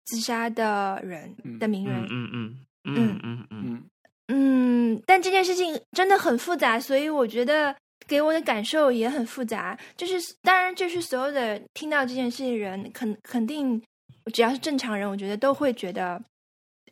[0.05, 2.05] 自杀的人的名人。
[2.09, 3.49] 嗯嗯嗯嗯嗯。
[3.49, 3.83] 嗯
[4.29, 7.73] 嗯，但这件事情真的很复杂，所以我觉得
[8.05, 9.79] 给我的感受也很复杂。
[9.95, 13.81] 就是，当然，就是所有的听到这件事情的人，肯肯定，
[14.29, 16.21] 只要是正常人，我觉得都会觉得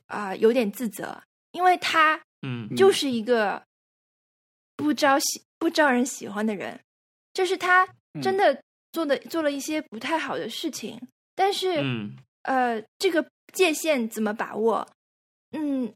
[0.08, 1.22] 啊有点自责，
[1.52, 2.74] 因为他嗯。
[2.76, 3.62] 就是一个
[4.76, 6.80] 不招喜不招人喜欢的人，
[7.34, 7.88] 就是他
[8.22, 11.00] 真的做的做了一些不太好的事情，
[11.36, 11.84] 但是
[12.44, 14.88] 呃，这个界限怎么把握？
[15.52, 15.94] 嗯。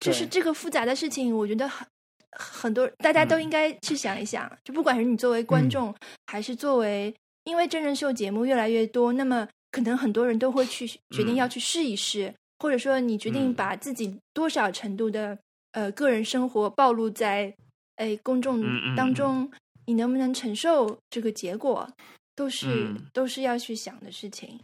[0.00, 1.86] 就是这个复杂的事情，我觉得很
[2.30, 4.50] 很多，大家都应该去想一想。
[4.64, 5.94] 就不管是你作为观众，
[6.26, 7.14] 还是作为，
[7.44, 15.38] 因为真人秀节目越来越多，那么可能很多人都会去决定要去试一试，或者说你决定把自己多少程度的
[15.72, 17.54] 呃个人生活暴露在
[17.96, 18.62] 哎公众
[18.94, 19.50] 当中，
[19.86, 21.88] 你能不能承受这个结果，
[22.34, 24.58] 都是都是要去想的事情。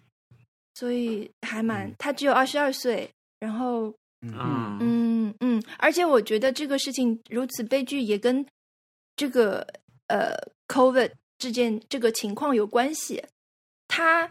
[0.74, 3.94] 所以还蛮，他只有二十二岁，然后。
[4.22, 8.44] 嗯嗯嗯，而且我觉得这个事情如此悲剧，也跟
[9.14, 9.64] 这个
[10.08, 10.34] 呃
[10.66, 13.22] ，COVID 之间这个情况有关系。
[13.86, 14.28] 他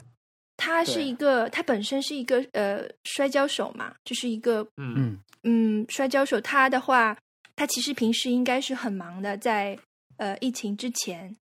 [0.57, 6.40] 他是一个，他本身是一个呃摔跤手嘛，就是一个嗯嗯摔跤手。
[6.41, 7.18] 他的话，
[7.56, 9.77] 他其实平时应该是很忙的，在
[10.18, 11.36] 呃疫情之前。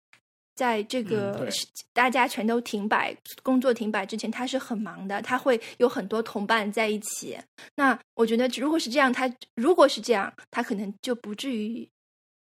[0.55, 1.49] 在这个
[1.95, 5.21] 大家全都停摆、工作停摆之前，他是很忙的。
[5.23, 7.39] 他会有很多同伴在一起。
[7.75, 11.89] 那我觉得，如果是这样，他如果是这样，他可能就不至于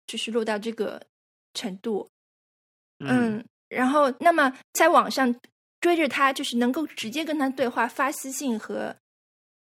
[0.09, 1.01] 就是落到这个
[1.55, 2.07] 程度。
[2.99, 5.33] 嗯，然后，那么在网上
[5.81, 8.95] 追着他，就是能够直接跟他对话、发私信和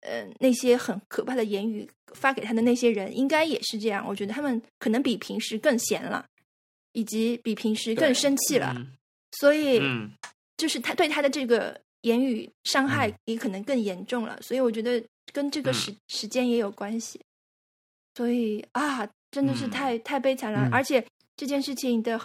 [0.01, 4.06] 呃那些很可怕的言语发给他的那些人，应该也是这样。
[4.06, 6.24] 我觉得他们可能比平时更闲了。
[6.92, 8.74] 以及比平时更生气了，
[9.38, 9.80] 所以
[10.56, 15.01] 就是他对他的这个言语伤害也可能更严重了，所以我觉得
[15.32, 17.20] 跟这个时时间也有关系。
[18.16, 21.06] 所以啊，真的是太太悲惨了，而且
[21.36, 22.18] 这件事情的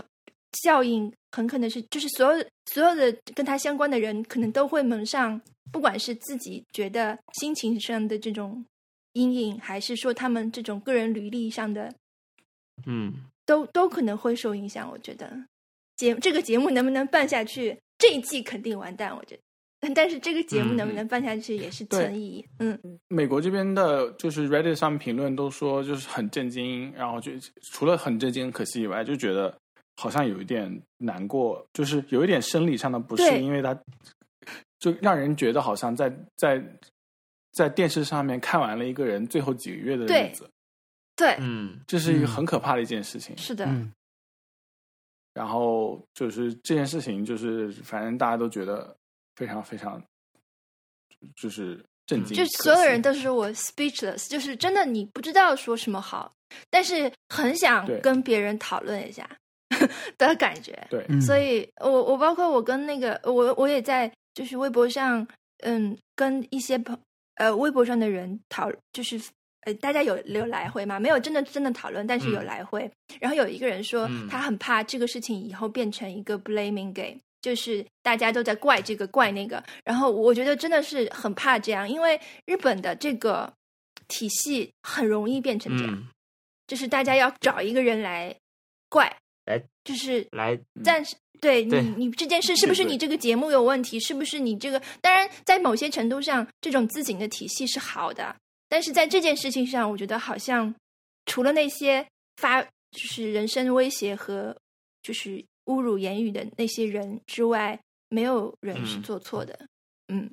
[0.64, 5.40] 效应很可能是，就是所有所有的跟他相关的人，可能都会蒙上，
[5.72, 8.66] 不管是自己觉得心情上的这种
[9.14, 11.94] 阴影，还是说他们这种个人履历上的，
[12.86, 13.14] 嗯。
[13.48, 15.32] 都都可能会受影响，我觉得
[15.98, 19.94] 节这个节目能不能办下去，这一季肯定完蛋，我觉得。
[19.94, 22.44] 但是这个节目能不能办下去也是存疑。
[22.58, 22.76] 嗯，
[23.08, 29.56] 美国这边的就是 Reddit 上评论都说就是很震惊，然后就除了很震惊、可惜以外，就觉得
[29.96, 33.78] 好像有一点难过，就是有一点生理上的不适，因为他
[34.80, 36.62] 就让人觉得好像在在
[37.54, 40.50] 在电视上面看完了一个人最后几个月的对日子，
[41.16, 43.38] 对，嗯这是一个嗯很可怕的一件事情。
[43.38, 43.92] 是的，嗯。
[45.34, 48.96] 然后就是这件事情，就是反正大家都觉得
[49.36, 50.02] 非常非常，
[51.36, 56.34] 就是震惊，就所有人都是我 speechless，就是真的你不知道说什么好，
[56.70, 59.30] 但是很想跟别人讨论一下
[60.18, 60.78] 的感觉。
[60.90, 65.28] 对，嗯，所以我我包括我跟那个我我也在就是微博上，
[65.64, 66.98] 嗯，跟一些朋
[67.36, 69.20] 呃微博上的人讨，就是
[69.62, 72.90] 呃大家有有来回嘛，没有真的真的讨论，但是有嗯来回。
[73.20, 77.20] 然后有一个人说嗯他很怕这个事情以后变成一个 blaming game。
[77.42, 83.54] 就是大家都在怪这个怪那个，然后我觉得真的是很怕这样，因为日本的这个
[84.08, 86.08] 体系很容易变成这样，嗯，
[86.66, 88.36] 就是大家要找一个人来
[88.90, 89.16] 怪，
[89.46, 94.00] 来就是来，但是对你你这件事是不是你这个节目有问题？
[94.00, 94.82] 是不是你这个？
[95.02, 98.36] 当然，在某些程度上，这种自警的体系是好的，
[98.68, 100.74] 但是在这件事情上，我觉得好像
[101.26, 102.06] 除了那些
[102.38, 104.56] 发就是人身威胁和
[105.04, 109.68] 就是侮辱言语的那些人之外，没有人是嗯做错的。
[110.08, 110.30] 嗯，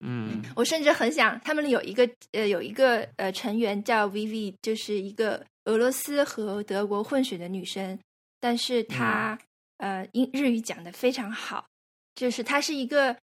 [0.00, 7.98] 嗯我甚至很想，他们有一个呃有一个呃成员叫 Vivi，就是一个俄罗斯和德国混血的女生，
[8.46, 9.36] 但是他、
[9.78, 11.66] 呃英日语讲的非常好，
[12.14, 13.16] 就是他是一个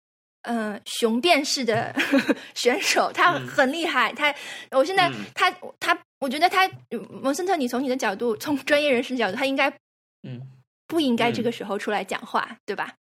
[0.42, 1.94] 呃雄辩式的
[2.56, 4.12] 选手，她嗯很厉害。
[4.12, 4.34] 他
[4.72, 6.68] 我现在嗯她她，我觉得他
[7.22, 9.70] 蒙森特，你从你的角度，从专业人士的角度，他应该
[10.24, 10.42] 嗯
[10.88, 12.92] 不应该这嗯个时候出来讲话，对吧？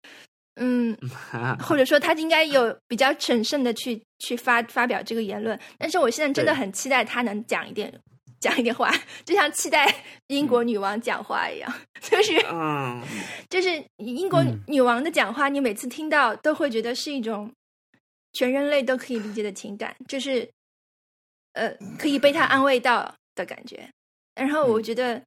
[0.58, 0.96] 嗯，
[1.34, 5.60] 嗯，或者说他应该有比较审慎的去去发发表这个言论。
[5.80, 7.92] 但是我现在真的很期待他能讲一点
[8.42, 8.92] 讲一点话，
[9.24, 13.02] 就像期待英国女王讲话一样， 就是嗯
[13.50, 14.60] 就是英国嗯。
[14.68, 17.50] 女王的讲话，你每次听到都会觉得是一种
[18.34, 20.50] 全人类都可以理解的情感，就是
[21.54, 23.88] 呃可以被她安慰到的感觉。
[24.36, 24.84] 然后我嗯。
[24.84, 25.22] 觉得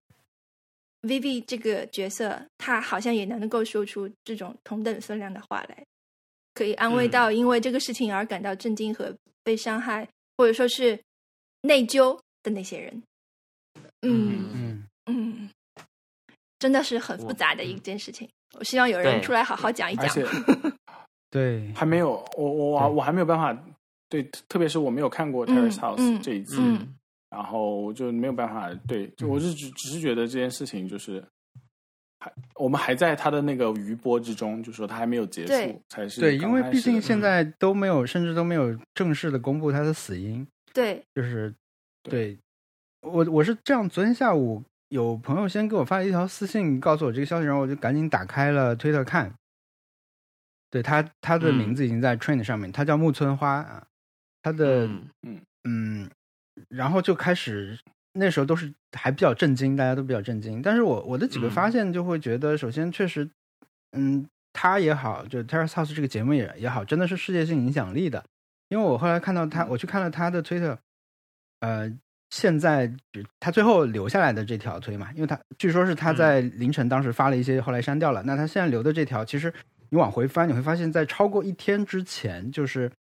[1.03, 5.85] Vivi 这个角色，她好像也能够说出这种同等分量的话来，
[6.55, 7.11] 可以安慰嗯。
[7.11, 9.15] 到因为这个事情而感到震惊和
[9.45, 10.09] 被伤害，
[10.39, 10.99] 或者说是
[11.61, 13.02] 内疚的那些人。
[14.02, 15.50] 嗯嗯嗯，
[16.60, 18.28] 真的是很复杂的一件事情。
[18.56, 20.08] 我希望有人出来好好讲一讲。
[21.28, 23.52] 对，还没有，我我对我还没有办法
[24.08, 26.94] 对，特别是我没有看过《嗯 Terrace House 嗯》这一季，嗯
[27.30, 31.20] 然后我就没有办法对，就我是只只是觉得这件事情就是
[32.20, 41.52] 还我们还在他的那个余波之中，就说他还没有结束，才是对，因为毕竟现在都没有，甚至都没有正式的公布他的死因，对，就是
[42.05, 42.39] 对对
[43.01, 49.35] 我我是这样，昨天下午有朋友先给我发了一条私信，告诉我这个消息，然后我就赶紧打开了推特看。
[50.70, 53.86] 对他，他的嗯名字已经在 Trend 上面，他叫木村花啊，
[54.43, 54.86] 他的
[55.22, 56.10] 嗯嗯，
[56.68, 57.78] 然后就开始
[58.14, 60.60] 那时候都是还比较震惊，大家都比较震惊。
[60.60, 63.31] 但是我我的几个嗯发现就会觉得，首先确实，
[63.93, 68.24] 嗯，他也好，就 Terrace House 这个节目也也好，真的是世界性影响力的。
[68.68, 70.76] 因为我后来看到他，我去看了他的推特，
[71.65, 71.91] 呃，
[72.28, 72.93] 现在
[73.41, 78.23] 他最后留下来的这条推嘛，因为他据说是他在凌晨当时发了一些，后来删掉了。
[78.24, 79.51] 那他现在留的这条，其实
[79.89, 82.93] 你往回翻，你会发现在超过一天之前，就是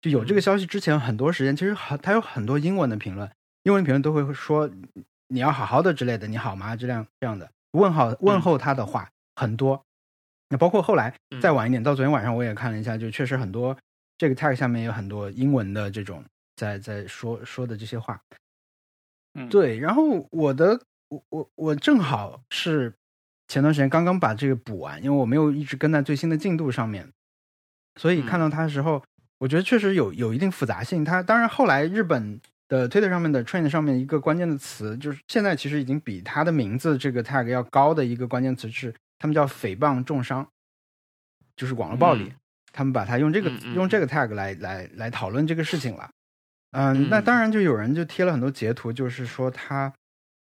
[0.00, 3.30] 就有这个消息之前很多时间，其实好，他有很多英文的评论，
[3.62, 4.68] 英文评论都会说
[5.28, 6.74] 你要好好的之类的，你好吗？
[6.74, 9.80] 这样这样的问好问候他的话很多。
[10.48, 13.76] 那包括后来嗯再晚一点，到昨天晚上我也看了一下，就确实很多
[14.18, 16.24] 这个 tag 下面有很多英文的这种
[16.60, 18.20] 在在说说的这些话。
[19.34, 20.78] 嗯对，然后我的
[21.08, 22.92] 我我我正好是
[23.48, 27.10] 前段时间刚刚把这个补完，因为我没有一直跟在最新的进度上面，
[27.96, 29.02] 所以看到他的时候，
[29.38, 31.02] 我觉得确实有有一定复杂性。
[31.04, 40.46] 他当然后来日本的 Twitter 上面的 trend 上面一个关键的词，就是现在其实已经比他的名字这个 tag 要高的一个关键词是，他们叫诽谤重伤，
[41.56, 42.24] 就是网络暴力。
[42.24, 42.36] 嗯
[42.72, 46.08] 他们把它用这个嗯嗯用这个 tag 来来来讨论这个事情了。
[46.72, 47.08] 嗯，嗯。
[47.10, 49.92] 那当然就有人就贴了很多截图，就是说他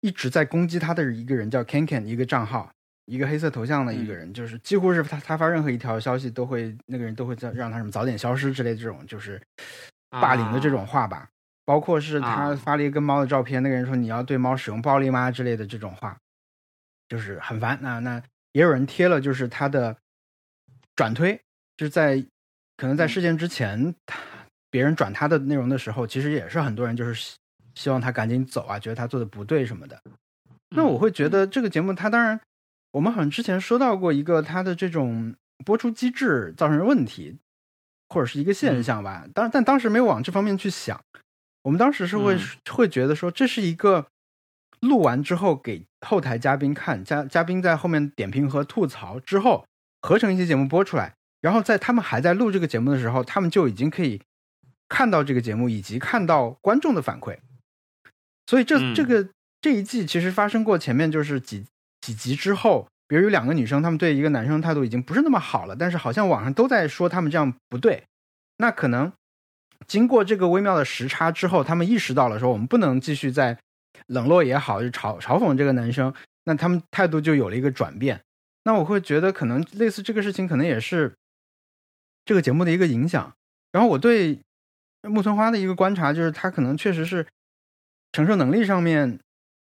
[0.00, 2.70] 一直在攻击他的一个人叫 Ken Ken 一个账号，
[3.06, 9.40] 一个黑色头像的一个人，就是几乎是他他发任何一条消息都会那个人都会叫让他什么早点消失之类这种就是
[10.10, 11.28] 霸凌的这种话吧。
[11.66, 12.54] 包括是他啊。
[12.54, 16.14] 发了一个跟猫的照片，那个人说你要对猫使用暴力吗之类的这种话，
[17.08, 17.78] 就是很烦。
[17.80, 18.22] 那那
[18.52, 19.96] 也有人贴了，就是他的
[20.94, 21.40] 转推，
[21.78, 22.22] 就是在
[22.76, 24.18] 可能在事件之前，他
[24.74, 27.36] 别人转他的内容的时候，其实也是很多人就是希
[27.76, 29.96] 希望他赶紧走啊，觉得他做的不对什么的。
[30.70, 32.40] 那我会觉得这个节目，它当然
[32.90, 35.32] 我们好像之前说到过一个它的这种
[35.64, 37.36] 播出机制造成问题，
[38.08, 39.24] 或者是一个现象吧。
[39.32, 41.00] 当但当时没有往这方面去想，
[41.62, 42.36] 我们当时是会
[42.68, 44.08] 会觉得说这是一个
[44.80, 49.64] 录完之后给后台嘉宾看，嘉嘉宾在后面点评和吐槽之后
[50.02, 54.20] 合成一期节目播出来，然后在他们还在录这个节目的时候，他们就已经可以
[54.94, 57.36] 看到这个节目以及看到观众的反馈。
[58.46, 59.28] 所以这这个
[59.60, 61.64] 这一季其实发生过前面就是几。
[62.04, 68.04] 几集之后，比如有两个女生，她们对一个男生态度已经不是那么好了，但是好像网上都在说他们这样不对。
[68.58, 69.10] 那可能
[69.86, 73.58] 经过这个微妙的时差之后，他们意识到了说我们不能继续再
[74.08, 76.12] 冷落也好，就嘲嘲讽这个男生，
[76.44, 78.20] 那他们态度就有了一个转变。
[78.64, 81.14] 那我会觉得可能类似这个事情，可能也是
[82.26, 83.32] 这个节目的一个影响。
[83.72, 84.40] 然后我对
[85.08, 87.26] 木村花的一个观察就是，他可能确实是
[88.12, 89.18] 承受能力上面。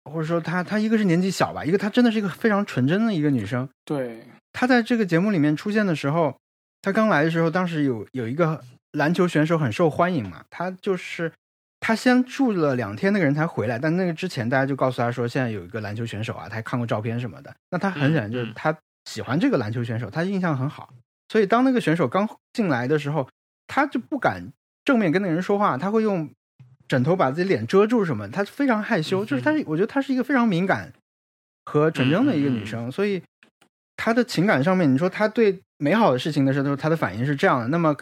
[0.05, 3.69] 或者说，她她一个是年纪小吧，一个她真的是一个非常纯真的一个女生。
[3.85, 6.35] 对，她在这个节目里面出现的时候，
[6.81, 8.59] 她刚来的时候，当时有有一个
[8.93, 11.31] 篮球选手很受欢迎嘛，她就是
[11.79, 20.91] 她先住了两天，那个人才回来，但那个之前大家就告诉她说，现在有一个篮球选手啊，她还看过照片什么的，那她很显然就是她喜欢这个篮球选手，她印象很好，
[21.29, 23.29] 所以当那个选手刚进来的时候，
[23.67, 24.51] 她就不敢
[24.85, 26.29] 正面跟那个人说话，他会用。
[26.87, 28.27] 枕头把自己脸遮住什么？
[28.27, 30.91] 他非常害羞，就是他，我觉得她是一个非常敏感
[31.63, 33.23] 和纯真的一个女生，所以
[33.95, 37.69] 他的情感上面，你说他对美好的事情的时候，他的反应是这样的。
[37.69, 37.95] 那么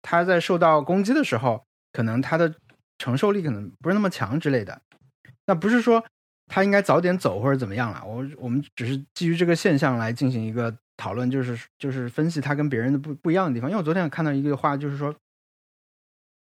[0.00, 1.60] 他在受到攻击的时候，
[1.92, 2.54] 可能他的
[2.98, 4.80] 承受力可能不是那么强之类的。
[5.46, 6.04] 那不是说
[6.46, 8.00] 他应该早点走或者怎么样了？
[8.06, 13.68] 我我们只是基于这个现象来进行一个讨论，就是就是分析他跟别人的不不一样的地方。
[13.68, 15.12] 因为我昨天看到一个话，就是说。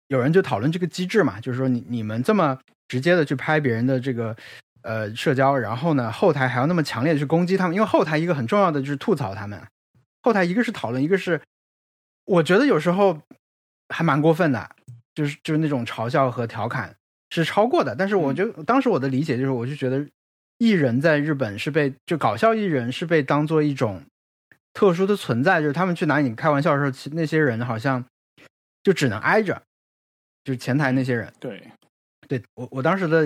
[0.07, 4.35] 有人就讨论这个机制嘛，就是说你你们这么直接的去拍别人的这个
[4.83, 9.61] 呃社交，然后呢后台还要那么强烈的去攻击他们，因为后台一个很重要的就是吐槽他们，
[10.21, 11.41] 后台一个是讨论，一个是
[12.25, 13.19] 我觉得有时候
[13.89, 14.69] 还蛮过分的，
[15.15, 16.95] 就是就是那种嘲笑和调侃
[17.31, 17.95] 是超过的。
[17.95, 20.05] 但是我就当时我的理解就是，我就觉得
[20.59, 24.03] 艺人在日本是被就搞笑艺人是被当做一种
[24.73, 28.05] 特殊的存在，就是他们去拿你开玩笑的时候，其那些人好像
[28.83, 29.61] 就只能挨着。
[30.45, 31.71] 就是前台那些人，对，
[32.27, 33.25] 对我我当时的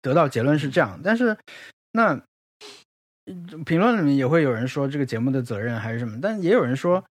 [0.00, 1.36] 得到结论是这样，但是
[1.92, 2.20] 那
[3.66, 7.04] 评论里面也会有人说这个节目的责任还是什么，但也有人说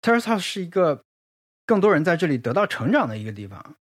[0.00, 1.02] ，Terrace House 是一个
[1.66, 3.74] 更多人在这里得到成长的一个地方，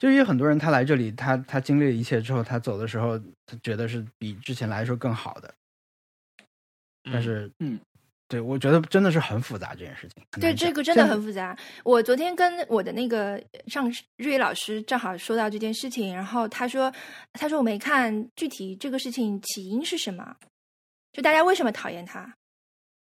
[0.00, 5.54] 就有很多人他来这里，他他经历了一切之后，他走的时候，他觉得是比之前来说更好的，
[7.04, 7.78] 但是嗯。
[8.30, 10.22] 对，我觉得真的是很复杂这件事情。
[10.40, 11.58] 对，这个真的很复杂。
[11.82, 16.94] 我昨天跟我的那个上日语老师正好说到这件事情，然后他说
[17.34, 20.36] ：“他说我没看具体这个事情起因是什么，
[21.12, 22.32] 就大家为什么讨厌他？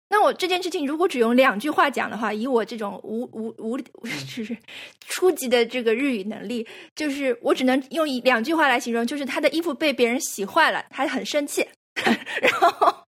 [0.08, 4.56] 那我这件事情如果只用两句话讲的话，以我这种无无无就是
[5.06, 11.64] 初级的这个日语能力，就是我只能用一两句话来形容，就是他的衣服被别人洗坏了，他很生气，
[12.42, 13.06] 然后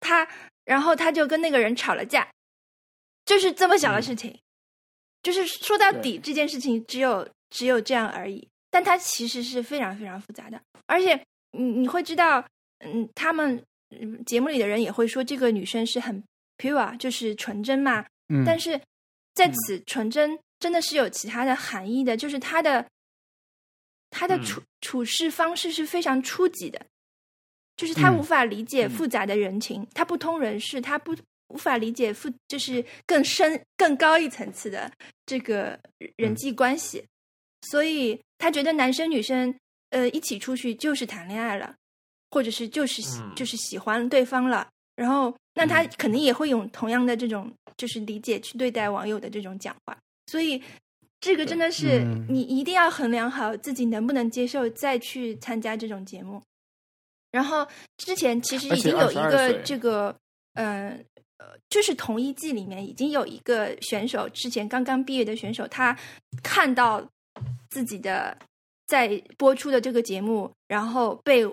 [0.00, 0.26] 他。”
[0.64, 2.28] 然后他就跟那个人吵了架，
[3.24, 4.38] 就是这么小的事情，
[5.22, 8.48] 就是说到底这件事情只有只有这样而已。
[8.70, 11.14] 但它其实是非常非常复杂的，而且
[11.52, 12.44] 你你会知道，
[12.80, 13.64] 嗯，他们
[14.26, 16.20] 节目里的人也会说这个女生是很
[16.58, 18.04] pure，就是纯真嘛。
[18.30, 18.42] 嗯。
[18.44, 18.80] 但是
[19.34, 22.84] 在此纯真真的是有其他的含义的，就是她的
[24.10, 26.84] 她的处处事方式是非常初级的。
[27.76, 31.14] 就是他无法理解复杂的人情，他不通人事，他不
[31.48, 34.90] 无法理解复就是更深更高一层次的
[35.26, 35.78] 这个
[36.16, 37.04] 人际关系，
[37.62, 39.54] 所以他觉得男生女生
[39.90, 41.74] 呃一起出去就是谈恋爱了，
[42.30, 43.02] 或者是就是
[43.34, 49.96] 就是喜欢对方了，然后那他肯定也会用同样的这种就是理解去对待网友的这种讲话，
[50.26, 50.62] 所以
[51.20, 56.42] 这个真的是你一定要衡量好自己能不能接受再去参加这种节目。
[57.34, 60.16] 然后之前其实已经有一个这个，
[60.52, 61.04] 嗯
[61.38, 65.98] 呃，就是同一季里面已经有一个选手，之前刚刚毕业的选手，他
[66.44, 67.04] 看到
[67.70, 68.38] 自己的
[68.86, 71.44] 在播出的这个节目，然后被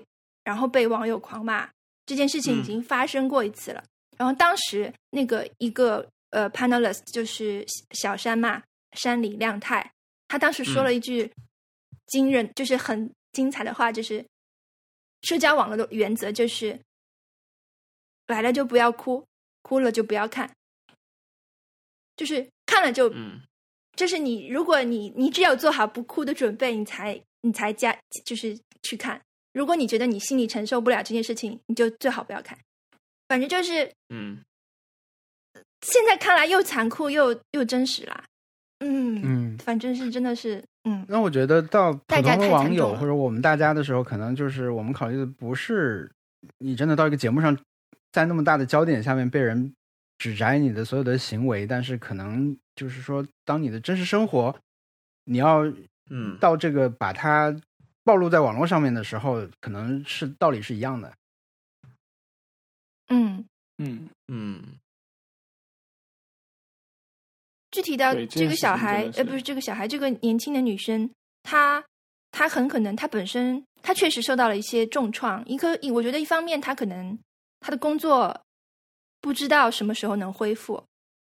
[0.44, 1.68] 然后被网友狂骂，
[2.06, 3.84] 这件事情已经发生过一次了。
[4.20, 8.62] 然后当时那个一个呃 panelist 就是小山嘛，
[8.92, 9.92] 山里亮太，
[10.28, 11.34] 他当时说了一句
[12.06, 14.24] 惊人，就是很精彩的话，就是。
[15.22, 16.80] 社交网络的原则就是，
[18.28, 19.26] 来了就不要哭，
[19.62, 20.56] 哭了就不要看，
[22.16, 23.14] 就是看了就，
[23.96, 29.22] 就是你，如果你你只有做好不哭的准备，你才你才加，就是去看。
[29.54, 32.58] 如果你觉得你心里承受不了这件事情，你就最好不要看。
[33.28, 34.44] 反正就是嗯，
[35.82, 38.26] 现在看来又残酷又又真实啦。
[38.84, 46.12] 嗯嗯，反正是真的是嗯，那我觉得到普通的网友或者我们大家的时候，可能就是我们考虑的不是
[46.58, 47.56] 你真的到一个节目上，
[48.12, 49.74] 在那么大的焦点下面被人
[50.18, 54.56] 指摘你的所有的行为，但是可能就是说，当你的真实生活，
[55.26, 55.64] 你要
[56.10, 56.38] 嗯。
[56.40, 57.56] 到这个把它
[58.04, 61.14] 暴露在网络上面的时候，可能是道理是一样的。
[63.10, 63.46] 嗯，
[63.78, 64.62] 嗯，嗯
[67.72, 71.10] 具体到这这个小孩，呃，不是这个小孩，这个年轻的女生，
[71.44, 71.84] 她
[72.32, 75.44] 她很可能她本身她确实受到了一些重创。
[75.48, 77.18] 一个，我觉得一方面她可能
[77.62, 78.38] 她的工作
[79.22, 80.84] 不知道什么时候能恢复，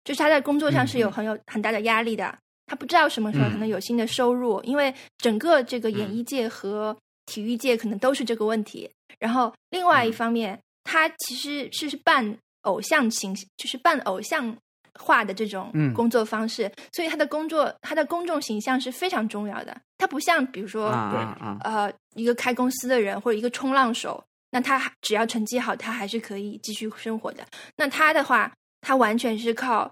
[0.04, 2.38] 就是她在工作上是有嗯很有很大的压力的。
[2.66, 8.90] 她不知道什么时候可能有新的收入，因为整个这个演艺界和体育界可能都是这个问题。
[9.20, 14.56] 然后另外一方面，她其实是是半偶像形，就是半偶像
[15.00, 19.76] 化的这种嗯工作方式，所以他的工作，他的公众形象是非常重要的。
[19.98, 27.46] 他不像比如说、啊对啊啊，呃一个开公司的人或者一个冲浪手，那他还只要成绩好，他还是可以继续生活的。
[27.78, 29.92] 那他的话，他完全是靠，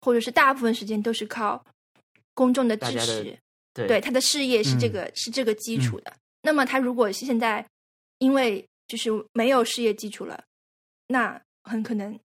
[0.00, 1.62] 或者是大部分时间都是靠
[2.34, 3.38] 公众的支持。
[3.72, 6.12] 对对他的事业是这嗯个、是这个基础的。
[6.42, 7.64] 那么他如果现在
[8.18, 10.42] 因为就是没有事业基础了，
[11.06, 12.18] 那很可能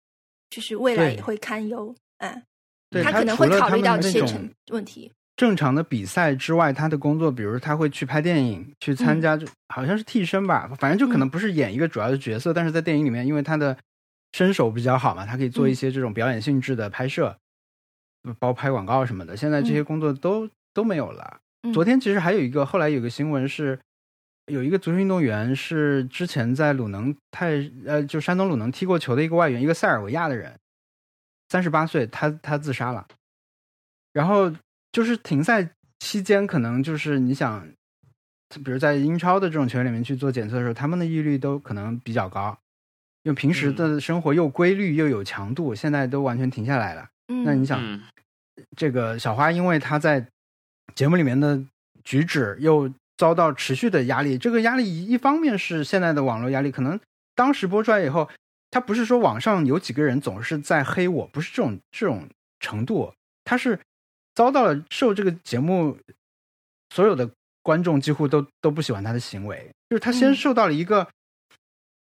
[0.50, 1.94] 就是未来也会堪忧。
[2.18, 2.44] 嗯，
[2.90, 5.12] 对他可能会考虑到这些成问题。
[5.36, 13.78] 正常的比赛之外，他的工作，比如他会去拍电影，去参加，就好像是替身吧，反正就可能不是演一个主要的角色，但是在电影里面，因为他的
[14.32, 17.38] 身手比较好嘛，他可以做一些这种表演性质的拍摄，
[18.40, 19.36] 包括拍广告什么的。
[19.36, 21.40] 现在这些工作都、都没有了。
[21.64, 23.80] 嗯昨天其实还有一个，后来有个新闻是，
[24.46, 27.56] 有一个足球运动员是之前在鲁能泰
[27.88, 30.58] 呃，就山东鲁能踢过球的一个外援，一个塞尔维亚的人，
[31.56, 33.08] 三十八岁，他他自杀了。
[34.12, 34.54] 然后
[34.92, 35.70] 就是停赛
[36.00, 37.66] 期间，可能就是你想，
[38.62, 42.58] 比如在英超的这种球员里面去做检测的时候，他们的抑郁率都可能比较高，
[43.24, 47.08] 因为平时的生活又规律又有强度，现在都完全停下来了。
[47.30, 48.02] 嗯，那你想，嗯
[48.76, 50.28] 这个小花因为她在
[50.94, 51.64] 节目里面的
[52.04, 57.00] 举止又遭到持续的压力，这个压力一方面是现在的网络压力，可能
[57.34, 58.30] 当时播出来以后，
[58.76, 62.28] 他不是说网上有几个人总是在黑我，不是这种这种
[62.60, 63.14] 程度，
[63.46, 63.80] 他是
[64.34, 65.98] 遭到了受这个节目
[66.90, 67.32] 所有的
[67.62, 70.36] 观众几乎都都不喜欢他的行为，就是他先嗯。
[70.36, 71.08] 受到了一个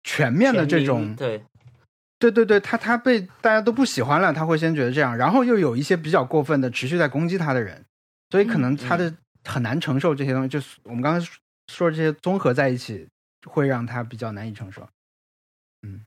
[0.03, 1.43] 全面的这种民对。
[2.19, 7.83] 对对对，他他被大家都不喜欢了，他会先觉得这样，然后又有一些比较过分的持续在攻击他的人，
[8.29, 9.11] 所以可能他的
[9.43, 10.49] 很难承受这些东西。
[10.51, 11.27] 就是我们刚才
[11.73, 13.09] 说的这些综合在一起，
[13.47, 14.87] 会让他比较难以承受。
[15.81, 16.05] 嗯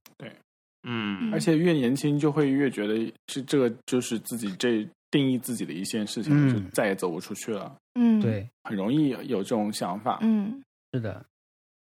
[1.32, 10.20] 而且越年轻就会越觉得是这个就是自己这定义自己的一件事情，嗯就再也走不出去了，嗯，，对，很容易有这种想法。
[10.22, 10.62] 嗯
[10.94, 11.26] 是的，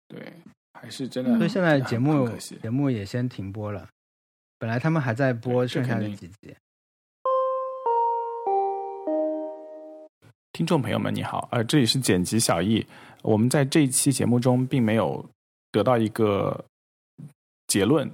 [0.07, 0.33] 对，
[0.73, 1.35] 还是真的。
[1.37, 2.29] 所以现在节目。
[2.61, 3.87] 节目也先停播了。
[4.57, 6.55] 本来他们还在播剩下的几集。
[10.53, 12.85] 听众朋友们，你好，呃，这里是剪辑小易。
[13.21, 15.23] 我们在这一期节目中并没有
[15.71, 16.63] 得到一个
[17.67, 18.09] 结论，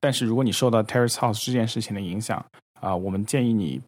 [0.00, 2.44] 但是如果你受到 Terrace House 这件事情的影响
[2.80, 3.80] 啊、我们建议你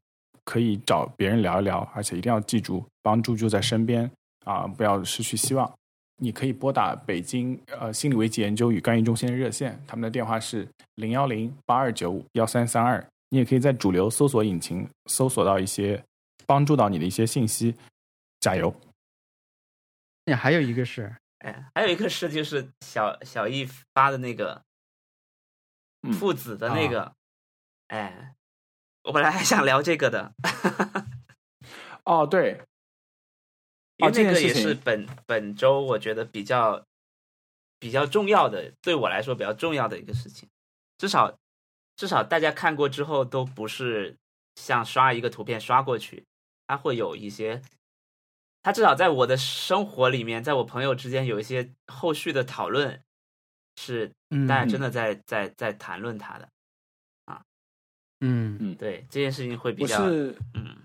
[0.45, 4.11] 可以找别人聊一聊，而且一定要记住帮助就在身边
[4.45, 5.71] 啊、不要失去希望。
[6.19, 13.05] 你可以拨打北京呃心理危机研究与干预中心的热线，他们的电话是零幺零八二九五幺三三二。
[13.29, 16.03] 你也可以在主流搜索引擎搜索到一些
[16.47, 17.75] 帮助到你的一些信息。
[18.39, 18.73] 加油！
[20.27, 24.63] 也还有一个是，哎，还有一个是就是小小易发的那个嗯
[26.13, 26.75] 父子的啊。
[26.75, 27.13] 那个，
[27.89, 28.35] 哎，
[29.05, 30.33] 我本来还想聊这个的，
[32.05, 32.61] 哦，对，
[33.97, 36.85] 因为那个这件事情也是本本周我觉得比较
[37.79, 40.49] 比较重要的，对我来说比较重要的一个事情。
[40.99, 41.39] 至少
[41.97, 44.17] 至少大家看过之后都不是
[44.55, 46.25] 像刷一个图片刷过去，
[46.67, 47.63] 它会有一些，
[48.63, 53.03] 它至少在我的生活里面，在我朋友之间有一些后续的讨论，
[53.77, 56.49] 是嗯，大家真的在在在谈论它的
[57.27, 57.41] 啊。
[58.21, 60.77] 嗯嗯对这件事情会比我较是嗯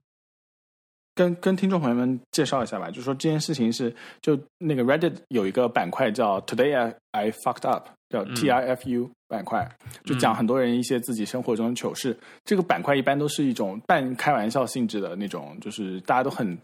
[1.15, 9.69] 跟跟听众朋友们介绍一下吧，就说这件事情是就那个 Reddit 有一个板块叫 Today I I fucked up，叫嗯 T I F U 板块，
[10.05, 12.17] 就讲很多人一些自己生活中的糗事。
[12.45, 16.57] 这个板块一般都是一种半开玩笑性质的那种，就是大家都很。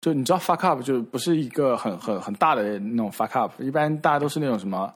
[0.00, 4.92] 就你知道 fuck up 就不是一个很很很大的那种 fuck up，一般大家都是那种什么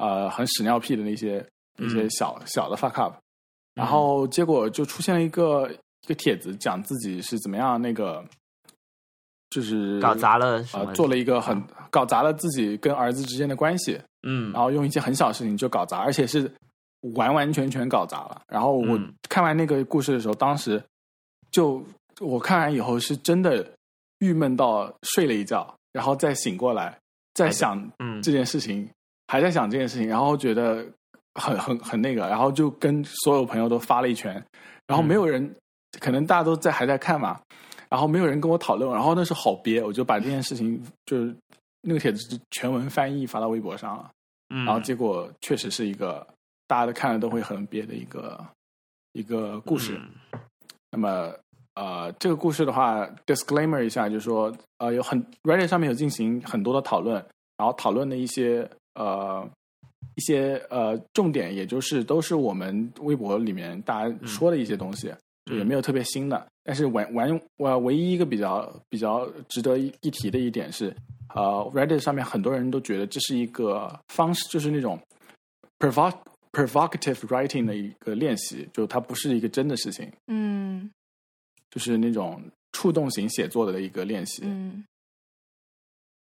[0.00, 1.46] 呃很屎尿屁的那些
[1.78, 3.14] 一些小小的 fuck up，
[3.74, 5.70] 然后结果就出现了一个
[6.04, 8.24] 一个帖子，讲自己是怎么样那个，
[9.50, 16.50] 就是搞砸了呃，做了一个很搞砸了自己跟儿子之间的关系，嗯，然后用一些很小的事情就搞砸，而且是
[17.14, 18.42] 完完全全搞砸了。
[18.48, 18.98] 然后我
[19.28, 20.82] 看完那个故事的时候，当时
[21.50, 21.82] 就
[22.20, 23.66] 我看完以后是真的
[24.18, 26.98] 郁闷到睡了一觉，然后再醒过来，
[27.34, 27.90] 再想
[28.22, 28.88] 这件事情，
[29.30, 30.84] 还在想这件事情，然后觉得
[31.34, 34.44] 很很很那个，然后就跟所有朋友都发了一圈，
[34.88, 35.54] 然后没有人，
[36.00, 37.40] 可能大家都在还在看嘛。
[37.88, 41.34] 然后没有人跟我讨论，然后那时候好憋，我就把这件事情就是
[41.80, 44.10] 那个帖子全文翻译发到微博上了，
[44.48, 46.26] 然后结果确实是一个
[46.68, 48.44] 大家都看了都会很憋的一个
[49.12, 50.00] 一个故事。
[50.92, 51.32] 那么
[51.74, 57.14] 呃，这个故事的话，disclaimer 一下，就是说呃，有很 Reddit 上面有进行很多的讨论，
[57.56, 59.48] 然后讨论的一些呃
[60.14, 65.12] 一些呃重点，也就是都是我们微博里面大家说的一些东西。
[65.46, 70.94] 也没有特别新的，但是完完我唯一一个比较比较值得一提的一点是，
[71.34, 71.42] 呃
[71.74, 75.00] ，Reddit 上面很多人都觉得这是一个方式，就是那种
[75.80, 76.14] provoc
[76.52, 80.88] provocative writing 的一个练习，就它不是一个真的事情，嗯，
[81.68, 84.84] 就是那种触动型写作的一个练习，嗯，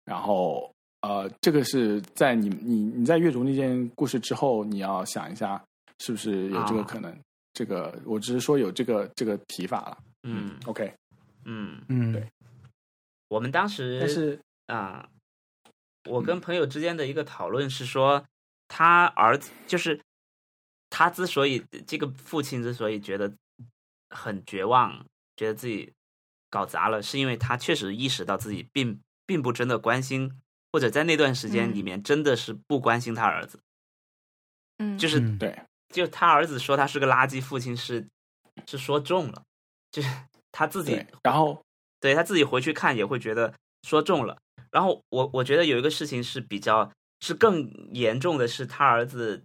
[0.06, 5.64] 然后呃，这个是在你你你在阅读那件故事之后，你要想一下，
[6.00, 7.16] 是不是有这个可能。
[7.54, 10.94] 这个我只是说有这个这个提法了，嗯，OK，
[11.46, 12.30] 嗯嗯，对，
[13.30, 15.10] 我们当时但是啊，
[16.08, 18.24] 我跟朋友之间的一个讨论是说，
[18.68, 20.00] 他儿子就是
[20.92, 23.34] 他之所以这个父亲之所以觉得
[24.12, 25.04] 很绝望，
[25.36, 25.92] 觉得自己
[26.52, 30.32] 搞砸了，是因为他确实意识到自己并并不真的关心，
[30.72, 33.60] 或者在那段时间里面真的是不关心他儿子，
[34.78, 35.58] 嗯，就是对。
[35.90, 38.06] 就他儿子说他是个垃圾父亲是
[38.68, 39.42] 是说中了，
[39.90, 40.10] 就是
[40.52, 41.64] 他自己，然后
[42.02, 44.38] 对他自己回去看也会觉得说中了。
[44.70, 49.42] 然后我我觉得有一个事情是比较是更严重的是他儿子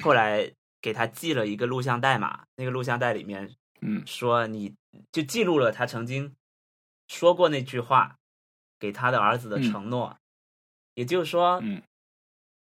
[0.00, 0.48] 后来
[0.80, 4.72] 给他寄了一个录像带嘛，那个录像带里面嗯说你
[5.10, 6.32] 就记录了他曾经
[7.08, 8.16] 说过那句话
[8.78, 10.16] 给他的儿子的承诺，
[10.94, 11.82] 也就是说，嗯，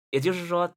[0.10, 0.74] 也就是说。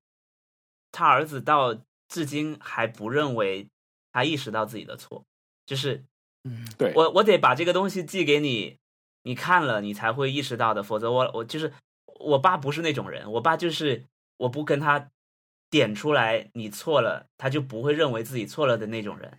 [0.93, 1.77] 他儿子到
[2.09, 3.69] 至今还不认为
[4.13, 5.23] 他意识到自己的错，
[5.67, 6.03] 就是，
[6.45, 6.91] 嗯，对。
[6.95, 8.79] 我我得把这个东西寄给你，
[9.25, 11.71] 你看了你才会意识到的，否则我我就是
[12.21, 14.05] 我爸不是那种人，我爸就是
[14.39, 15.11] 我不跟他
[15.69, 19.37] 点出来你错了，他就不会认为自己错了的那种人。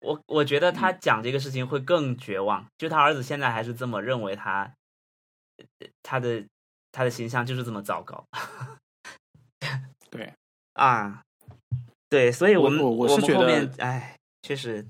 [0.00, 4.74] 我我觉得他讲这个事情会更绝望，就他儿子现在还是这么认为他，
[6.02, 6.44] 他的
[6.92, 8.24] 他的形象就是这么糟糕。
[10.10, 10.32] 对。
[10.74, 11.22] 啊，
[12.08, 14.84] 对，所以我们我我是觉得，哎，确实，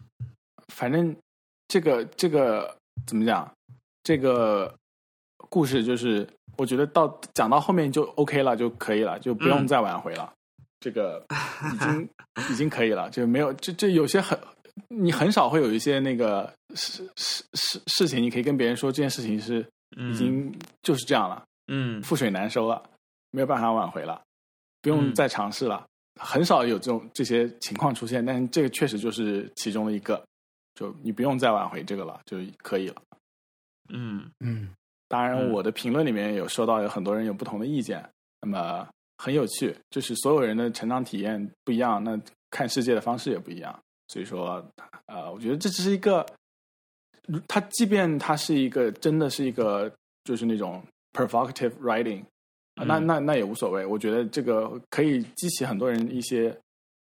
[0.69, 1.15] 反正
[1.69, 2.75] 这个这个
[3.07, 3.53] 怎么讲？
[4.03, 4.75] 这个
[5.51, 6.27] 故事就是，
[6.57, 10.33] 我觉得到讲到后面就 OK 了，就可以了，就不用再挽回了。
[10.81, 11.23] 这个
[11.75, 12.09] 已经
[12.51, 14.39] 已经可以了，就没有这这有些很
[14.89, 22.83] 你很少会有一些那个事事事事情，你可以跟别人说这件事情是已经就是这样了，嗯，覆水难收了，
[23.31, 24.21] 没有办法挽回了。
[24.83, 25.87] 不用再尝试了，
[26.21, 30.23] 很少有这种这些情况出现，但是这个确实就是其中的一个，
[30.75, 33.03] 就你不用再挽回这个了，就可以了。
[33.89, 34.31] 嗯。
[34.41, 34.69] 嗯，
[35.09, 38.07] 当然，我的评论里面有收到有很多人有不同的意见，
[38.41, 44.63] 那么很有趣，就是所有人的成长体验不一样，那看世界的方式也不一样，所以说，
[45.07, 46.27] 呃，我觉得这只是一个，
[47.49, 49.91] 它即便它是一个真的是一个，
[50.25, 52.23] 就是那种 provocative writing。
[52.77, 56.57] 那那那也无所谓，我觉得这个可以激起很多人一些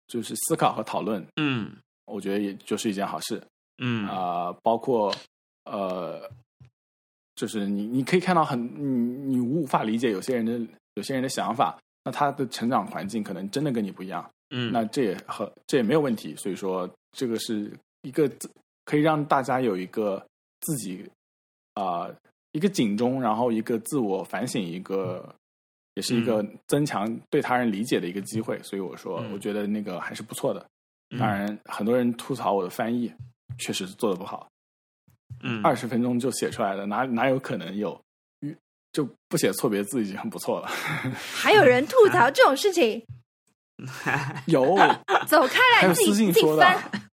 [0.06, 1.22] 就是思考和讨论。
[1.36, 1.70] 嗯，
[2.06, 3.40] 我觉得也就是一件好事。
[3.82, 5.14] 嗯啊，包括
[5.64, 6.28] 呃，
[7.34, 10.58] 就是你你可以看到很你你无法理解有些人的
[10.94, 14.28] 有些人的想法，那他的成长环境可能真的跟你不一样。
[14.50, 16.34] 嗯，那这也和这也没有问题。
[16.36, 17.70] 所以说，这个是
[18.02, 18.26] 一个
[18.90, 20.26] 可以让大家有一个
[20.60, 21.08] 自己
[21.74, 22.10] 啊
[22.50, 25.32] 一个警钟，然后一个自我反省一个。
[25.94, 30.64] 也是一个增强对他人理解的一个机会，所以我说，我觉得那个还是不错的。
[31.18, 33.12] 当然，很多人吐槽我的翻译
[33.58, 34.48] 确实做的不好。
[35.42, 38.00] 嗯，二十分钟就写出来了，哪哪有可能有？
[38.92, 40.68] 就不写错别字已经很不错了。
[41.34, 43.04] 还有人吐槽这种事情？
[44.46, 44.76] 有，
[45.26, 47.09] 走开来，自己自己翻。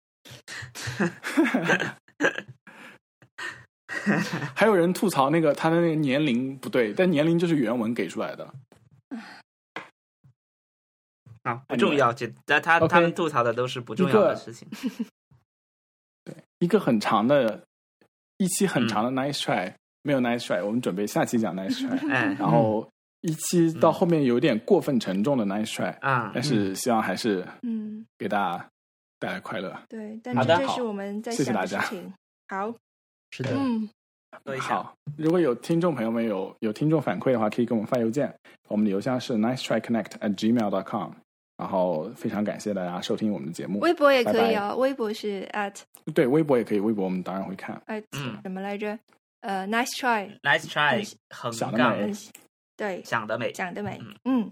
[4.56, 8.54] 还有人吐槽那个他的那个年龄不对，但年龄就是原文给出来的。
[11.44, 14.68] 啊，不重要，就但他他们吐槽的都是不重要的事情。
[16.24, 17.64] 对，一个很长的
[18.38, 22.12] 一期很长的 nice try，没有 nice try，我们准备下期讲 nice try。
[22.12, 22.90] 哎，然后
[23.22, 28.70] 一期到后面有点过分沉重的 nice try 啊，但是希望还是嗯给大家
[29.20, 29.78] 带来快乐。
[29.90, 32.14] 对，但这是我们在想的事情。
[32.48, 32.74] 好，
[33.32, 33.90] 是的，嗯。
[34.60, 38.34] 好，如果有听众朋友们有有听众反馈的话，可以给我们发邮件，
[38.68, 41.12] 我们的邮箱是 nice try connect at gmail dot com。
[41.58, 45.74] 然后非常感谢大家收听我们的节目，微博也可以哦，微博是 at，
[46.14, 47.82] 对，微博也可以，微博我们当然会看。
[47.88, 48.04] at
[48.44, 49.00] 什么来着？
[49.40, 51.98] 呃，nice try，nice try，横杠，
[52.76, 54.52] 对，想得美，想得美，讲得美，嗯。